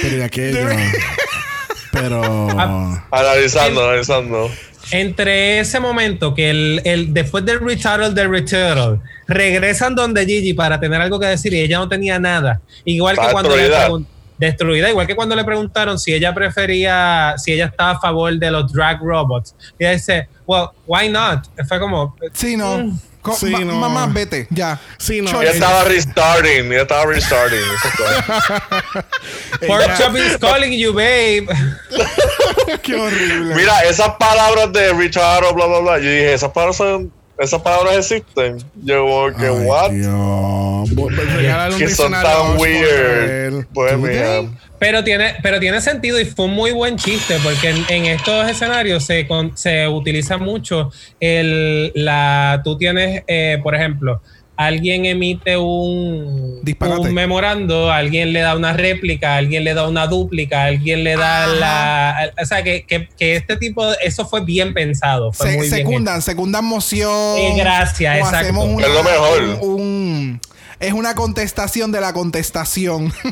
[0.02, 0.68] pero y aquello.
[1.92, 2.22] Pero,
[2.60, 3.06] Ah.
[3.12, 4.50] Analizando, analizando.
[4.92, 10.80] Entre ese momento que el, el después del retitle del retitle regresan donde Gigi para
[10.80, 12.62] tener algo que decir y ella no tenía nada.
[12.84, 14.08] Igual que cuando le pregun-
[14.38, 18.52] destruida, igual que cuando le preguntaron si ella prefería, si ella estaba a favor de
[18.52, 19.56] los drag robots.
[19.80, 21.46] Y ella dice, well, why not?
[21.68, 22.78] Fue como, Sí, no.
[22.80, 23.00] Mm.
[23.22, 23.76] Co- Sí, ma- no.
[23.76, 24.48] Mamá, vete.
[24.50, 24.78] Ya.
[24.98, 25.42] Sí, no.
[25.42, 27.60] Ella estaba restarting, ella estaba restarting.
[29.68, 31.48] Pork chop is calling you, babe.
[32.84, 33.56] Qué horrible.
[33.56, 35.98] Mira, esas palabras de Richard bla bla bla.
[36.00, 38.58] Yo dije, esas palabras son, esas palabras existen.
[38.84, 39.92] Yo como que, Ay, what?
[39.92, 40.92] Dios.
[40.92, 43.66] Un Que son tan weird.
[43.74, 44.42] Pues ¿Tú mira.
[44.80, 48.50] Pero tiene, pero tiene sentido y fue un muy buen chiste porque en, en estos
[48.50, 50.92] escenarios se, con- se utiliza mucho
[51.22, 54.22] el, la, tú tienes, eh, por ejemplo,
[54.56, 57.02] alguien emite un, Disparate.
[57.02, 61.48] un memorando, alguien le da una réplica, alguien le da una dúplica, alguien le da
[61.48, 65.58] la, o sea que, que, que este tipo, de- eso fue bien pensado, fue Se-
[65.58, 67.12] muy bien secundan, secundan moción.
[67.38, 68.62] Eh, gracias, exacto.
[68.62, 69.44] una- Es lo mejor.
[69.62, 70.42] un- un-
[70.84, 73.12] es una contestación de la contestación.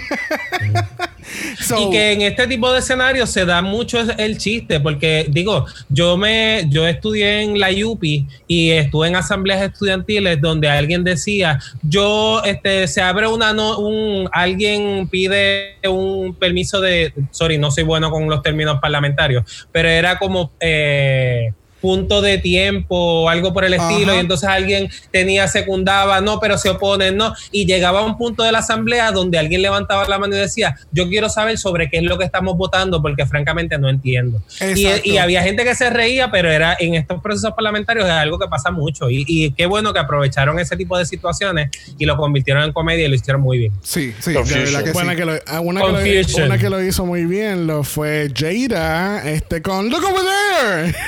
[1.61, 5.65] So, y que en este tipo de escenarios se da mucho el chiste, porque digo,
[5.87, 11.59] yo me, yo estudié en la UPI y estuve en asambleas estudiantiles donde alguien decía,
[11.83, 17.83] yo, este, se abre una, no, un, alguien pide un permiso de, sorry, no soy
[17.83, 23.65] bueno con los términos parlamentarios, pero era como, eh, punto de tiempo o algo por
[23.65, 24.15] el estilo Ajá.
[24.17, 28.43] y entonces alguien tenía secundaba no pero se oponen no y llegaba a un punto
[28.43, 31.97] de la asamblea donde alguien levantaba la mano y decía yo quiero saber sobre qué
[31.97, 34.41] es lo que estamos votando porque francamente no entiendo
[34.75, 38.37] y, y había gente que se reía pero era en estos procesos parlamentarios es algo
[38.39, 42.15] que pasa mucho y, y qué bueno que aprovecharon ese tipo de situaciones y lo
[42.17, 43.73] convirtieron en comedia y lo hicieron muy bien.
[43.81, 45.15] Sí, sí, verdad que sí.
[45.15, 49.27] que lo- ah, una, que lo, una que lo hizo muy bien lo fue Jada
[49.29, 50.21] este con Look over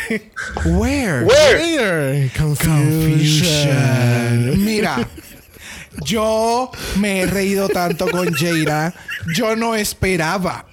[0.09, 0.21] there
[0.65, 1.25] Where?
[1.25, 2.29] Where?
[2.29, 2.57] Jada.
[2.57, 5.07] Confusion Mira,
[6.05, 8.93] yo me he reído tanto con Jaira.
[9.33, 10.65] Yo no esperaba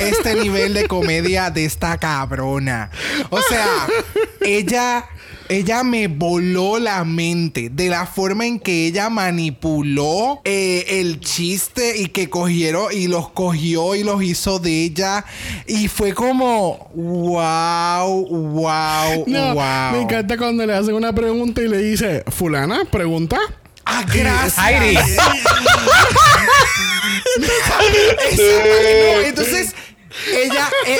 [0.00, 2.90] este nivel de comedia de esta cabrona.
[3.30, 3.86] O sea,
[4.40, 5.04] ella,
[5.48, 11.98] ella me voló la mente de la forma en que ella manipuló eh, el chiste
[11.98, 15.24] y que cogieron y los cogió y los hizo de ella.
[15.66, 19.92] Y fue como, wow, wow, No, wow.
[19.92, 23.38] me encanta cuando le hacen una pregunta y le dice fulana pregunta
[23.86, 24.56] Ah, gracias.
[24.58, 24.96] Heidi.
[27.36, 27.98] Exacto.
[28.36, 29.74] No, entonces,
[30.32, 30.70] ella.
[30.86, 30.98] eh,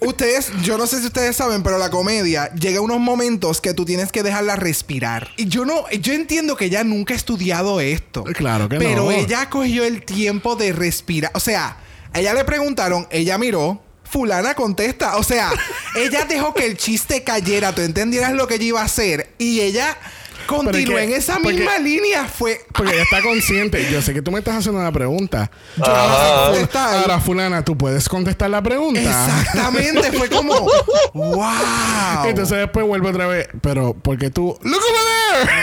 [0.00, 3.74] ustedes, yo no sé si ustedes saben, pero la comedia llega a unos momentos que
[3.74, 5.30] tú tienes que dejarla respirar.
[5.36, 8.24] Y yo no, yo entiendo que ella nunca ha estudiado esto.
[8.24, 9.10] Claro que pero no.
[9.10, 11.30] ella cogió el tiempo de respirar.
[11.34, 11.76] O sea,
[12.12, 13.82] a ella le preguntaron, ella miró.
[14.08, 15.16] Fulana contesta.
[15.16, 15.50] O sea,
[15.96, 17.74] ella dejó que el chiste cayera.
[17.74, 19.34] Tú entendieras lo que ella iba a hacer.
[19.36, 19.98] Y ella
[20.46, 22.24] continuó que- en esa porque- misma línea.
[22.26, 22.60] Fue.
[22.72, 26.54] porque ella está consciente yo sé que tú me estás haciendo una pregunta Yo no
[26.54, 27.00] está ahí.
[27.02, 30.68] ahora fulana tú puedes contestar la pregunta Exactamente, fue como
[31.14, 32.24] wow.
[32.26, 33.48] Entonces después vuelve otra vez.
[33.60, 34.58] Pero, porque tú.
[34.62, 35.50] ¡Look over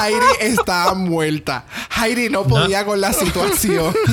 [0.00, 1.64] Heidi estaba muerta.
[2.00, 3.94] Heidi no podía con la situación.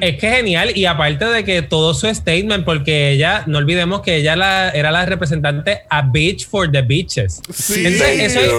[0.00, 0.76] Es que genial.
[0.76, 4.90] Y aparte de que todo su statement, porque ella, no olvidemos que ella la, era
[4.90, 7.40] la representante a Beach for the Beaches.
[7.52, 7.86] Sí.
[7.86, 8.52] Entonces, eso, es,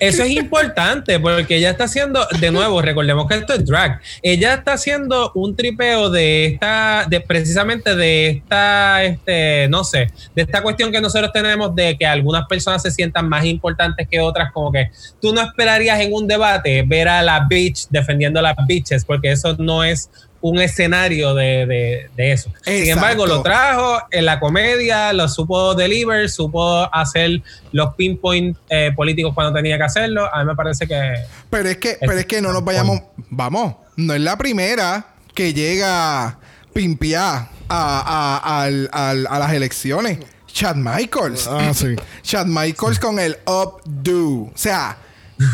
[0.00, 4.00] eso es importante porque ella está haciendo, de nuevo, recordemos que esto es drag.
[4.22, 10.42] Ella está haciendo un tripeo de esta, de precisamente de esta, este, no sé, de
[10.42, 14.52] esta cuestión que nosotros tenemos de que algunas personas se sientan más importantes que otras,
[14.52, 14.90] como que
[15.20, 19.32] tú no esperarías en un debate ver a la bitch defendiendo a las bitches, porque
[19.32, 20.10] eso no es
[20.42, 22.50] un escenario de, de- de eso.
[22.64, 27.42] Sin embargo, lo trajo en la comedia, lo supo deliver, supo hacer
[27.72, 30.28] los pinpoint eh, políticos cuando tenía que hacerlo.
[30.34, 31.12] A mí me parece que
[31.50, 33.00] Pero es que, pero es que no nos vayamos.
[33.28, 36.38] Vamos, no es la primera que llega
[36.72, 40.18] pimpiá a, a, al- a las elecciones.
[40.52, 41.46] Chad Michaels.
[41.48, 41.94] Ah, sí.
[42.22, 44.42] Chad Michaels con el updo.
[44.44, 44.96] O sea,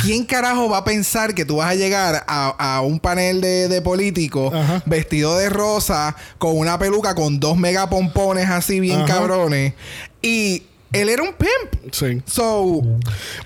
[0.02, 3.68] ¿quién carajo va a pensar que tú vas a llegar a, a un panel de,
[3.68, 4.82] de políticos Ajá.
[4.86, 9.06] vestido de rosa, con una peluca con dos mega pompones así bien Ajá.
[9.06, 9.74] cabrones?
[10.22, 11.92] Y él era un pimp.
[11.92, 12.22] Sí.
[12.26, 12.82] So,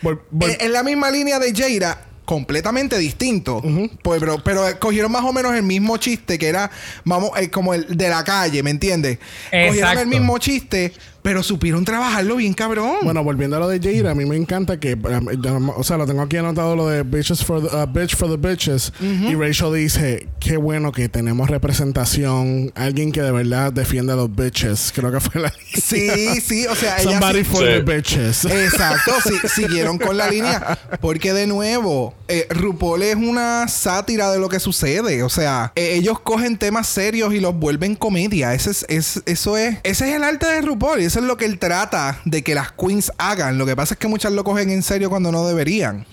[0.03, 0.21] en,
[0.61, 3.61] en la misma línea de Jaira, completamente distinto.
[4.03, 6.71] pues, pero, pero cogieron más o menos el mismo chiste que era,
[7.05, 9.19] vamos, eh, como el de la calle, ¿me entiendes?
[9.51, 10.93] Cogieron el mismo chiste,
[11.23, 12.97] pero supieron trabajarlo bien cabrón.
[13.03, 15.83] Bueno, volviendo a lo de Jaira, a mí me encanta que, um, yo no- o
[15.85, 18.93] sea, lo tengo aquí anotado lo de bitches for the, uh, bitch for the bitches.
[19.01, 24.35] Y Rachel dice, qué bueno que tenemos representación, alguien que de verdad defiende a los
[24.35, 24.93] bitches.
[24.95, 27.67] Creo que fue la sí, sí, o sea, ella Somebody sí- for Sí.
[27.67, 28.45] the bitches.
[28.47, 30.79] Exacto, sí, siguieron con la línea.
[31.01, 35.23] Porque de nuevo, eh, RuPaul es una sátira de lo que sucede.
[35.23, 38.55] O sea, eh, ellos cogen temas serios y los vuelven comedia.
[38.55, 41.01] Ese es, es- eso es, ese es el arte de RuPaul.
[41.11, 43.59] Eso es lo que él trata de que las queens hagan.
[43.59, 46.07] Lo que pasa es que muchas lo cogen en serio cuando no deberían.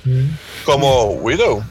[0.66, 1.64] Como Widow.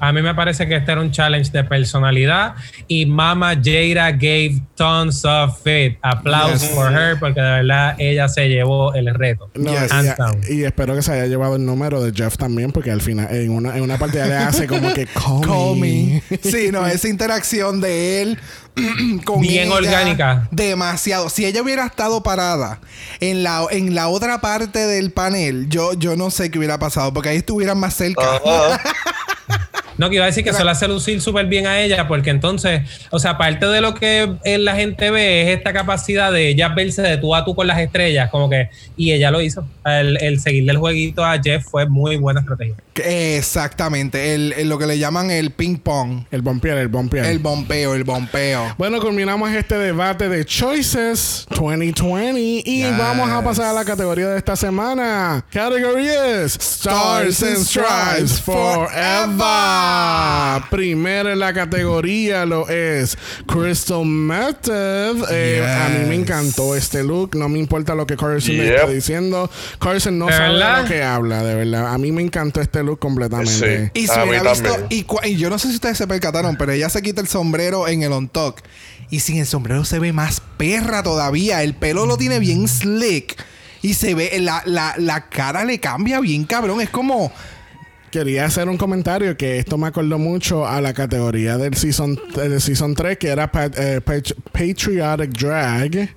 [0.00, 2.54] A mí me parece que este era un challenge de personalidad
[2.88, 5.98] y Mama Jaira gave tons of it.
[6.00, 6.70] Aplausos Yes.
[6.70, 9.50] for her porque de verdad ella se llevó el reto.
[9.54, 9.92] No, Yes.
[10.50, 13.28] y- y, espero que se haya llevado el número de Jeff también, porque al final,
[13.30, 16.22] en una, en una parte ya le hace como que call, Call me.
[16.30, 16.38] me.
[16.42, 18.38] Sí, no, esa interacción de él
[19.24, 20.48] con Bien ella, orgánica.
[20.50, 21.28] Demasiado.
[21.30, 22.80] Si ella hubiera estado parada
[23.20, 27.12] en la, en la otra parte del panel, yo, yo no sé qué hubiera pasado,
[27.12, 28.36] porque ahí estuvieran más cerca.
[28.36, 28.80] Ajá.
[29.98, 32.30] No, que iba a decir que se la hace lucir súper bien a ella, porque
[32.30, 36.48] entonces, o sea, parte de lo que eh, la gente ve es esta capacidad de
[36.48, 39.66] ella verse de tú a tú con las estrellas, como que, y ella lo hizo.
[39.84, 42.74] El, el seguirle el jueguito a Jeff fue muy buena estrategia.
[42.94, 44.34] Exactamente.
[44.34, 46.24] El, el- lo que le llaman el ping pong.
[46.30, 47.26] El bompear, el bompear.
[47.26, 48.74] El bompeo, el bompeo.
[48.78, 52.98] Bueno, culminamos este debate de Choices 2020 y Yes.
[52.98, 55.44] vamos a pasar a la categoría de esta semana.
[55.50, 59.83] Category es Stars and Stripes Forever.
[60.70, 63.16] Primero en la categoría lo es
[63.46, 65.24] Crystal Method.
[65.30, 65.70] Eh, Yes.
[65.70, 67.36] A mí me encantó este look.
[67.36, 69.50] No me importa lo que Carson me está diciendo.
[69.78, 71.92] Carson no ¿De sabe de lo que habla, de verdad.
[71.92, 73.90] A mí me encantó este look completamente.
[73.94, 74.00] Sí.
[74.02, 76.72] Y si A mí hubiera visto, y yo no sé si ustedes se percataron, pero
[76.72, 78.62] ella se quita el sombrero en el on talk.
[79.10, 81.62] Y sin el sombrero se ve más perra todavía.
[81.62, 83.36] El pelo lo tiene bien slick.
[83.82, 86.80] Y se ve, la, la, la cara le cambia bien cabrón.
[86.80, 87.30] Es como.
[88.14, 92.60] Quería hacer un comentario que esto me acordó mucho a la categoría del season, del
[92.60, 96.14] season 3 que era pat- eh, pat- Patriotic Drag.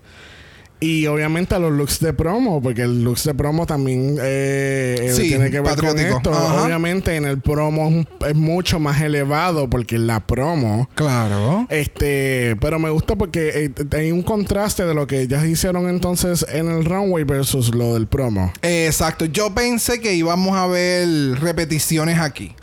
[0.79, 5.11] Y obviamente a los looks de promo, porque el looks de promo también eh, eh,
[5.15, 6.07] Sí, tiene que ver patriótico.
[6.09, 6.33] con esto.
[6.33, 6.63] Ajá.
[6.65, 11.65] Obviamente en el promo es mucho más elevado porque la promo Claro.
[11.69, 16.45] este, pero me gusta porque eh, hay un contraste de lo que ellas hicieron entonces
[16.47, 18.53] en el runway versus lo del promo.
[18.61, 19.25] Exacto.
[19.25, 21.07] Yo pensé que íbamos a ver
[21.39, 22.53] repeticiones aquí.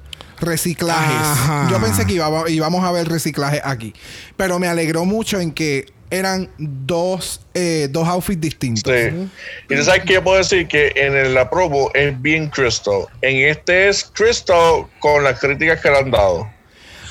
[0.41, 1.17] Reciclajes.
[1.17, 1.69] Ajá.
[1.71, 3.95] Yo pensé que iba- íbamos a ver reciclaje aquí.
[4.37, 8.93] Pero me alegró mucho en que eran dos, eh, dos outfits distintos.
[8.93, 9.29] Sí.
[9.69, 13.07] Y tú sabes que yo puedo decir que en el- la promo es bien Crystal.
[13.23, 16.49] En este es Crystal con las críticas que le han dado.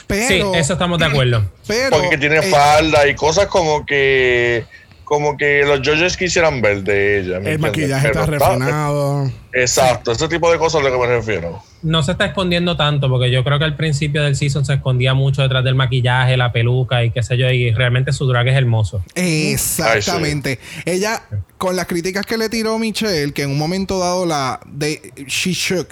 [0.07, 1.43] Pero, sí, eso estamos de acuerdo.
[1.67, 4.65] pero, Porque tiene eh, falda y cosas como que
[5.03, 7.39] como que los judges quisieran ver de ella.
[7.39, 9.31] ¿me El maquillaje está refinado.
[9.51, 11.61] Exacto, ese tipo de cosas es a lo que me refiero.
[11.83, 15.13] No se está escondiendo tanto, porque yo creo que al principio del season se escondía
[15.13, 18.55] mucho detrás del maquillaje, la peluca y qué sé yo, y realmente su drag es
[18.55, 19.03] hermoso.
[19.15, 20.59] Exactamente.
[20.85, 21.23] Ella,
[21.57, 25.53] con las críticas que le tiró Michelle, que en un momento dado la de She
[25.53, 25.89] Shook.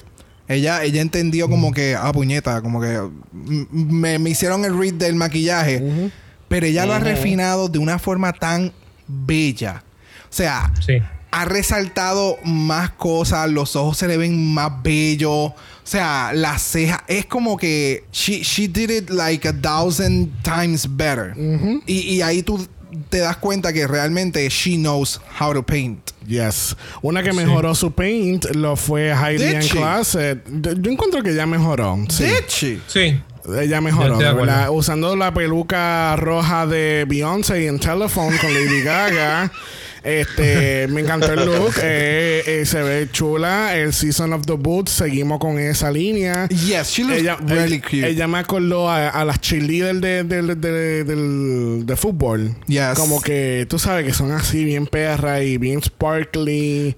[0.48, 3.00] Ella, ella entendió como que, ah, puñeta, como que
[3.32, 6.12] mm, me, me hicieron el read del maquillaje.
[6.50, 8.74] Pero ella lo ha refinado de una forma tan
[9.26, 9.84] bella.
[10.30, 10.94] O sea, Sí.
[11.32, 15.30] ha resaltado más cosas, los ojos se le ven más bellos.
[15.52, 20.88] O sea, la ceja es como que she, she did it like a thousand times
[20.90, 21.34] better.
[21.86, 22.66] y, y ahí tú
[23.10, 26.12] te das cuenta que realmente she knows how to paint.
[26.28, 26.76] Yes.
[27.02, 29.70] Una que mejoró su paint lo fue Heidi Did en she?
[29.78, 30.44] Closet.
[30.62, 31.98] Yo yo encuentro que ya mejoró.
[32.10, 32.24] Sí.
[32.26, 32.80] Did she?
[32.88, 33.20] Sí.
[33.60, 34.36] Ella mejoró, acuerdo.
[34.36, 34.70] ¿verdad?
[34.72, 39.52] Usando la peluca roja de Beyoncé en Telephone con Lady Gaga.
[40.04, 41.74] Este, me encantó el look.
[41.84, 43.76] Eh, eh, se ve chula.
[43.76, 46.48] El Season of the Boots, seguimos con esa línea.
[46.50, 48.08] Yes, she looks Ella, really ella- cute.
[48.10, 51.04] ella me acordó a, a las cheerleaders de, de, de,
[51.84, 52.56] de- fútbol.
[52.68, 52.94] Yes.
[52.96, 56.96] Como que tú sabes que son así bien perras y bien sparkly.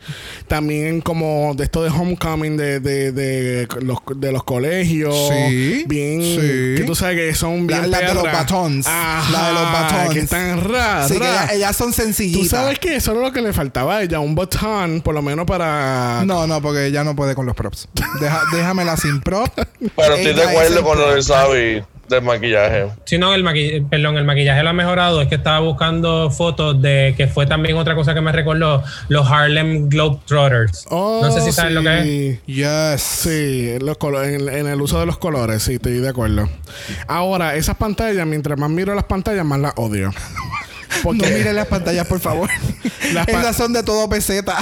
[0.48, 5.16] También como de esto de homecoming de, de, de los, de los colegios.
[5.30, 6.22] Sí, Bien.
[6.22, 6.76] sí.
[6.78, 8.88] Que tú sabes que son La- bien la de los batons.
[8.88, 10.14] Ajá, La de los batons.
[10.14, 11.08] Que están raras.
[11.10, 12.44] Sí, que ellas, ellas son sencillitas.
[12.44, 14.20] Tú sabes que eso era lo que le faltaba a ella.
[14.20, 16.24] Un botón, por lo menos para.
[16.26, 17.88] No, no, porque ella no puede con los props.
[18.20, 19.50] Deja- déjamela sin prop.
[19.96, 22.88] Pero estoy de acuerdo con lo del Sabi del maquillaje.
[23.06, 25.22] Si no, el maquillaje, perdón, el maquillaje lo ha mejorado.
[25.22, 29.26] Es que estaba buscando fotos de que fue también otra cosa que me recordó, los
[29.32, 30.86] Harlem Globetrotters.
[30.90, 32.04] Oh, no sé si saben lo que es.
[32.04, 32.40] sí.
[32.54, 33.02] Yes.
[33.02, 36.48] Sí, los en, en el uso de los colores, sí, estoy de acuerdo.
[37.08, 40.12] Ahora, esas pantallas, mientras más miro las pantallas, más las odio.
[41.02, 42.50] Porque No miren las pantallas, por favor.
[43.14, 44.58] Las pa- Esas son de todo peseta.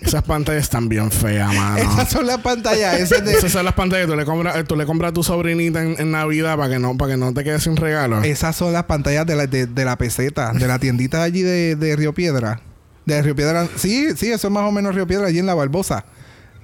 [0.00, 1.76] esas pantallas están bien feas, mano.
[1.78, 2.98] Esas son las pantallas.
[2.98, 3.32] Esas de...
[3.34, 5.96] Esas son las pantallas que tú le compras, tú le compras a tu sobrinita en,
[5.98, 8.22] en Navidad para que no, para que no te quedes sin regalo.
[8.22, 11.76] Esas son las pantallas de la, de, de la peseta, de la tiendita allí de,
[11.76, 12.60] de Río Piedra.
[13.06, 13.66] De Río Piedra.
[13.76, 16.04] Sí, sí, eso es más o menos Río Piedra, allí en la Barbosa.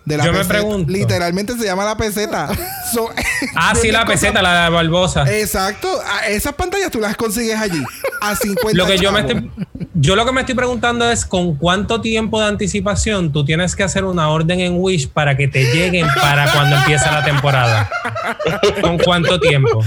[0.05, 0.93] De la Yo me pregunto.
[0.93, 2.49] Literalmente se llama la peseta.
[2.93, 3.09] So-
[3.57, 5.25] Ah, sí, la peseta, la de Barbosa.
[5.41, 5.89] Exacto.
[6.07, 7.83] A- Esas pantallas tú las consigues allí.
[8.21, 9.51] A 50 Lo que yo me estoy,
[9.95, 13.83] yo lo que me estoy preguntando es con cuánto tiempo de anticipación tú tienes que
[13.83, 17.91] hacer una orden en Wish para que te lleguen para cuando empieza la temporada.
[18.83, 19.83] ¿Con cuánto tiempo?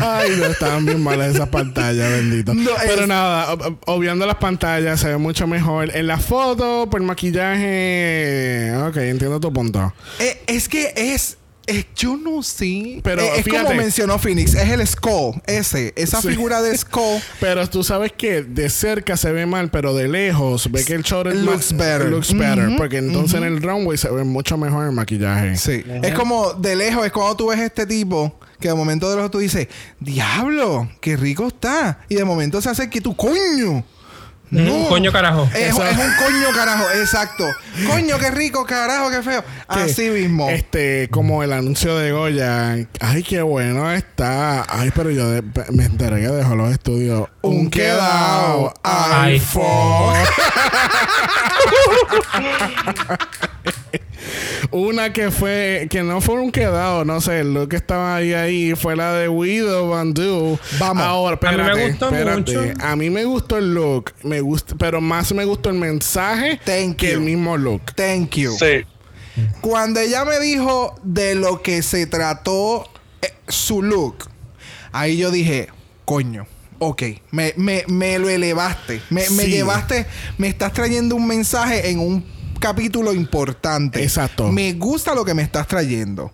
[0.00, 2.52] Ay, no, estaban bien malas esas pantallas, bendito.
[2.54, 5.94] No, Pero es- nada, ob- ob- obviando las pantallas, se ve mucho mejor.
[5.96, 8.72] En la foto, por maquillaje.
[8.88, 9.92] Ok, entiendo tu punto.
[10.18, 11.36] Eh, es que es.
[11.68, 13.00] Es- yo no sé.
[13.04, 14.54] Pero Eh, es como mencionó Phoenix.
[14.54, 15.40] Es el skull.
[15.46, 15.92] Ese.
[15.96, 16.28] Esa Sí.
[16.28, 17.20] figura de skull.
[17.40, 21.02] Pero tú sabes que de cerca se ve mal, pero de lejos ve que el
[21.02, 22.08] short es Looks más- better.
[22.10, 22.76] Looks better.
[22.76, 25.56] Porque entonces en el runway se ve mucho mejor el maquillaje.
[25.56, 25.84] Sí.
[26.02, 29.30] Es como de lejos, es cuando tú ves este tipo que de momento de lejos
[29.30, 29.68] tú dices,
[30.00, 32.00] diablo, qué rico está.
[32.08, 33.84] Y de momento se hace que tú, coño.
[34.50, 35.48] Mm, coño, carajo.
[35.54, 37.44] Es, un coño carajo, exacto.
[37.86, 39.42] Coño, qué rico, carajo, qué feo.
[39.42, 40.48] Que, Así mismo.
[40.48, 42.76] Este, como el anuncio de Goya.
[43.00, 44.64] Ay, qué bueno está.
[44.68, 47.28] Ay, pero yo de- me enteré que dejó los estudios.
[47.42, 48.72] Un quedado.
[48.84, 50.16] iPhone.
[54.70, 58.74] Una que fue, que no fue un quedado, no sé, lo que estaba ahí ahí
[58.74, 60.58] fue la de Widow Bandu.
[60.78, 61.02] Vamos.
[61.04, 62.38] Ahora, A mí me espérate, gustó espérate.
[62.58, 62.84] mucho.
[62.84, 66.96] A mí me gustó el look, me gusta, pero más me gustó el mensaje Thank
[66.96, 67.12] que you.
[67.14, 67.94] el mismo look.
[67.94, 68.52] Thank you.
[68.58, 68.84] Sí.
[69.60, 72.88] Cuando ella me dijo de lo que se trató
[73.22, 74.28] eh, su look,
[74.92, 75.68] ahí yo dije,
[76.04, 76.46] coño.
[76.80, 77.02] Ok,
[77.32, 79.00] me, me, me lo elevaste.
[79.10, 80.06] Me, me llevaste,
[80.38, 82.24] me estás trayendo un mensaje en un
[82.58, 84.02] capítulo importante.
[84.02, 84.50] Exacto.
[84.52, 86.32] Me gusta lo que me estás trayendo.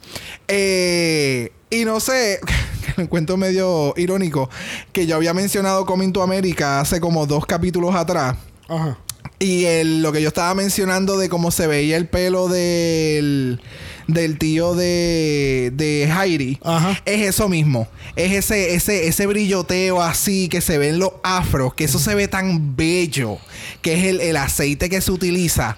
[0.48, 2.40] Eh, y no sé,
[2.86, 4.48] que lo encuentro medio irónico,
[4.92, 8.36] que yo había mencionado Coming to America hace como dos capítulos atrás.
[8.68, 8.98] Ajá.
[9.40, 13.60] Y el- lo que yo estaba mencionando de cómo se veía el pelo del,
[14.06, 17.00] del tío de, de Heidi, Ajá.
[17.04, 17.88] es eso mismo.
[18.16, 22.14] Es ese, ese, ese brilloteo así que se ve en los afros, que eso se
[22.14, 23.38] ve tan bello,
[23.82, 25.76] que es el, el aceite que se utiliza.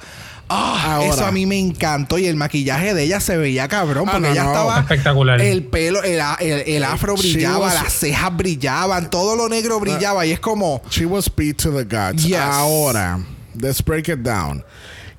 [0.48, 1.08] Ah, Ahora.
[1.14, 2.18] eso a mí me encantó.
[2.18, 4.04] Y el maquillaje de ella se veía cabrón.
[4.08, 4.50] Ah, Porque no, ella no.
[4.50, 4.78] estaba.
[4.80, 5.40] Espectacular.
[5.40, 10.24] El pelo, el, el- el afro brillaba, was- las cejas brillaban, todo lo negro brillaba.
[10.24, 10.82] y es como.
[10.90, 12.22] She was beat to the gods.
[12.24, 12.38] Yes.
[12.40, 13.18] Ahora,
[13.60, 14.64] let's break it down.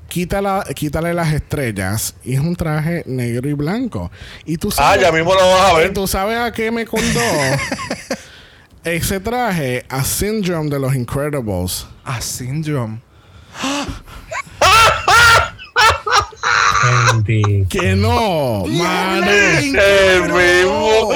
[0.08, 4.10] Quítala, quítale las estrellas y es un traje negro y blanco.
[4.46, 5.94] Y tú Ah, sabes, ya mismo lo vas a y ver.
[5.94, 7.20] tú sabes a qué me contó
[8.86, 11.86] ese traje a Syndrome de los Incredibles.
[12.06, 13.00] A syndrome.
[17.12, 17.70] Bendito.
[17.70, 19.28] Que no, mano.
[19.30, 21.12] El mismo.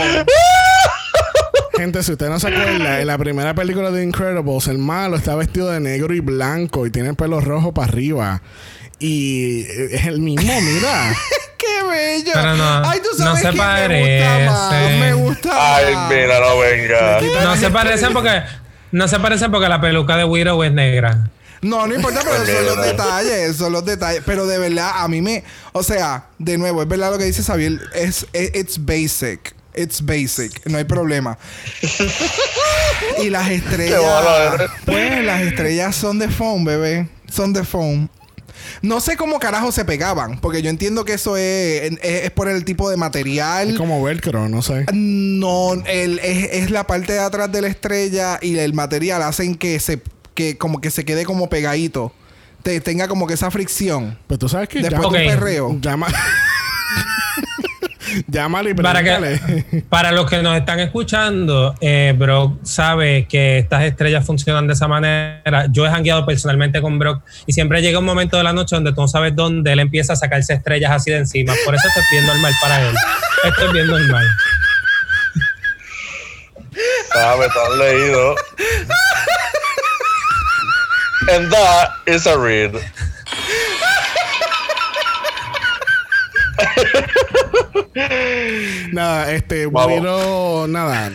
[1.77, 5.35] Gente, si usted no se acuerda, en la primera película de Incredibles, el malo está
[5.35, 8.41] vestido de negro y blanco y tiene el pelo rojo para arriba.
[8.99, 11.15] Y es el mismo, mira.
[11.57, 12.31] ¡Qué bello!
[12.33, 14.19] Pero no, Ay, tú no sabes se que me parece.
[14.19, 14.73] gusta más.
[14.99, 17.19] Me gusta Ay, mira, no venga.
[17.43, 18.41] No se parecen porque
[18.91, 21.29] No se parecen porque la peluca de Widow es negra.
[21.61, 24.23] No, no importa, pero son los detalles, son los detalles.
[24.25, 25.43] Pero de verdad, a mí me.
[25.73, 27.79] O sea, de nuevo, es verdad lo que dice Xavier.
[27.93, 29.55] Es, es- it's basic.
[29.75, 30.65] It's basic.
[30.65, 31.37] No hay problema.
[33.23, 34.01] y las Qué estrellas.
[34.85, 37.07] Pues las estrellas son de foam, bebé.
[37.31, 38.09] Son de foam.
[38.81, 42.47] No sé cómo carajo se pegaban, porque yo entiendo que eso es, es, es por
[42.49, 43.71] el tipo de material.
[43.71, 44.85] Es como velcro, no sé.
[44.93, 49.55] No, el, es, es la parte de atrás de la estrella y el material hacen
[49.55, 50.01] que se
[50.41, 52.13] que como que se quede como pegadito.
[52.63, 54.17] Te, tenga como que esa fricción.
[54.27, 55.77] Pues tú sabes que Después llama, de un perreo.
[55.79, 56.07] llama,
[58.27, 63.83] llámale y Para que para los que nos están escuchando, eh, Brock sabe que estas
[63.83, 65.67] estrellas funcionan de esa manera.
[65.71, 68.93] Yo he jangueado personalmente con Brock y siempre llega un momento de la noche donde
[68.93, 71.53] tú no sabes dónde él empieza a sacarse estrellas así de encima.
[71.65, 72.95] Por eso esto es bien normal para él.
[73.43, 74.25] Esto es bien normal.
[77.13, 78.35] Sabe, tan leído.
[81.29, 82.73] And that is a read.
[88.91, 89.67] Nada, este.
[89.67, 91.11] Wiro, nada.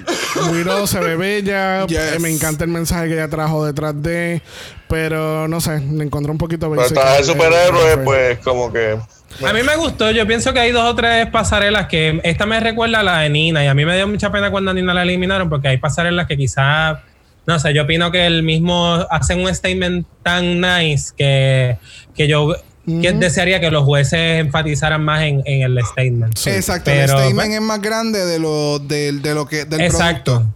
[0.50, 1.86] Wiro se ve bella.
[1.86, 2.20] Yes.
[2.20, 4.42] Me encanta el mensaje que ella trajo detrás de.
[4.88, 6.98] Pero no sé, me encontré un poquito Pero basic.
[6.98, 8.98] Eh, superhéroe, pues como que.
[9.46, 10.10] A mí me gustó.
[10.10, 13.28] Yo pienso que hay dos o tres pasarelas que esta me recuerda a la de
[13.28, 15.76] Nina y a mí me dio mucha pena cuando a Nina la eliminaron porque hay
[15.78, 16.98] pasarelas que quizás,
[17.46, 21.78] no sé, yo opino que el mismo hacen un statement tan nice que,
[22.14, 22.54] que yo
[22.86, 26.36] que desearía que los jueces enfatizaran más en, en el statement.
[26.36, 26.50] Sí.
[26.50, 26.84] Exacto.
[26.84, 30.34] Pero, el statement pues, es más grande de lo, de, de lo que del Exacto.
[30.34, 30.54] producto.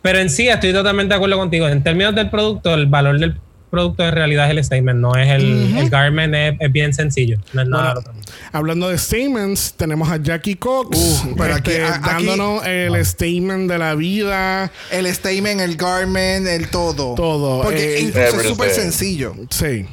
[0.00, 1.68] Pero en sí estoy totalmente de acuerdo contigo.
[1.68, 3.38] En términos del producto, el valor del
[3.70, 7.38] producto en realidad es el statement, no es el, el garment, es, es bien sencillo.
[7.52, 8.10] No es nada Bueno.
[8.52, 13.70] Hablando de statements, tenemos a Jackie Cox Uh, pero aquí- este, aquí- dándonos el statement
[13.70, 14.70] de la vida.
[14.90, 17.14] El statement, el garment, el todo.
[17.14, 19.34] Todo, Porque eh, incluso es súper sencillo.
[19.50, 19.86] Sí.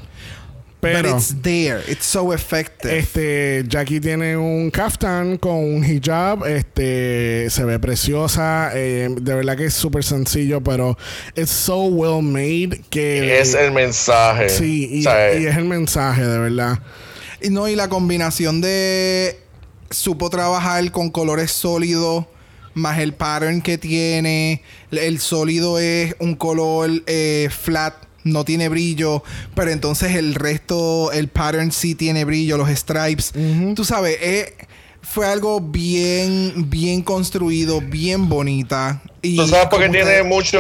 [0.84, 1.82] But Pero it's there.
[1.88, 2.92] It's so effective.
[2.98, 9.56] este Jackie tiene un kaftan con un hijab, este se ve preciosa, eh, de verdad
[9.56, 10.98] que es súper sencillo, pero
[11.36, 14.50] es so well made que Es el mensaje.
[14.50, 16.80] sí y, O sea, y es el mensaje de verdad.
[17.42, 19.40] Y no, y la combinación de
[19.90, 22.26] supo trabajar con colores sólidos,
[22.74, 24.64] más el pattern que tiene.
[24.92, 27.94] El sólido es un color eh, flat,
[28.24, 29.24] no tiene brillo,
[29.56, 33.34] pero entonces el resto, el pattern sí tiene brillo, los stripes.
[33.76, 34.54] Tú sabes, eh,
[35.04, 39.02] fue algo bien, bien construido, bien bonita.
[39.22, 40.60] Y ¿Tú sabes por qué tiene mucho,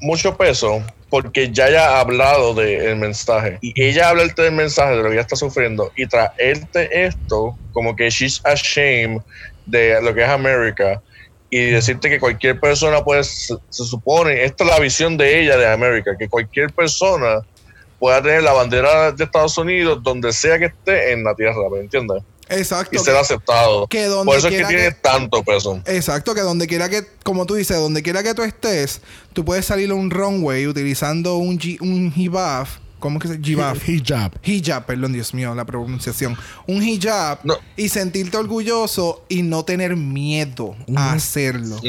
[0.00, 0.82] mucho peso?
[1.08, 3.58] Porque ya ha hablado del mensaje.
[3.60, 5.90] Y ella habla del mensaje de lo que ella está sufriendo.
[5.96, 9.20] Y traerte esto, como que she's ashamed
[9.66, 11.02] de lo que es América.
[11.54, 15.58] Y decirte que cualquier persona puede, se, se supone, esta es la visión de ella
[15.58, 17.42] de América, que cualquier persona
[17.98, 21.80] pueda tener la bandera de Estados Unidos donde sea que esté en la tierra, ¿me
[21.80, 22.22] entiendes?
[22.48, 22.96] Exacto.
[22.96, 23.86] Y ser aceptado.
[23.86, 25.78] que donde Por eso es que tiene que- tanto peso.
[25.84, 29.02] Exacto, que donde quiera que, como tú dices, donde quiera que tú estés,
[29.34, 32.66] tú puedes salir a un runway utilizando un, gi- un hijab.
[33.02, 33.74] ¿Cómo que se llama?
[33.86, 34.30] Hijab.
[34.44, 36.36] Hijab, perdón, Dios mío, la pronunciación.
[36.68, 37.56] Un hijab No.
[37.76, 41.80] y sentirte orgulloso y no tener miedo a hacerlo.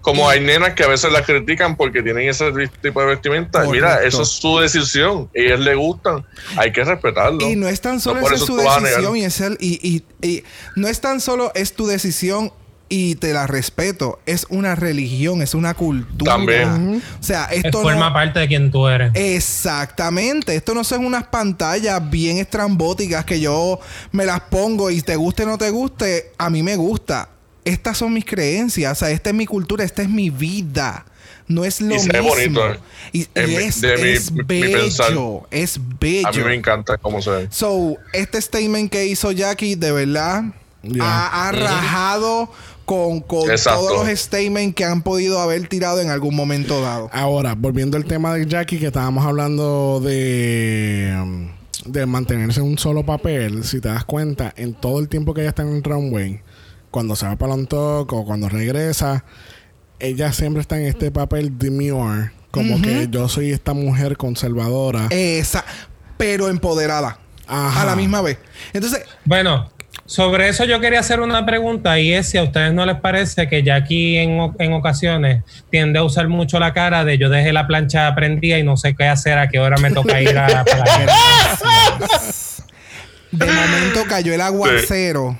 [0.00, 2.50] Como hay nenas que a veces las critican porque tienen ese
[2.82, 3.64] tipo de vestimenta.
[3.66, 5.30] Mira, eso es su decisión.
[5.32, 6.26] Ellas le gustan.
[6.56, 7.48] Hay que respetarlo.
[7.48, 9.00] Y no es tan solo No por esa es eso tu tú vas a negar.
[9.00, 9.88] decisión y es el, y,
[10.20, 10.44] y- y
[10.74, 12.52] no es tan solo es tu decisión
[12.94, 14.20] y te la respeto.
[14.26, 16.32] Es una religión, es una cultura.
[16.32, 17.02] También.
[17.18, 19.12] O sea, Es esto forma no, parte de quien tú eres.
[19.14, 20.54] Exactamente.
[20.54, 25.44] Esto no son unas pantallas bien estrambóticas que yo me las pongo y te guste
[25.44, 27.30] o no te guste, a mí me gusta.
[27.64, 31.06] Estas son mis creencias, o sea, esta es mi cultura, esta es mi vida.
[31.48, 32.22] No es lo Y mismo.
[32.28, 32.78] bonito, eh.
[33.12, 35.08] Y, y En mi- es, de mi- es mi- mi pensar.
[35.10, 36.28] bello, es bello.
[36.28, 37.48] A mí me encanta cómo se ve.
[37.50, 40.44] So, este statement que hizo Jackie, de verdad,
[40.84, 41.04] Yeah.
[41.04, 42.50] ha, ha rajado
[42.92, 47.08] con, todos los statements que han podido haber tirado en algún momento dado.
[47.12, 51.48] Ahora, volviendo al tema de Jackie, que estábamos hablando de,
[51.86, 55.40] de mantenerse en un solo papel, si te das cuenta, en todo el tiempo que
[55.40, 56.40] ella está en el runway,
[56.90, 59.24] cuando se va para un talk o cuando regresa,
[59.98, 65.06] ella siempre está en este papel demure, como que yo soy esta mujer conservadora.
[65.10, 65.64] Esa,
[66.18, 67.18] pero empoderada.
[67.46, 67.82] Ajá.
[67.82, 68.38] A la misma vez.
[68.72, 69.70] Entonces, Bueno,
[70.06, 73.48] sobre eso yo quería hacer una pregunta y es si a ustedes no les parece
[73.48, 77.52] que Jackie en, o- en ocasiones tiende a usar mucho la cara de yo dejé
[77.52, 80.48] la plancha prendida y no sé qué hacer, a qué hora me toca ir a
[80.48, 81.06] la playa.
[83.32, 85.38] de momento cayó el aguacero.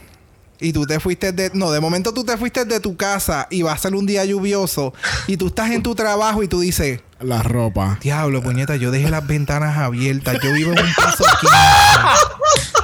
[0.64, 1.50] Y tú te fuiste de...
[1.54, 4.24] No, de momento tú te fuiste de tu casa y va a ser un día
[4.24, 4.94] lluvioso.
[5.26, 7.00] Y tú estás en tu trabajo y tú dices...
[7.20, 7.98] La ropa.
[8.00, 10.36] Diablo, puñeta, yo dejé las ventanas abiertas.
[10.40, 11.56] Yo vivo en un piso 15.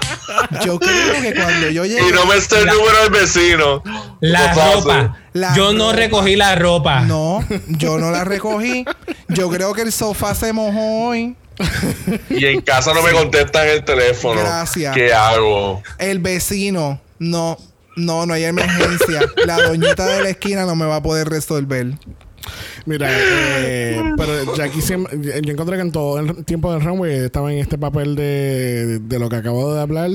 [0.64, 2.08] Yo creo que cuando yo llegué.
[2.08, 3.82] Y no me sé el número del vecino.
[4.20, 5.16] La ropa.
[5.32, 7.00] La Yo no recogí la ropa.
[7.00, 8.84] No, yo no la recogí.
[9.28, 11.36] Yo creo que el sofá se mojó hoy.
[12.30, 14.40] Y en casa no me contestan el teléfono.
[14.40, 14.94] Gracias.
[14.94, 15.82] ¿Qué hago?
[15.98, 17.58] El vecino, no,
[17.96, 19.20] no, no hay emergencia.
[19.44, 21.94] La doñita de la esquina no me va a poder resolver.
[22.86, 23.08] Mira,
[23.60, 27.58] eh, pero Jackie siempre, yo encontré que en todo el tiempo del runway estaba en
[27.58, 30.10] este papel de, de lo que acabo de hablar.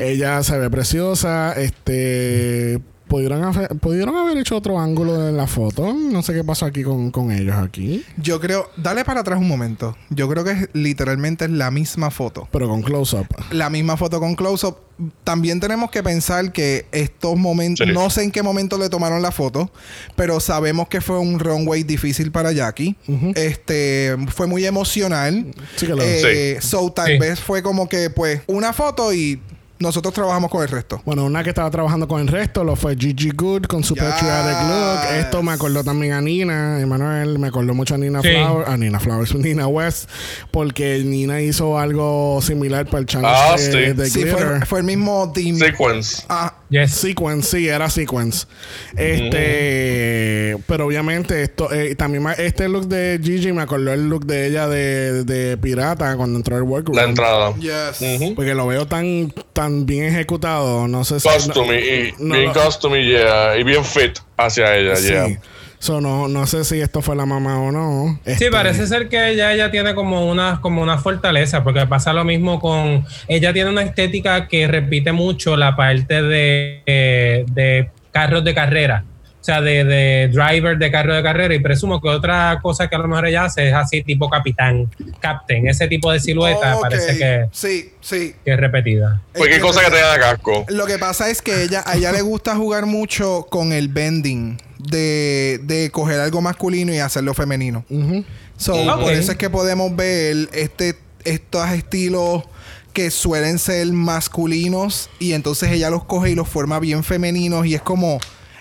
[0.00, 5.92] Ella se ve preciosa, este pudieron haber, pudieron haber hecho otro ángulo en la foto.
[5.94, 9.48] No sé qué pasó aquí con, con ellos aquí, Yo creo, dale para atrás un
[9.48, 9.96] momento.
[10.10, 12.48] Yo creo que es, literalmente es la misma foto.
[12.52, 13.26] pero con close up.
[13.50, 14.76] La misma foto con close-up.
[15.22, 17.92] También tenemos que pensar que estos momentos, Sí.
[17.92, 19.70] no sé en qué momento le tomaron la foto,
[20.16, 22.96] pero sabemos que fue un runway difícil para Jackie.
[23.36, 25.46] Este fue muy emocional.
[25.76, 27.18] Sí que lo- Eh, So tal Sí.
[27.18, 29.40] vez fue como que, pues, una foto y
[29.80, 31.00] nosotros trabajamos con el resto.
[31.04, 34.02] Bueno, una que estaba trabajando con el resto lo fue Gigi Good con su Yes.
[34.04, 35.16] patriotic look.
[35.20, 38.28] Esto me acordó también a Nina, Emanuel, me acordó mucho a Nina Sí.
[38.28, 40.08] Flowers, a Nina Flowers, Nina West,
[40.50, 43.92] porque Nina hizo algo similar para el channel Ah, de, sí.
[43.94, 44.38] de Sí, Glitter.
[44.58, 45.56] fue, fue el mismo team.
[45.56, 46.24] Sequence.
[46.28, 46.92] Ah, Yes.
[46.92, 48.46] Sequence, sí, era Sequence.
[48.96, 54.46] Este, pero obviamente esto, eh, también este look de Gigi me acordó el look de
[54.46, 56.96] ella de, de pirata cuando entró al workroom.
[56.96, 57.54] La entrada.
[57.58, 58.00] yes.
[58.00, 58.34] Ujú.
[58.34, 61.28] Porque lo veo tan, tan bien ejecutado, no sé si...
[61.28, 65.08] Costume y no bien costume y, yeah, y bien fit hacia ella, Sí.
[65.08, 65.40] yeah.
[65.78, 68.20] So, no, no sé si esto fue la mamá o no.
[68.24, 72.12] Sí, Este, parece ser que ella, ella tiene como una, como una fortaleza, porque pasa
[72.12, 73.04] lo mismo con...
[73.28, 79.04] Ella tiene una estética que repite mucho la parte de, eh, de carros de carrera.
[79.48, 81.54] O sea, de, de driver de carro de carrera.
[81.54, 84.90] Y presumo que otra cosa que a lo mejor ella hace es así tipo capitán,
[85.20, 85.66] captain.
[85.66, 88.34] Ese tipo de silueta parece que, Sí, sí.
[88.44, 89.22] que es repetida.
[89.32, 89.66] Cualquier Entiendo.
[89.68, 90.66] cosa que tenga casco.
[90.68, 94.58] Lo que pasa es que ella, a ella le gusta jugar mucho con el bending
[94.78, 97.86] de, de coger algo masculino y hacerlo femenino.
[98.58, 99.00] So, Ok.
[99.00, 100.94] Por eso es que podemos ver este,
[101.24, 102.42] estos estilos
[102.92, 107.74] que suelen ser masculinos y entonces ella los coge y los forma bien femeninos y
[107.74, 108.18] es como...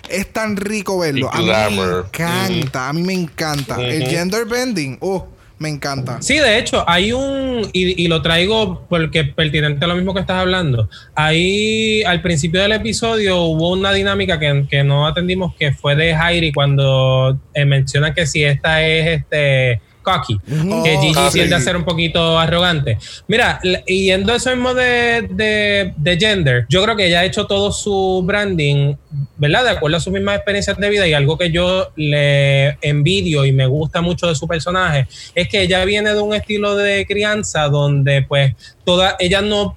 [0.10, 1.30] Es tan rico verlo.
[1.32, 2.90] A mí me encanta.
[2.90, 3.82] A mí me encanta.
[3.82, 4.98] El gender bending.
[5.02, 5.22] Uh,
[5.60, 6.22] me encanta.
[6.22, 10.14] Sí, de hecho, hay un, y, y lo traigo porque es pertinente a lo mismo
[10.14, 10.88] que estás hablando.
[11.16, 16.14] Ahí, al principio del episodio, hubo una dinámica que, que no atendimos, que fue de
[16.14, 21.60] Jairi cuando eh, menciona que si esta es este cocky, que Gigi ah, tiende a
[21.60, 22.98] ser un poquito arrogante.
[23.28, 27.46] Mira, yendo a eso mismo de, de, de gender, yo creo que ella ha hecho
[27.46, 28.96] todo su branding,
[29.36, 29.66] ¿verdad?
[29.66, 33.52] De acuerdo a sus mismas experiencias de vida y algo que yo le envidio y
[33.52, 37.68] me gusta mucho de su personaje es que ella viene de un estilo de crianza
[37.68, 38.54] donde pues
[38.86, 39.76] toda, ella no...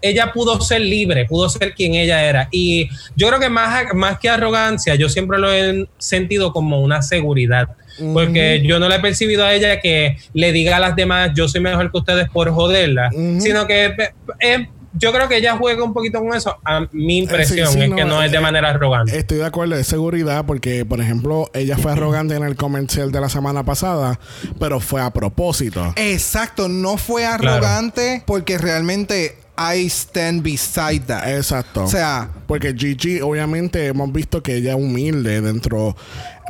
[0.00, 2.48] Ella pudo ser libre, pudo ser quien ella era.
[2.50, 7.02] Y yo creo que más, más que arrogancia, yo siempre lo he sentido como una
[7.02, 7.68] seguridad.
[8.12, 11.48] Porque yo no le he percibido a ella que le diga a las demás, yo
[11.48, 13.10] soy mejor que ustedes por joderla,
[13.40, 16.56] sino que eh, eh, yo creo que ella juega un poquito con eso.
[16.64, 19.16] A mi impresión sí, es no, que no es de eh, manera arrogante.
[19.16, 23.20] Estoy de acuerdo, es seguridad porque, por ejemplo, ella fue arrogante en el comercial de
[23.20, 24.18] la semana pasada,
[24.58, 25.92] pero fue a propósito.
[25.96, 26.68] Exacto.
[26.68, 31.26] No fue arrogante porque realmente I stand beside that.
[31.28, 31.84] Exacto.
[31.84, 35.96] O sea, Porque Gigi, obviamente, hemos visto que ella es humilde dentro.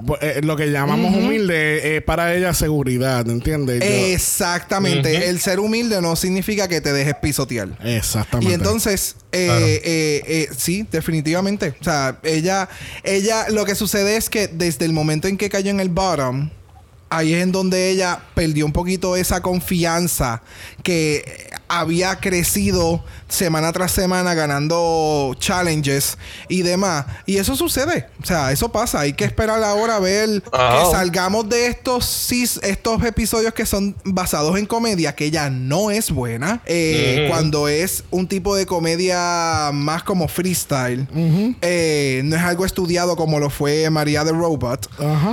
[0.06, 3.80] pues, eh, lo que llamamos humilde es para ella seguridad, ¿entiendes?
[3.80, 5.28] Yo- Exactamente.
[5.28, 7.70] El ser humilde no significa que te dejes pisotear.
[7.82, 8.50] exactamente.
[8.50, 9.66] Y entonces, eh, Claro.
[9.66, 9.80] eh,
[10.26, 11.74] eh, sí, definitivamente.
[11.80, 12.68] O sea, ella,
[13.02, 16.50] ella, lo que sucede es que desde el momento en que cayó en el bottom,
[17.10, 20.42] ahí es en donde ella perdió un poquito esa confianza
[20.82, 26.16] que había crecido semana tras semana ganando challenges
[26.48, 27.04] y demás.
[27.26, 28.08] Y eso sucede.
[28.22, 29.00] O sea, eso pasa.
[29.00, 32.32] Hay que esperar ahora a ver que salgamos de estos,
[32.62, 36.62] estos episodios que son basados en comedia, que ella no es buena.
[36.64, 37.26] Eh.
[37.28, 41.06] Cuando es un tipo de comedia más como freestyle.
[41.60, 44.88] Eh, no es algo estudiado como lo fue María the Robot.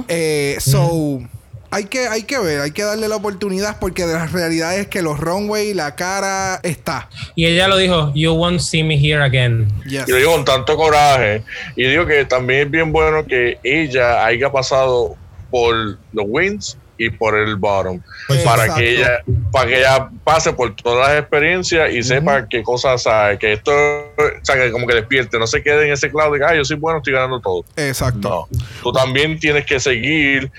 [0.08, 1.22] Eh, so,
[1.72, 4.88] hay, que, hay que ver, hay que darle la oportunidad porque de la realidad es
[4.88, 7.10] que los runway, la cara está.
[7.36, 9.68] Y ella lo dijo, you won't see me here again.
[9.86, 10.08] Yes.
[10.08, 11.44] Y lo digo con tanto coraje.
[11.76, 15.16] Y digo que también es bien bueno que ella haya pasado
[15.50, 18.02] por los wins y por el bottom.
[18.28, 18.82] Pues para exacto.
[18.82, 23.38] que ella para que ella pase por todas las experiencias y sepa qué cosas sabe.
[23.38, 26.40] Que esto, o sea, que como que despierte, no se quede en ese clavo de
[26.40, 27.66] que "Ah, yo soy bueno, estoy ganando todo.
[27.76, 28.48] Exacto.
[28.52, 30.52] No, tú también tienes que seguir,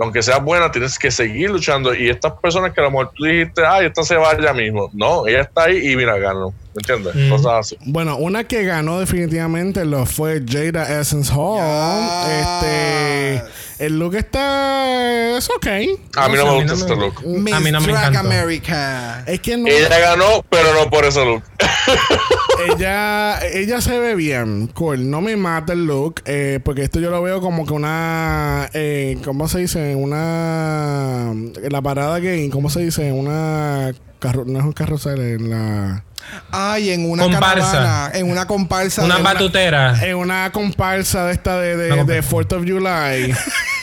[0.00, 1.94] aunque seas buena, tienes que seguir luchando.
[1.94, 4.90] Y estas personas que a lo mejor tú dijiste, ay, esta se va ya mismo.
[4.92, 6.52] No, ella está ahí y mira, ganó.
[6.74, 7.14] ¿Me entiendes?
[7.14, 7.30] Mm.
[7.30, 7.76] Cosas así.
[7.84, 11.60] Bueno, una que ganó definitivamente lo fue Jada Essence Hall.
[12.26, 12.46] Yes.
[12.46, 15.66] Este, el look está es ok.
[16.16, 17.24] A mí no sé, me gusta este look.
[17.24, 17.92] Miss A mí no me.
[17.94, 19.22] America.
[19.26, 21.44] Es que no, Ella ganó, pero no por ese look.
[22.72, 25.08] ella, ella se ve bien, cool.
[25.10, 29.18] No me mata el look, eh, porque esto yo lo veo como que una, eh,
[29.24, 29.94] ¿cómo se dice?
[29.94, 33.12] Una, en la parada gay, ¿cómo se dice?
[33.12, 36.04] Una, carro, no es un carrusel, en la,
[36.50, 37.72] Ay, en una Comparsa.
[37.72, 39.04] caravana, en una comparsa.
[39.04, 40.04] Una de batutera.
[40.04, 42.04] en una comparsa de esta de, de, Una.
[42.04, 43.34] 4th of July.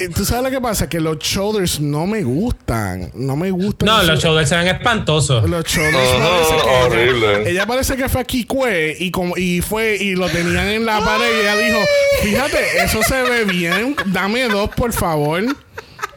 [0.00, 0.88] Eh, ¿Tú sabes lo que pasa?
[0.88, 3.10] Que los shoulders no me gustan.
[3.14, 3.86] No me gustan.
[3.86, 5.48] No, los shoulders se ven espantosos.
[5.48, 7.50] Los shoulders ella- horrible.
[7.50, 11.00] Ella, parece que fue a Kikue y como y fue y lo tenían en la
[11.04, 11.78] pared y ella dijo,
[12.22, 15.42] fíjate, eso se ve bien, dame dos por favor.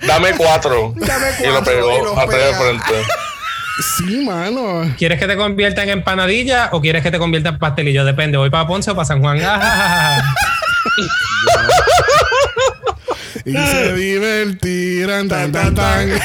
[0.05, 0.93] Dame cuatro.
[0.95, 2.59] Dame y lo cuatro y pegó lo atrás de pega.
[2.59, 2.93] frente.
[3.97, 4.93] Sí, mano.
[4.97, 8.05] ¿Quieres que te convierta en empanadilla o quieres que te convierta en pastelillo?
[8.05, 9.41] Depende, voy para Ponce o para San Juan.
[13.45, 16.09] Y se divertirán tan tan tan.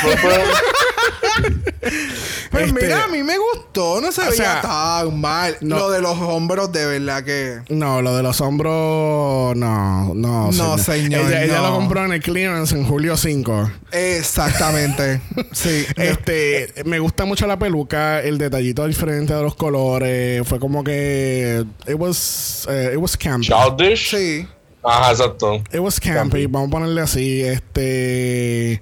[2.50, 5.56] Pues Este- mira, a mí me gustó, no se O veía sea, tan mal.
[5.60, 5.78] no.
[5.78, 7.60] Lo de los hombros, de verdad que.
[7.68, 10.50] No, lo de los hombros, no, no.
[10.50, 11.68] No, señor, Ella, ella no.
[11.68, 13.70] lo compró en el clearance en julio 5.
[13.92, 15.20] Exactamente.
[15.52, 15.84] sí.
[15.96, 20.46] Este, me gusta mucho la peluca, el detallito diferente de los colores.
[20.48, 21.64] Fue como que.
[21.86, 23.46] It was, eh, it was campy.
[23.48, 24.10] Childish.
[24.10, 24.48] Sí.
[24.86, 25.56] Ajá, exacto.
[25.72, 27.42] It was campy, vamos a ponerle así.
[27.42, 28.80] Este.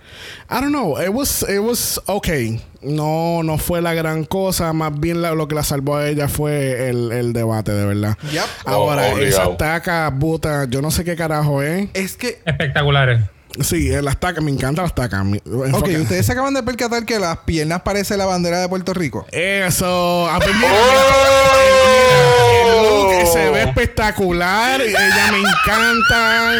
[0.51, 1.01] I don't know.
[1.01, 2.60] It was, it was okay.
[2.82, 4.72] No, no fue la gran cosa.
[4.74, 8.18] Más bien la- lo que la salvó a ella fue el, el debate, de verdad.
[8.31, 8.43] Yep.
[8.66, 11.89] Ahora, Oh, esa taca, puta, yo no sé qué carajo es.
[11.94, 12.40] Es que.
[12.44, 13.20] Espectaculares.
[13.60, 15.24] Sí, las tacas, me encantan las tacas.
[15.72, 19.24] Ok, ustedes se acaban de percatar que las piernas parecen la bandera de Puerto Rico.
[19.31, 20.26] Eso.
[20.28, 20.40] Ah,
[23.24, 23.32] ¡Oh!
[23.32, 24.80] Se ve espectacular.
[24.80, 26.52] Ella me encanta.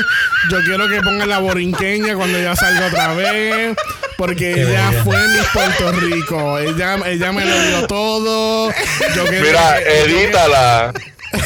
[0.51, 3.77] Yo quiero que ponga la borinqueña cuando ella salga otra vez.
[4.17, 5.03] Porque Qué ella bella.
[5.05, 6.59] fue mi Puerto Rico.
[6.59, 8.71] Ella, ella me lo dio todo.
[9.17, 10.93] Yo Mira, yo edítala.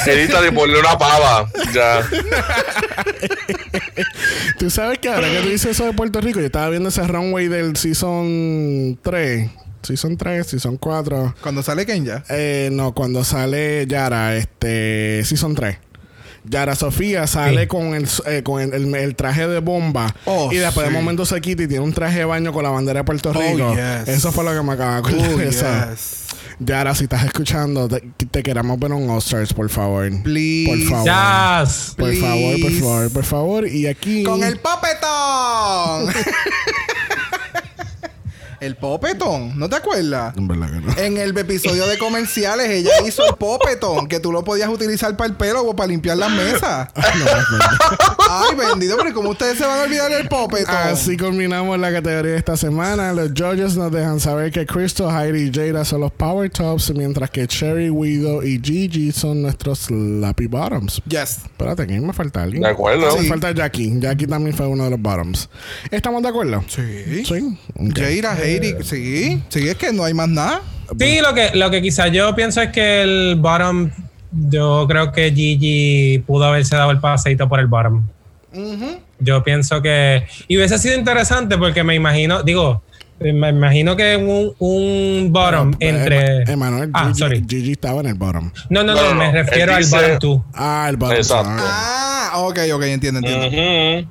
[0.07, 1.49] Edítala y ponle una pava.
[1.73, 2.07] Ya.
[4.59, 7.03] Tú sabes que ahora que tú dices eso de Puerto Rico, yo estaba viendo ese
[7.07, 9.51] runway del Season 3.
[9.83, 11.35] Season 3, Season 4.
[11.43, 12.25] Cuando sale Kenya.
[12.29, 15.79] Eh, no, cuando sale Yara, este, Season 3.
[16.45, 17.67] Yara Sofía sale Sí.
[17.67, 20.93] con, el, eh, con el, el- el traje de bomba Oh, y después sí.
[20.93, 23.31] de momento se quita y tiene un traje de baño con la bandera de Puerto
[23.31, 23.75] Oh, Rico.
[23.75, 24.09] yes.
[24.09, 25.31] Eso fue lo que me acaba de acordar.
[25.35, 26.25] Oh, yes.
[26.61, 28.01] Yara, si estás escuchando, te,
[28.31, 30.11] te queremos ver un All-Stars, por favor.
[30.23, 30.69] Please.
[30.89, 31.67] Por favor.
[31.67, 31.95] Yes.
[31.97, 33.69] Por favor, por favor, por favor.
[33.69, 34.23] Y aquí.
[34.25, 36.13] Con el popetón.
[38.61, 39.59] el popetón.
[39.59, 40.37] ¿No te acuerdas?
[40.37, 40.99] En verdad que no.
[40.99, 45.31] En el episodio de comerciales, ella hizo el popetón, que tú lo podías utilizar para
[45.31, 46.89] el pelo o para limpiar las mesas.
[48.31, 50.75] Ay, bendito, pero ¿cómo ustedes se van a olvidar del popetón?
[50.75, 53.13] Así culminamos la categoría de esta semana.
[53.13, 57.31] Los judges nos dejan saber que Crystal, Heidi y Jada son los Power Tops, mientras
[57.31, 61.03] que Cherry, Widow y Gigi son nuestros Slappy Bottoms.
[61.09, 61.39] Yes.
[61.45, 62.63] Espérate, ¿quién me falta alguien?
[62.63, 63.15] De acuerdo.
[63.17, 63.29] Me Sí.
[63.29, 63.93] falta Jackie.
[64.01, 65.49] Jackie también fue uno de los Bottoms.
[65.91, 66.65] ¿Estamos de acuerdo?
[66.69, 67.25] Sí.
[67.25, 67.59] Sí.
[67.77, 67.99] Ok.
[67.99, 68.35] Jaira,
[68.83, 69.43] Sí.
[69.49, 70.63] Sí, es que no hay más nada.
[70.99, 73.91] Sí, lo que, lo que quizás yo pienso es que el bottom,
[74.33, 78.03] yo creo que Gigi pudo haberse dado el paseito por el bottom.
[79.21, 80.27] Yo pienso que.
[80.47, 82.83] Y hubiese sido interesante porque me imagino, digo,
[83.21, 86.45] me imagino que un, un bottom entre.
[86.45, 87.45] Ema- Emanuel, ah, Gigi, sorry.
[87.49, 88.51] Gigi estaba en el bottom.
[88.71, 89.33] No, no, No, no, no, me no.
[89.33, 90.41] refiero al dice- bottom 2.
[90.55, 91.17] Ah, el bottom.
[91.17, 91.51] Exacto.
[91.67, 93.47] Ah, ok, ok, entiendo, entiendo.
[93.49, 94.09] Ujú.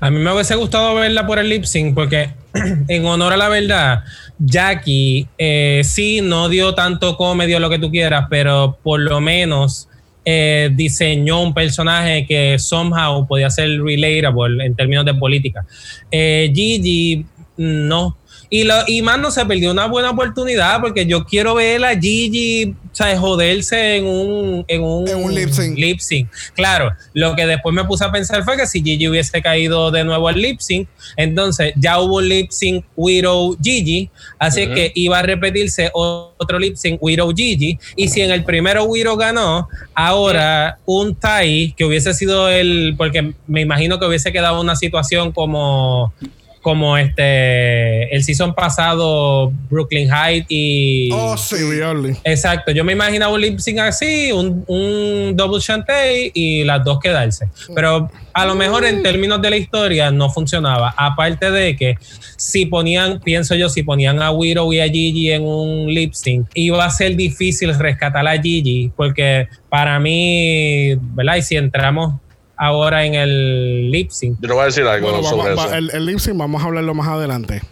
[0.00, 2.30] A mí me hubiese gustado verla por el lip sync porque,
[2.88, 4.04] en honor a la verdad,
[4.38, 9.20] Jackie eh, sí no dio tanto comedy o lo que tú quieras, pero por lo
[9.20, 9.88] menos
[10.24, 15.64] eh, diseñó un personaje que somehow podía ser relatable en términos de política.
[16.10, 17.24] Eh, Gigi,
[17.56, 18.16] no.
[18.52, 21.96] Y, lo, y más no se perdió una buena oportunidad porque yo quiero ver a
[21.98, 23.18] Gigi ¿sabes?
[23.20, 25.78] joderse en un, en un, En un lip sync.
[25.78, 26.28] lip sync.
[26.54, 30.02] Claro, lo que después me puse a pensar fue que si Gigi hubiese caído de
[30.02, 34.74] nuevo al lip sync, entonces ya hubo un lip sync Widow Gigi, así Ujú.
[34.74, 37.78] que iba a repetirse otro lip sync Widow Gigi.
[37.94, 43.32] Y si en el primero Widow ganó, ahora un tie que hubiese sido el, porque
[43.46, 46.12] me imagino que hubiese quedado una situación como
[46.62, 51.56] como este el season pasado Brooklyn Heights y Oh, Sí,
[52.24, 56.98] exacto yo me imaginaba un lip sync así un, un double chantey y las dos
[57.00, 57.48] quedarse.
[57.74, 60.94] Pero a lo mejor en términos de la historia no funcionaba.
[60.96, 61.96] Aparte de que
[62.36, 66.46] si ponían pienso yo si ponían a Widow y a Gigi en un lip sync
[66.54, 72.14] iba a ser difícil rescatar a Gigi porque para mí verdad y si entramos
[72.60, 75.70] ahora en el lip sync Yo no voy a decir algo Bueno, sobre vamos, eso.
[75.72, 77.62] va- el, el lip sync vamos a hablarlo más adelante.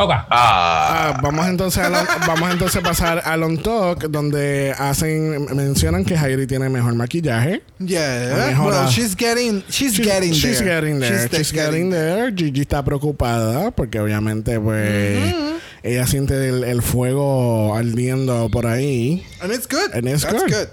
[0.00, 0.12] Ok.
[0.12, 5.44] Ah, Ah, vamos entonces a la- vamos entonces a pasar al on talk donde hacen
[5.56, 7.62] mencionan que Jairi tiene mejor maquillaje.
[7.80, 8.56] Yeah.
[8.64, 10.76] Well, she's getting, she's, getting she's there.
[10.82, 11.28] getting there.
[11.28, 12.32] She's She's, the- getting there.
[12.32, 15.34] Gigi está preocupada porque obviamente pues
[15.82, 19.24] ella siente el, el fuego ardiendo por ahí.
[19.40, 19.94] And it's good.
[19.94, 20.50] And it's That's good.
[20.52, 20.68] good.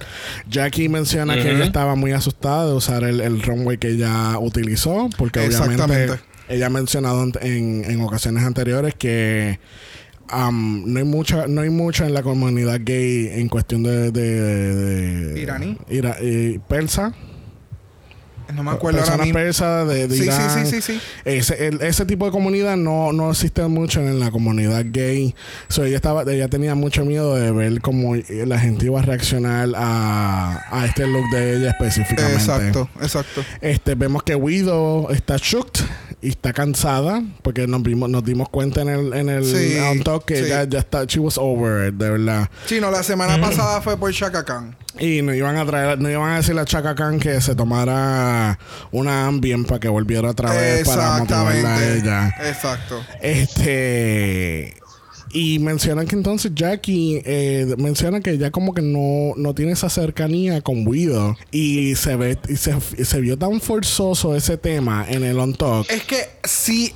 [0.49, 5.09] Jackie menciona que ella estaba muy asustada de usar el, el runway que ella utilizó
[5.17, 9.59] porque obviamente ella ha mencionado en, en- ocasiones anteriores que
[10.31, 14.41] um, no hay mucha no hay mucho en la comunidad gay en cuestión de, de,
[15.33, 15.77] de- Iraní.
[15.89, 17.13] ira- y persa
[18.53, 20.65] No me acuerdo personas persas de, de Sí, sí, Irán.
[20.67, 21.01] sí, sí, sí.
[21.25, 25.33] Ese, el- ese tipo de comunidad no, no existe mucho en la comunidad gay.
[25.67, 29.69] So, ella estaba, ella tenía mucho miedo de ver cómo la gente iba a reaccionar
[29.75, 32.35] a, a este look de ella específicamente.
[32.35, 33.43] Exacto, exacto.
[33.61, 35.81] Este, vemos que Widow está shocked
[36.25, 40.03] y está cansada porque nos vimos, nos dimos cuenta en el, en el Sí, on
[40.03, 40.45] talk que sí.
[40.45, 42.49] ella ya está, she was over it, de verdad.
[42.65, 44.75] Sí, no, la semana pasada fue por Shaka Khan.
[44.97, 48.57] Y no iban a traer, no iban a decirle a Chaka Khan que se tomara
[48.91, 52.35] una Ambien para que volviera otra vez para motivarla a ella.
[52.43, 53.03] Exacto.
[53.21, 54.73] Este.
[55.35, 59.89] Y mencionan que entonces Jackie eh, menciona que ya como que no, no tiene esa
[59.89, 61.35] cercanía con Widow.
[61.51, 65.91] Y se ve, y se, se vio tan forzoso ese tema en el on talk.
[65.91, 66.93] Es que sí,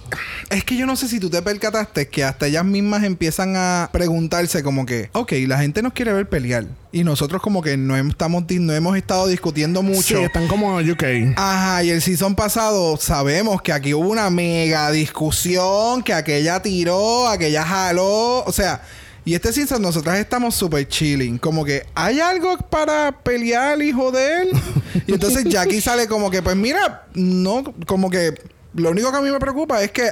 [0.50, 3.90] es que yo no sé si tú te percataste que hasta ellas mismas empiezan a
[3.92, 6.66] preguntarse como que, ok, la gente nos quiere ver pelear.
[6.92, 10.20] Y nosotros como que no estamos no hemos estado discutiendo Sí, mucho.
[10.20, 11.04] están como UK.
[11.36, 17.28] Ajá, y el season pasado sabemos que aquí hubo una mega discusión, que aquella tiró,
[17.28, 18.82] aquella jaló, o sea,
[19.24, 24.48] y este season nosotras estamos súper chilling, como que hay algo para pelear y joder.
[25.06, 28.34] y entonces Jackie sale como que, pues mira, no, como que
[28.74, 30.10] lo único que a mí me preocupa es que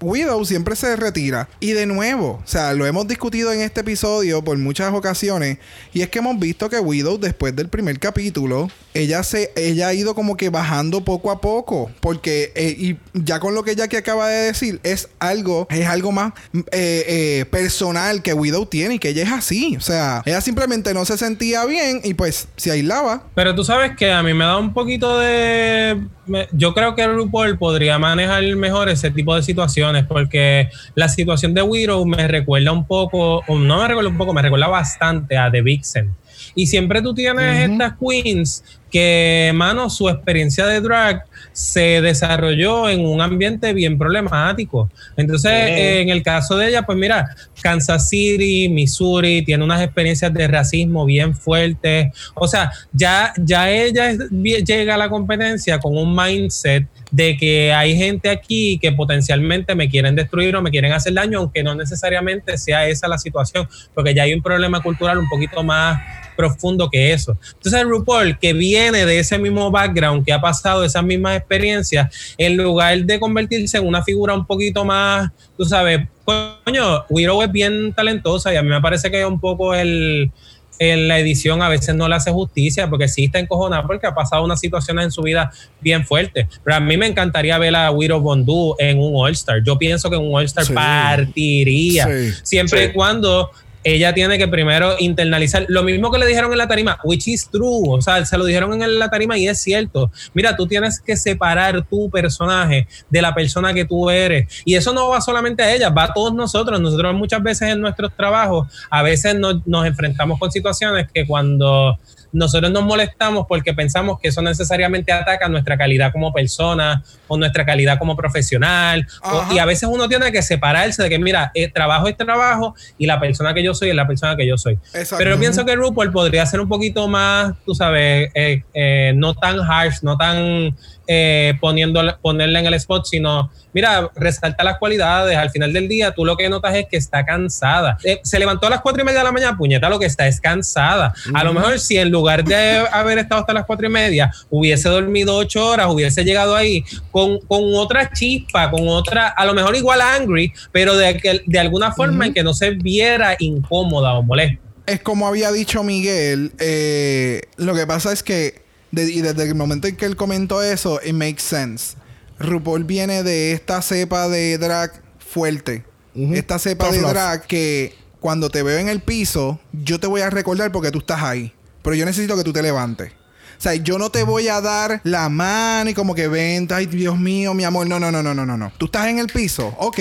[0.00, 1.48] Widow siempre se retira.
[1.60, 5.58] Y de nuevo, o sea, lo hemos discutido en este episodio por muchas ocasiones.
[5.92, 9.94] Y es que hemos visto que Widow, después del primer capítulo, ella se, ella ha
[9.94, 11.90] ido como que bajando poco a poco.
[12.00, 16.12] Porque, eh, y ya con lo que Jackie acaba de decir, es algo, es algo
[16.12, 19.76] más eh, eh, personal que Widow tiene y que ella es así.
[19.76, 23.24] O sea, ella simplemente no se sentía bien y pues se aislaba.
[23.34, 26.00] Pero tú sabes que a mí me da un poquito de.
[26.26, 31.54] Me- yo creo que RuPaul podría manejar mejor ese tipo de situaciones porque la situación
[31.54, 35.50] de Widow me recuerda un poco, no me recuerda un poco, me recuerda bastante a
[35.50, 36.14] The Vixen.
[36.54, 43.04] Y siempre tú tienes estas queens que, mano, su experiencia de drag se desarrolló en
[43.04, 44.88] un ambiente bien problemático.
[45.16, 47.28] Entonces, eh, en el caso de ella, pues mira,
[47.60, 52.12] Kansas City, Missouri, tiene unas experiencias de racismo bien fuertes.
[52.34, 57.72] O sea, ya, ya ella es- llega a la competencia con un mindset de que
[57.72, 61.72] hay gente aquí que potencialmente me quieren destruir o me quieren hacer daño, aunque no
[61.76, 66.00] necesariamente sea esa la situación, porque ya hay un problema cultural un poquito más
[66.36, 67.38] profundo que eso.
[67.52, 72.56] Entonces, RuPaul, que viene de ese mismo background, que ha pasado esas mismas experiencias, en
[72.56, 77.92] lugar de convertirse en una figura un poquito más, tú sabes, coño, Widow es bien
[77.92, 80.32] talentosa y a mí me parece que un poco el,
[80.78, 84.14] en la edición a veces no le hace justicia porque sí está encojonada porque ha
[84.14, 86.46] pasado unas situaciones en su vida bien fuertes.
[86.64, 89.62] Pero a mí me encantaría ver a Widow Bondú en un All-Star.
[89.64, 90.72] Yo pienso que en un All-Star Sí.
[90.72, 92.06] partiría.
[92.06, 92.32] Sí.
[92.42, 92.90] Siempre Sí.
[92.90, 93.50] y cuando
[93.84, 97.48] ella tiene que primero internalizar lo mismo que le dijeron en la tarima, which is
[97.48, 100.10] true, o sea, se lo dijeron en la tarima y es cierto.
[100.32, 104.62] Mira, tú tienes que separar tu personaje de la persona que tú eres.
[104.64, 106.80] Y eso no va solamente a ella, va a todos nosotros.
[106.80, 111.98] Nosotros muchas veces en nuestros trabajos, a veces nos, nos enfrentamos con situaciones que cuando
[112.34, 117.64] nosotros nos molestamos porque pensamos que eso necesariamente ataca nuestra calidad como persona o nuestra
[117.64, 119.06] calidad como profesional.
[119.22, 122.74] o- y a veces uno tiene que separarse de que, mira, eh, trabajo es trabajo
[122.98, 124.74] y la persona que yo yo soy es la persona que yo soy.
[124.92, 125.16] Exacto.
[125.16, 129.32] Pero yo pienso que RuPaul podría ser un poquito más, tú sabes, eh, eh, no
[129.34, 135.36] tan harsh, no tan eh, poniendo, ponerla en el spot, sino, mira, resalta las cualidades.
[135.36, 137.98] Al final del día, tú lo que notas es que está cansada.
[138.04, 140.26] Eh, se levantó a las cuatro y media de la mañana, puñeta, lo que está
[140.26, 141.14] es cansada.
[141.34, 144.88] A lo mejor, si en lugar de haber estado hasta las cuatro y media, hubiese
[144.88, 149.76] dormido ocho horas, hubiese llegado ahí con, con otra chispa, con otra, a lo mejor
[149.76, 154.22] igual angry, pero de, que, de alguna forma en que no se viera incómoda o
[154.22, 154.62] molesta.
[154.86, 158.63] Es como había dicho Miguel, eh, lo que pasa es que
[158.94, 161.96] de- y desde el momento en que él comentó eso, it makes sense.
[162.38, 165.84] RuPaul viene de esta cepa de drag fuerte.
[166.14, 167.10] Esta cepa Tough de love.
[167.12, 170.98] drag que cuando te veo en el piso, yo te voy a recordar porque tú
[170.98, 171.52] estás ahí.
[171.82, 173.12] Pero yo necesito que tú te levantes.
[173.56, 176.86] O sea, yo no te voy a dar la mano y como que venta, ay
[176.86, 177.86] Dios mío, mi amor.
[177.86, 178.72] No, no, no, no, no, no, no.
[178.78, 179.98] Tú estás en el piso, ok,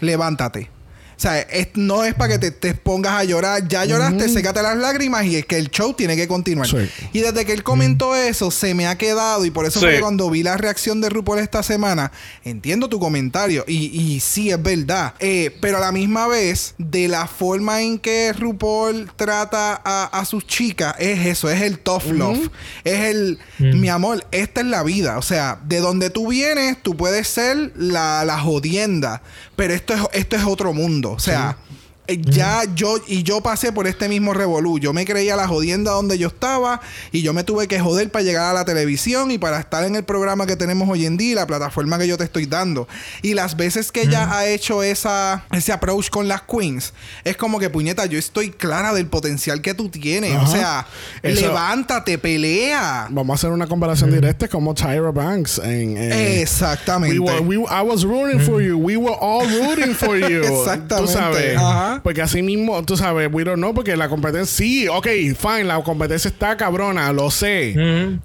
[0.00, 0.70] levántate.
[1.20, 3.68] O sea, es- no es para que te, te pongas a llorar.
[3.68, 6.66] Ya lloraste, sécate las lágrimas y es que el show tiene que continuar.
[6.66, 6.78] Sí.
[7.12, 9.44] Y desde que él comentó eso, se me ha quedado.
[9.44, 9.84] Y por eso Sí.
[9.84, 12.10] fue que cuando vi la reacción de RuPaul esta semana,
[12.42, 13.66] entiendo tu comentario.
[13.68, 15.12] Y, y sí, es verdad.
[15.18, 20.24] Eh, pero a la misma vez, de la forma en que RuPaul trata a, a
[20.24, 22.48] sus chicas, es eso, es el tough love.
[22.82, 25.18] Es el, mi amor, esta es la vida.
[25.18, 29.20] O sea, de donde tú vienes, tú puedes ser la, la jodienda.
[29.56, 31.09] Pero esto es, esto es otro mundo.
[31.12, 31.56] O sea.
[31.60, 34.80] eh, Ya yo y yo pasé por este mismo revolú.
[34.80, 36.80] Yo me creía la jodienda donde yo estaba
[37.12, 39.94] y yo me tuve que joder para llegar a la televisión y para estar en
[39.94, 42.88] el programa que tenemos hoy en día y la plataforma que yo te estoy dando.
[43.22, 47.60] Y las veces que ella ha hecho esa ese approach con las queens, es como
[47.60, 50.34] que puñeta, yo estoy clara del potencial que tú tienes.
[50.34, 50.42] Ajá.
[50.48, 50.86] O sea,
[51.22, 53.06] Eso- levántate, pelea.
[53.10, 55.96] Vamos a hacer una comparación directa como Tyra Banks en...
[55.96, 57.18] eh, Exactamente.
[57.20, 58.76] We were, we, I was rooting for you.
[58.78, 60.42] We were all rooting for you.
[60.42, 60.96] Exactamente.
[60.96, 61.56] Tú sabes.
[61.56, 61.99] Ajá.
[62.02, 65.06] Porque así mismo, tú sabes, we don't know, porque la competencia, sí, ok,
[65.38, 67.74] fine, la competencia está cabrona, lo sé.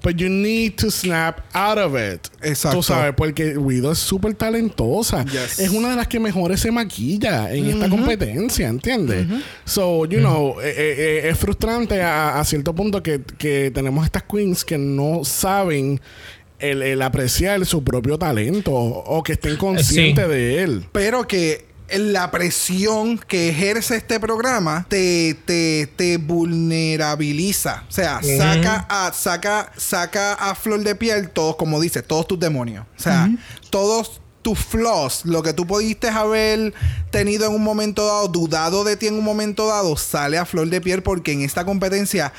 [0.02, 2.28] But you need to snap out of it.
[2.42, 2.78] Exacto.
[2.78, 5.24] Tú sabes, porque Widow es súper talentosa.
[5.24, 5.58] Yes.
[5.58, 9.26] Es una de las que mejores se maquilla en esta competencia, ¿entiendes?
[9.64, 10.94] So, you know, eh, eh,
[11.24, 16.00] eh, es frustrante a, a cierto punto que, que tenemos estas queens que no saben
[16.58, 20.86] el, el apreciar su propio talento o que estén conscientes de él.
[20.92, 27.84] pero que la presión que ejerce este programa te, te, te vulnerabiliza.
[27.88, 32.38] O sea, saca, a, saca, saca a flor de piel todos, como dice, todos tus
[32.38, 32.86] demonios.
[32.98, 33.30] O sea,
[33.70, 36.72] todos tus flaws, lo que tú pudiste haber
[37.10, 40.68] tenido en un momento dado, dudado de ti en un momento dado, sale a flor
[40.68, 42.32] de piel porque en esta competencia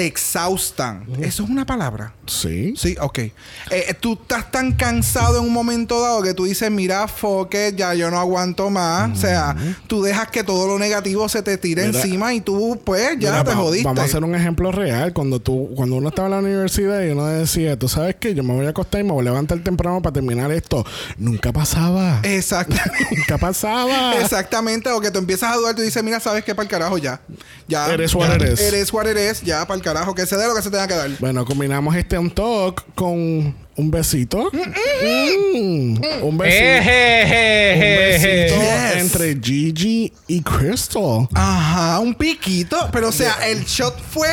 [0.00, 1.04] te exhaustan.
[1.20, 2.14] Eso es una palabra.
[2.24, 2.72] Sí.
[2.74, 3.18] Sí, ok.
[3.18, 3.34] Eh,
[3.70, 7.92] eh, tú estás tan cansado en un momento dado que tú dices, mira, foque, ya
[7.92, 9.10] yo no aguanto más.
[9.12, 9.54] O sea,
[9.88, 12.00] tú dejas que todo lo negativo se te tire Mira.
[12.00, 13.84] encima y tú, pues, ya Mira, te jodiste.
[13.84, 15.12] Vamos a hacer un ejemplo real.
[15.12, 18.42] Cuando tú, cuando uno estaba en la universidad y uno decía, tú sabes que yo
[18.42, 20.82] me voy a acostar y me voy a levantar temprano para terminar esto.
[21.18, 22.20] Nunca pasaba.
[22.22, 23.06] Exactamente.
[23.18, 24.14] Nunca pasaba.
[24.18, 24.88] Exactamente.
[24.92, 27.20] O que tú empiezas a dudar, tú dices, mira, sabes que para el carajo ya.
[27.68, 27.92] Ya.
[27.92, 28.60] Eres what eres.
[28.60, 29.89] Eres what eres, ya para el carajo.
[30.14, 31.10] Que se dé lo que se tenga que dar.
[31.18, 34.50] Bueno, combinamos este on talk con un besito.
[34.52, 36.26] Mm, un besito.
[36.26, 38.96] Un besito Yes.
[38.96, 41.28] entre Gigi y Crystal.
[41.34, 42.88] Ajá, un piquito.
[42.92, 44.28] Pero, o sea, el shot fue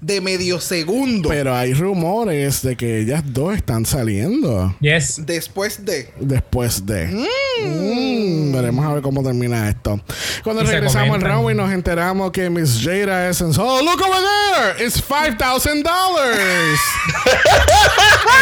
[0.00, 1.28] de medio segundo.
[1.28, 5.24] Pero hay rumores de que ellas dos están saliendo Yes.
[5.26, 6.10] Después de.
[6.18, 7.06] después de.
[7.62, 10.00] Mm, veremos a ver cómo termina esto.
[10.42, 11.32] Cuando Y regresamos al comentan.
[11.38, 13.60] runway nos enteramos que Miss Jada Essence.
[13.60, 14.86] Oh, look over there!
[14.86, 15.84] It's $5,000!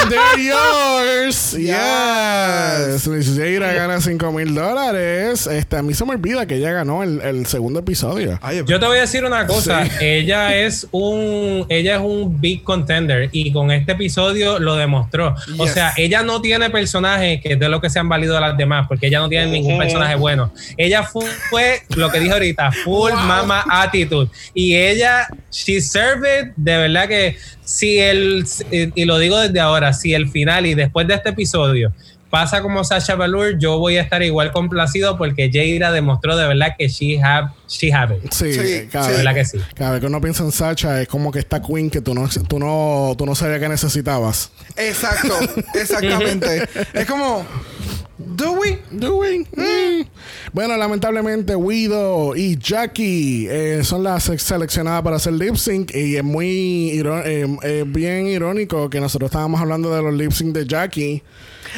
[0.00, 1.54] And they're yours.
[1.58, 3.06] Yes.
[3.08, 5.46] Miss Jada gana 5 mil dólares.
[5.46, 8.38] Este, a mí se me olvida que ella ganó el, el segundo episodio.
[8.42, 12.62] Ay, Yo te voy a decir una cosa, ella es un ella es un big
[12.62, 15.34] contender y con este episodio lo demostró.
[15.58, 18.86] O sea, ella no tiene personaje que de lo que se han valido las demás,
[18.88, 20.52] porque ella no tiene ningún personaje bueno.
[20.76, 21.20] Ella fu-
[21.50, 27.08] fue lo que dijo ahorita, full mama attitude y ella she served it, de verdad
[27.08, 31.30] que si el y lo digo desde ahora, si el final y después de este
[31.30, 31.92] episodio
[32.30, 36.74] pasa como Sasha Velour, yo voy a estar igual complacido porque Jada demostró de verdad
[36.78, 38.32] que she have she have it.
[38.32, 39.10] Sí, Sí, cada, sí.
[39.10, 39.58] vez, ¿Verdad que sí?
[39.74, 42.28] cada vez que uno piensa en Sacha es como que esta queen que tú no,
[42.48, 44.50] tú no, tú no sabías que necesitabas.
[44.76, 45.34] Exacto,
[45.74, 46.68] exactamente.
[46.92, 47.44] es como.
[48.18, 48.80] ¿Do we?
[48.90, 49.46] Doing.
[49.54, 50.04] Mm.
[50.52, 56.24] Bueno, lamentablemente Guido y Jackie eh, son las seleccionadas para hacer lip sync y es
[56.24, 61.22] muy eh, eh, bien irónico que nosotros estábamos hablando de los lip sync de Jackie.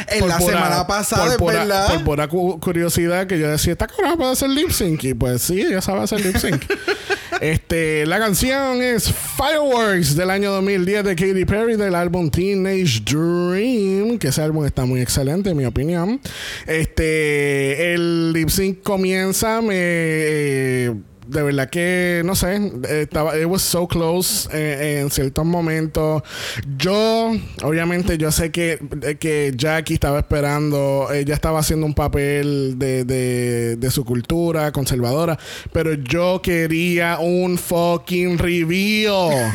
[0.08, 1.94] En Por la pura- semana pasada, por es pura- verdad.
[1.94, 5.02] Por pura cu- curiosidad que yo decía, esta cara puede hacer lip sync.
[5.04, 6.62] Y pues sí, ella sabe hacer lip sync.
[7.40, 14.18] este, la canción es Fireworks del año 2010 de Katy Perry del álbum Teenage Dream.
[14.18, 16.20] Que ese álbum está muy excelente, en mi opinión.
[16.66, 19.74] Este, el lip sync comienza, me.
[19.74, 20.94] eh,
[21.30, 26.22] de verdad que no sé, estaba, it was so close eh, en ciertos momentos.
[26.76, 27.32] Yo,
[27.62, 33.04] obviamente, yo sé que, eh, que Jackie estaba esperando, ella estaba haciendo un papel de,
[33.04, 35.38] de, de su cultura conservadora,
[35.72, 39.52] pero yo quería un fucking reveal.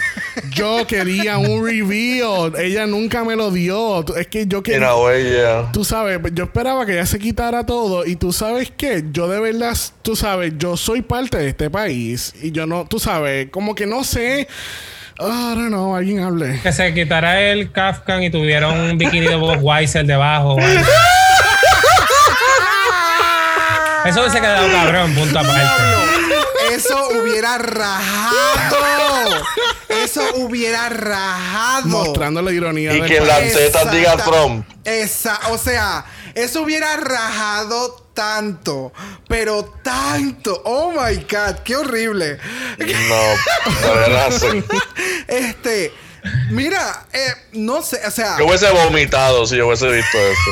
[0.53, 2.53] yo quería un reveal.
[2.57, 4.05] Ella nunca me lo dio.
[4.15, 4.91] Es que yo quería.
[5.21, 5.71] yeah.
[5.71, 9.39] Tú sabes, yo esperaba que ella se quitara todo y tú sabes que yo de
[9.39, 13.75] verdad, tú sabes, yo soy parte de este país y yo no, tú sabes, como
[13.75, 14.47] que no sé,
[15.19, 16.59] oh, I don't know, alguien hable.
[16.61, 20.57] Que se quitara el Kafkan y tuviera un bikini de Bob Weiser debajo.
[24.05, 25.63] Eso hubiese quedado cabrón, punto aparte.
[26.71, 29.43] Eso hubiera rajado.
[29.89, 31.87] Eso hubiera rajado.
[31.87, 33.53] Mostrando la ironía Y del que país.
[33.53, 34.67] la teta diga Trump.
[34.83, 36.05] Esa, o sea,
[36.35, 38.91] eso hubiera rajado tanto,
[39.27, 40.59] pero tanto.
[40.65, 42.39] Oh my god, qué horrible.
[42.79, 44.63] No.
[45.27, 45.91] Este,
[46.51, 47.19] mira, eh,
[47.53, 50.51] no sé, o sea, Yo hubiese vomitado si yo hubiese visto eso.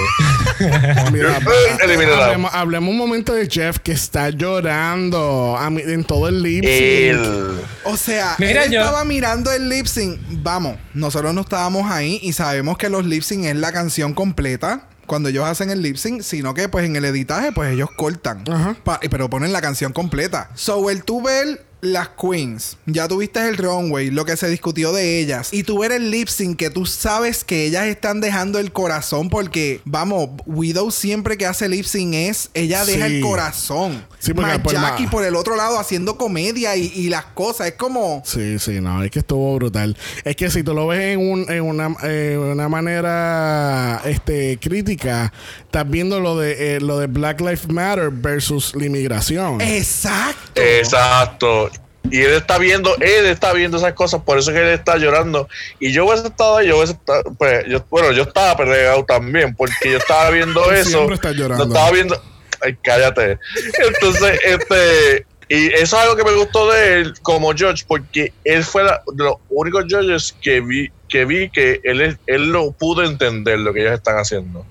[1.11, 6.63] Mira, hablemos, hablemos un momento de Jeff que está llorando a en todo el lip
[6.63, 6.73] sync.
[6.73, 7.61] El.
[7.85, 10.19] o sea, Mira, él yo- estaba mirando el lip sync.
[10.29, 14.87] Vamos, nosotros no estábamos ahí y sabemos que los lip sync es la canción completa.
[15.07, 18.43] Cuando ellos hacen el lip sync, sino que pues en el editaje, pues ellos cortan.
[18.49, 18.75] Ajá.
[18.83, 20.49] Pa- pero ponen la canción completa.
[20.55, 25.19] So, el tú ver las queens, ya tuviste el runway, lo que se discutió de
[25.19, 28.71] ellas, y tú ver el lip sync que tú sabes que ellas están dejando el
[28.71, 33.15] corazón porque, vamos, Widow siempre que hace lip sync es, ella deja Sí.
[33.17, 34.05] el corazón.
[34.19, 37.25] Sí, porque Más por Jackie más- por el otro lado haciendo comedia y, y las
[37.25, 38.21] cosas, es como...
[38.25, 39.97] Sí, sí, no, es que estuvo brutal.
[40.23, 45.33] Es que si tú lo ves en, un, en una, eh, una manera este, crítica,
[45.59, 49.59] estás viendo lo de, eh, lo de Black Lives Matter versus la inmigración.
[49.59, 50.61] Exacto.
[50.61, 51.69] Exacto.
[52.11, 54.97] Y él está viendo, él está viendo esas cosas, por eso es que él está
[54.97, 55.47] llorando.
[55.79, 59.55] Y yo hubiese estado ahí, yo hubiese estado, pues, yo, bueno, yo estaba pegado también,
[59.55, 61.07] porque yo estaba viendo eso.
[61.09, 61.57] llorando.
[61.57, 62.21] Lo estaba viendo.
[62.61, 63.39] Ay, cállate.
[63.87, 65.25] Entonces, este.
[65.49, 69.01] Y eso es algo que me gustó de él como judge, porque él fue la-
[69.13, 73.59] de los únicos judges que vi que vi que él, es- él lo pudo entender
[73.59, 74.65] lo que ellos están haciendo.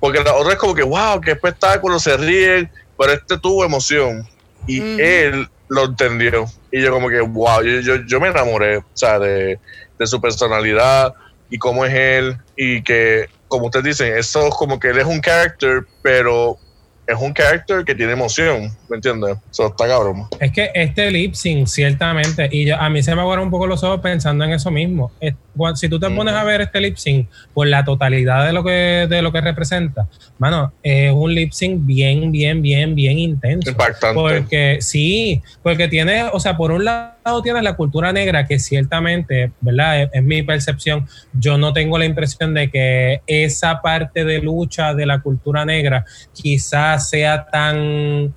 [0.00, 4.26] Porque la otra es como que, wow, qué espectáculo, se ríen, pero este tuvo emoción.
[4.66, 6.46] Y él lo entendió.
[6.72, 9.60] Y yo como que, wow, yo, yo, me enamoré, o sea, de,
[9.98, 11.12] de su personalidad
[11.50, 12.38] y cómo es él.
[12.56, 16.58] Y que, como ustedes dicen, eso es como que él es un character, pero
[17.06, 19.36] es un character que tiene emoción, ¿me entiendes?
[19.50, 20.26] Eso está cabrón.
[20.38, 23.66] Es que este lip sync, ciertamente, y yo- a mí se me aguaron un poco
[23.66, 25.12] los ojos pensando en eso mismo.
[25.20, 25.34] Es-
[25.74, 26.16] si tú te Ujú.
[26.16, 29.40] pones a ver este lip sync por la totalidad de lo que, de lo que
[29.42, 30.08] representa,
[30.38, 33.70] mano, es un lip sync bien, bien, bien, bien intenso.
[33.70, 34.14] Impactante.
[34.14, 37.12] Porque sí, porque tiene, o sea, por un lado
[37.42, 40.10] tienes la cultura negra que ciertamente, ¿verdad?
[40.12, 41.06] Es, mi percepción.
[41.32, 46.04] Yo no tengo la impresión de que esa parte de lucha de la cultura negra
[46.32, 48.34] quizás sea tan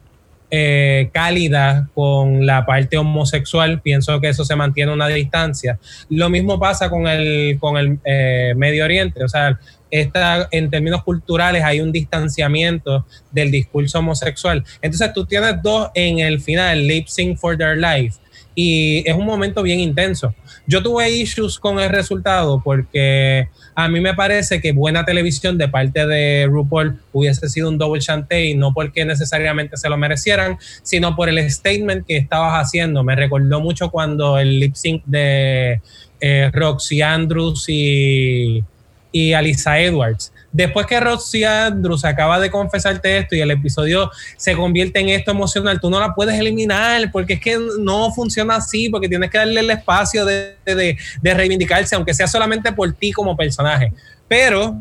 [0.52, 3.82] eh, cálida con la parte homosexual.
[3.82, 5.80] Pienso que eso se mantiene una distancia.
[6.10, 9.24] Lo mismo pasa con el, con el eh, Medio Oriente.
[9.24, 9.60] O sea,
[9.90, 14.64] esta, en términos culturales hay un distanciamiento del discurso homosexual.
[14.82, 18.20] Entonces tú tienes dos en el final, Lip Sync for Their Life.
[18.56, 20.34] Y es un momento bien intenso.
[20.66, 25.68] Yo tuve issues con el resultado porque a mí me parece que buena televisión de
[25.68, 31.16] parte de RuPaul hubiese sido un double chantey, no porque necesariamente se lo merecieran, sino
[31.16, 33.04] por el statement que estabas haciendo.
[33.04, 35.82] Me recordó mucho cuando el lip sync de
[36.22, 38.64] eh, Roxy Andrews y,
[39.12, 40.32] y Alisa Edwards.
[40.56, 45.32] Después que Roxy Andrews acaba de confesarte esto y el episodio se convierte en esto
[45.32, 49.38] emocional, tú no la puedes eliminar porque es que no funciona así, porque tienes que
[49.38, 53.92] darle el espacio de, de, reivindicarse, aunque sea solamente por ti como personaje.
[54.30, 54.78] Pero,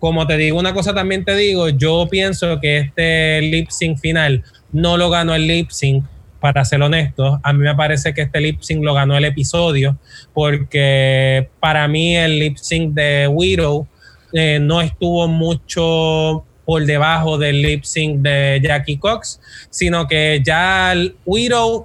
[0.00, 4.42] como te digo una cosa, también te digo, yo pienso que este lip sync final
[4.72, 6.04] no lo ganó el lip sync
[6.40, 9.96] para ser honesto, a mí me parece que este lip sync lo ganó el episodio,
[10.34, 13.86] porque para mí el lip sync de Widow
[14.32, 19.40] eh, no estuvo mucho por debajo del lip sync de Jackie Cox,
[19.70, 21.16] sino que ya el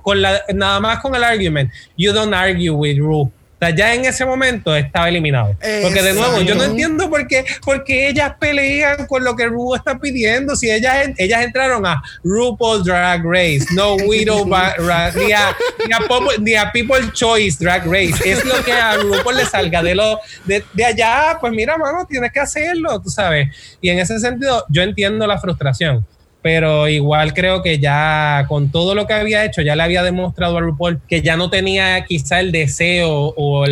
[0.03, 3.32] con la, nada más con el argument, you don't argue with Ru.
[3.59, 5.55] O sea, ya en ese momento estaba eliminado.
[5.81, 9.47] Porque de nuevo, yo no entiendo por qué, por qué ellas pelean con lo que
[9.47, 10.55] Ru está pidiendo.
[10.55, 14.45] Si ellas, ellas entraron a RuPaul Drag Race, no Widow,
[15.15, 15.55] ni, a,
[15.88, 18.13] ni, a Pop- ni a People Choice Drag Race.
[18.23, 21.38] Es lo que a RuPaul le salga de, lo, de, de allá.
[21.41, 23.47] Pues mira, mano, tienes que hacerlo, tú sabes.
[23.81, 26.05] Y en ese sentido, yo entiendo la frustración.
[26.48, 30.57] Pero igual creo que ya con todo lo que había hecho, ya le había demostrado
[30.57, 33.65] a RuPaul que ya no tenía quizá el deseo o,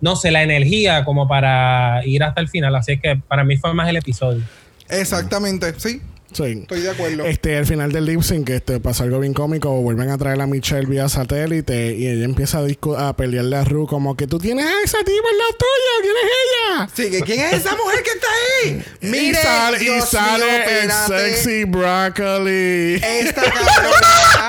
[0.00, 2.76] no sé, la energía como para ir hasta el final.
[2.76, 4.44] Así que para mí fue más el episodio.
[4.88, 6.00] Exactamente, sí.
[6.32, 6.60] Sí.
[6.62, 7.24] Estoy de acuerdo.
[7.24, 9.70] Este, al final del lip sync, este, pasa algo bien cómico.
[9.82, 13.64] Vuelven a traer a Michelle vía satélite y ella empieza a, discu- a pelearle a
[13.64, 15.92] Ru como que tú tienes a esa tipa al lado tuyo.
[16.02, 16.88] ¿Quién es ella?
[16.94, 18.26] Sí, que ¿quién es esa mujer que está
[18.64, 18.82] ahí?
[19.10, 22.94] Mire, y sale, y Dios sale mío, el sexy broccoli.
[23.02, 24.48] Esta cabrona.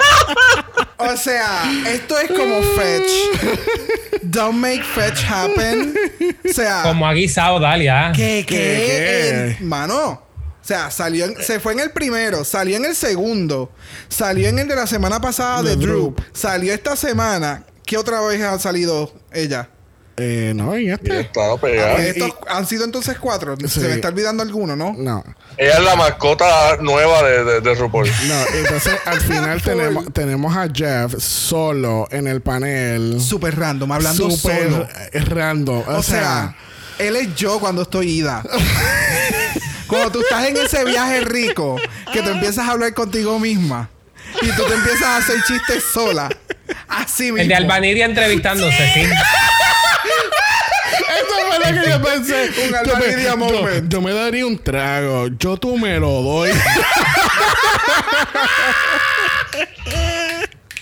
[0.98, 3.12] o sea, esto es como Fetch.
[4.24, 5.94] Don't make Fetch happen.
[6.50, 8.12] O sea, Como ha guisado Dalia.
[8.16, 8.56] ¿qué, qué?
[8.56, 9.64] ¿Qué, qué?
[9.64, 10.22] Mano.
[10.64, 13.70] O sea, salió en- se fue en el primero, salió en el segundo,
[14.08, 16.22] salió en el de la semana pasada de, De Droop, Droop.
[16.34, 17.66] salió esta semana.
[17.86, 19.70] ¿Qué otra vez ha salido ella?
[20.16, 21.20] Eh, no, y Y este.
[21.22, 22.00] estaba Ah, pegada.
[22.06, 23.58] y- estos han sido entonces cuatro.
[23.60, 23.68] Sí.
[23.68, 24.94] Se me está olvidando alguno, ¿no?
[24.98, 25.22] No.
[25.58, 28.08] Ella es la mascota nueva de, de, de RuPaul.
[28.28, 33.20] No, entonces al final tenemos, tenemos a Jeff solo en el panel.
[33.20, 34.88] Súper random, hablando Súper solo.
[35.36, 35.84] random.
[35.88, 36.56] O, O sea,
[37.00, 38.44] él es yo cuando estoy ida.
[39.94, 41.78] cuando tú estás en ese viaje rico,
[42.12, 43.90] que te empiezas a hablar contigo misma
[44.42, 46.30] y tú te empiezas a hacer chistes sola.
[46.88, 47.40] Así mismo.
[47.40, 49.02] El de Albanidia entrevistándose, sí.
[51.14, 52.50] Eso fue lo que yo pensé.
[52.66, 53.92] Un Yo me- Alba yo, moment.
[53.92, 55.28] yo me daría un trago.
[55.40, 56.52] Yo tú me lo doy.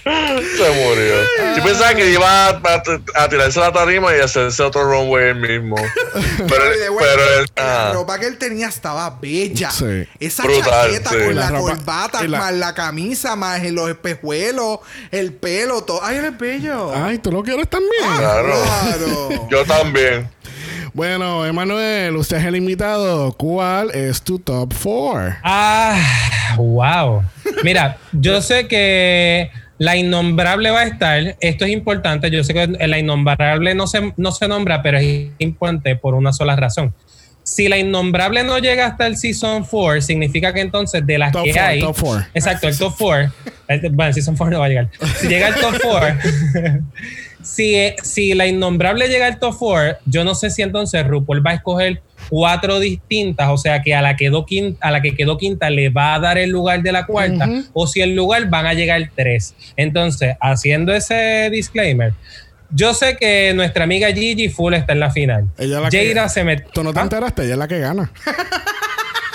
[0.03, 1.55] Se murió.
[1.57, 5.35] Yo pensaba que iba a, a- a tirarse la tarima y hacerse otro runway él
[5.35, 5.75] mismo.
[6.47, 6.63] Pero,
[6.95, 7.45] way, pero él.
[7.55, 9.69] la ah, ropa que él tenía estaba bella.
[9.71, 10.07] Sí.
[10.19, 11.15] Esa Brutal, chaqueta sí.
[11.17, 14.79] con La la, corbata, la- más la camisa, más los espejuelos,
[15.11, 15.99] el pelo, todo.
[16.03, 16.91] Ay, él es bello.
[16.95, 17.91] Ay, ¿tú lo quieres también?
[18.17, 18.53] claro.
[18.63, 19.47] Claro.
[19.51, 20.29] Yo también.
[20.93, 23.31] Bueno, Emanuel, usted es el invitado.
[23.33, 25.37] ¿Cuál es tu top 4?
[25.43, 27.23] Ah, wow.
[27.63, 29.49] Mira, yo sé que
[29.81, 31.37] la innombrable va a estar.
[31.39, 32.29] Esto es importante.
[32.29, 36.31] Yo sé que la innombrable no se, no se nombra, pero es importante por una
[36.33, 36.93] sola razón.
[37.41, 41.45] Si la innombrable no llega hasta el Season 4, significa que entonces de las Top
[41.45, 41.79] que four, hay.
[41.79, 42.25] top four.
[42.35, 43.31] Exacto, el top 4.
[43.89, 44.89] Bueno, el Season 4 no va a llegar.
[45.19, 46.17] Si llega al top 4.
[47.41, 51.51] si, si la innombrable llega al top 4, yo no sé si entonces RuPaul va
[51.51, 55.37] a escoger cuatro distintas, o sea que a la, quedó quinta, a la que quedó
[55.37, 58.65] quinta le va a dar el lugar de la cuarta, o si el lugar van
[58.67, 59.53] a llegar tres.
[59.75, 62.13] Entonces, haciendo ese disclaimer,
[62.69, 65.49] yo sé que nuestra amiga Gigi Full está en la final.
[65.57, 66.67] Ella es la que- Jaira se metió.
[66.73, 67.43] ¿Tú no te enteraste?
[67.43, 68.09] Ella es la que gana.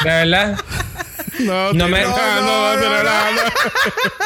[0.02, 0.56] ¿De verdad?
[1.40, 3.42] No, No me- no, No, no, no, no, no, no, no.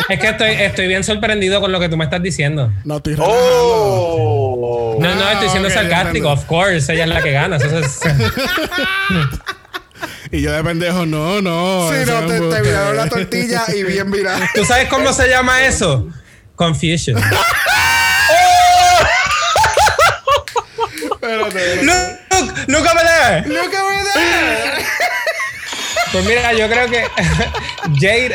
[0.09, 2.73] Es que estoy, estoy bien sorprendido con lo que tú me estás diciendo.
[2.85, 3.17] No, estoy.
[3.19, 4.97] Oh.
[5.01, 6.31] No, no, estoy siendo ok, sarcástico.
[6.31, 7.57] Of course, ella es la que gana.
[7.57, 8.01] Eso es-
[10.33, 11.91] Y yo de pendejo, no, no.
[11.93, 14.49] Sí, no, te, te viraron la tortilla y bien virada.
[14.55, 16.07] ¿Tú sabes cómo se llama eso?
[16.55, 17.17] Confusion.
[21.13, 21.83] Espérate.
[21.85, 23.43] Look, look over there.
[23.49, 24.87] Look over there.
[26.13, 27.05] Pues mira, yo creo que
[28.01, 28.35] Jade.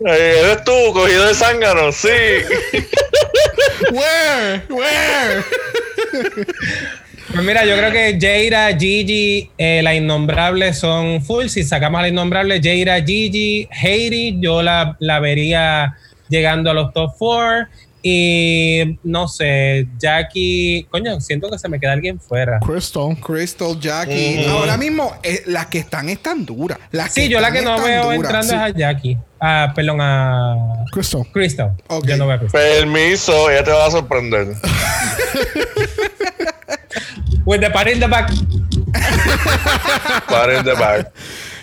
[0.00, 1.92] ¿Eres tú, cogido de zángano?
[1.92, 2.08] Sí.
[3.90, 4.62] Where?
[4.68, 5.44] Where?
[7.32, 11.48] Pues mira, yo creo que Jaira, Gigi, eh, la innombrable son full.
[11.48, 15.94] Si sacamos a la innombrable, Jaira, Gigi, Haiti, yo la, la vería
[16.28, 17.66] llegando a los top 4.
[18.10, 20.86] Y no sé, Jackie.
[20.90, 22.58] Coño, siento que se me queda alguien fuera.
[22.60, 23.14] Crystal.
[23.20, 24.46] Crystal, Jackie.
[24.46, 26.78] Ahora mismo, eh, las que están están duras.
[26.90, 28.16] Las Sí, yo la que no veo duras.
[28.16, 28.54] entrando Sí.
[28.54, 29.18] es a Jackie.
[29.40, 30.56] Ah, perdón, a
[30.90, 31.22] Crystal.
[31.32, 31.72] Crystal.
[32.06, 32.60] Yo no veo a Crystal.
[32.62, 34.46] Permiso, ella te va a sorprender.
[37.44, 38.30] With the party in the back.
[40.28, 41.12] Para in the back.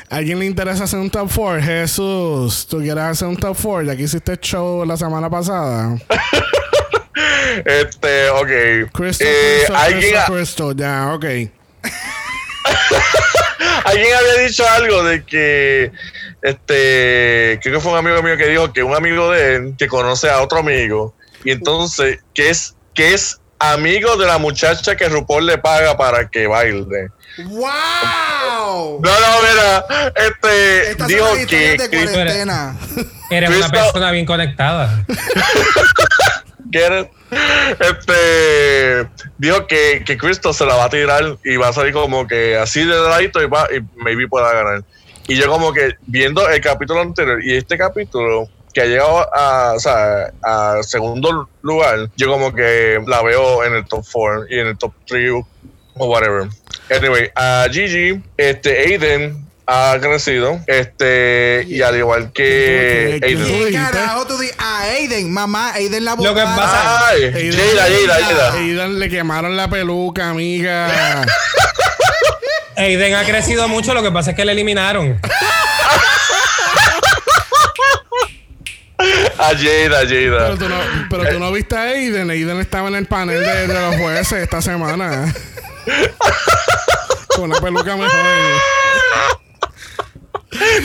[0.09, 1.61] ¿A alguien le interesa hacer un top 4?
[1.63, 3.83] Jesús, ¿tú quieres hacer un top 4?
[3.83, 5.97] Ya que hiciste show la semana pasada.
[7.63, 8.91] Este, ok.
[8.91, 10.75] Crystal, Eh, Crystal, alguien, Crystal, Crystal.
[10.75, 11.23] Ya, ok.
[13.85, 15.91] alguien había dicho algo de que,
[16.41, 19.87] este, creo que fue un amigo mío que dijo que un amigo de él que
[19.87, 21.15] conoce a otro amigo
[21.45, 26.27] y entonces que es que es amigo de la muchacha que RuPaul le paga para
[26.29, 27.07] que baile.
[27.37, 29.01] ¡Wow!
[29.01, 29.85] No, no, mira,
[30.15, 32.77] este Estas dijo son las que de cuarentena.
[33.29, 35.05] Eres una persona bien conectada.
[37.79, 39.07] Este
[39.37, 42.57] dijo que, que Cristo se la va a tirar y va a salir como que
[42.57, 44.83] así de ladito y, va, y maybe pueda ganar.
[45.27, 49.73] Y yo como que viendo el capítulo anterior y este capítulo que ha llegado a,
[49.73, 54.59] o sea, a segundo lugar, yo como que la veo en el top 4 y
[54.59, 55.31] en el top 3
[55.97, 56.49] o whatever.
[56.89, 63.65] Anyway, a Gigi, este Aiden ha crecido, este, y al igual que ¿Qué- qué- Aiden.
[63.67, 64.55] ¿Qué carajo tú dices?
[64.59, 68.53] A Aiden, mamá, Aiden la Lo que pasa- Aiden- Jada, Jada, Jada.
[68.53, 71.25] Aidan le quemaron la peluca, amiga.
[72.77, 75.19] Aiden ha crecido mucho, lo que pasa es que le eliminaron.
[79.37, 80.55] A Jada, Pero Jada.
[80.57, 80.75] tú no,
[81.09, 82.29] pero tú no viste a Aiden.
[82.29, 85.33] Aiden estaba en el panel de, de los jueces esta semana.
[87.35, 88.09] Con una peluca mejor.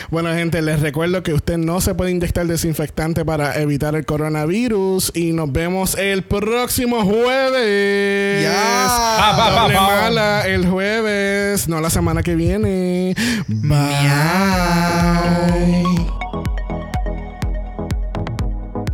[0.09, 5.11] Bueno, gente, les recuerdo que usted no se puede inyectar desinfectante para evitar el coronavirus.
[5.13, 8.47] Y nos vemos el próximo jueves.
[8.47, 9.81] Pa, pa, Doble pa.
[9.81, 13.15] mala el jueves, no la semana que viene.
[13.47, 14.07] Bye.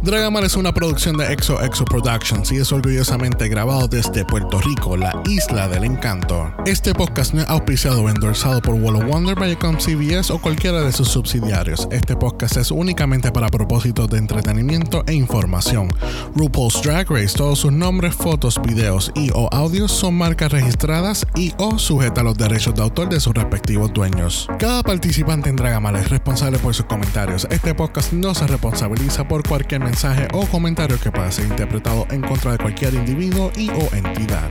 [0.04, 4.98] Dragamar es una producción de Exo Exo Productions y es orgullosamente grabado desde Puerto Rico,
[4.98, 6.54] la isla del encanto.
[6.66, 10.82] Este podcast no es auspiciado o endorsado por Wall of Wonder, Viacom CBS o cualquiera
[10.82, 11.88] de sus subsidiarios.
[11.90, 15.88] Este podcast es únicamente para propósitos de entretenimiento e información.
[16.36, 21.54] RuPaul's Drag Race, todos sus nombres, fotos, videos y o audios son marcas registradas y
[21.58, 24.50] o sujeta a los derechos de autor de sus respectivos dueños.
[24.60, 27.48] Cada participante en Dragamar es responsable por sus comentarios.
[27.50, 32.22] Este podcast no se responsabiliza por cualquier mensaje o comentario que pueda ser interpretado en
[32.22, 34.50] contra de cualquier individuo y o entidad.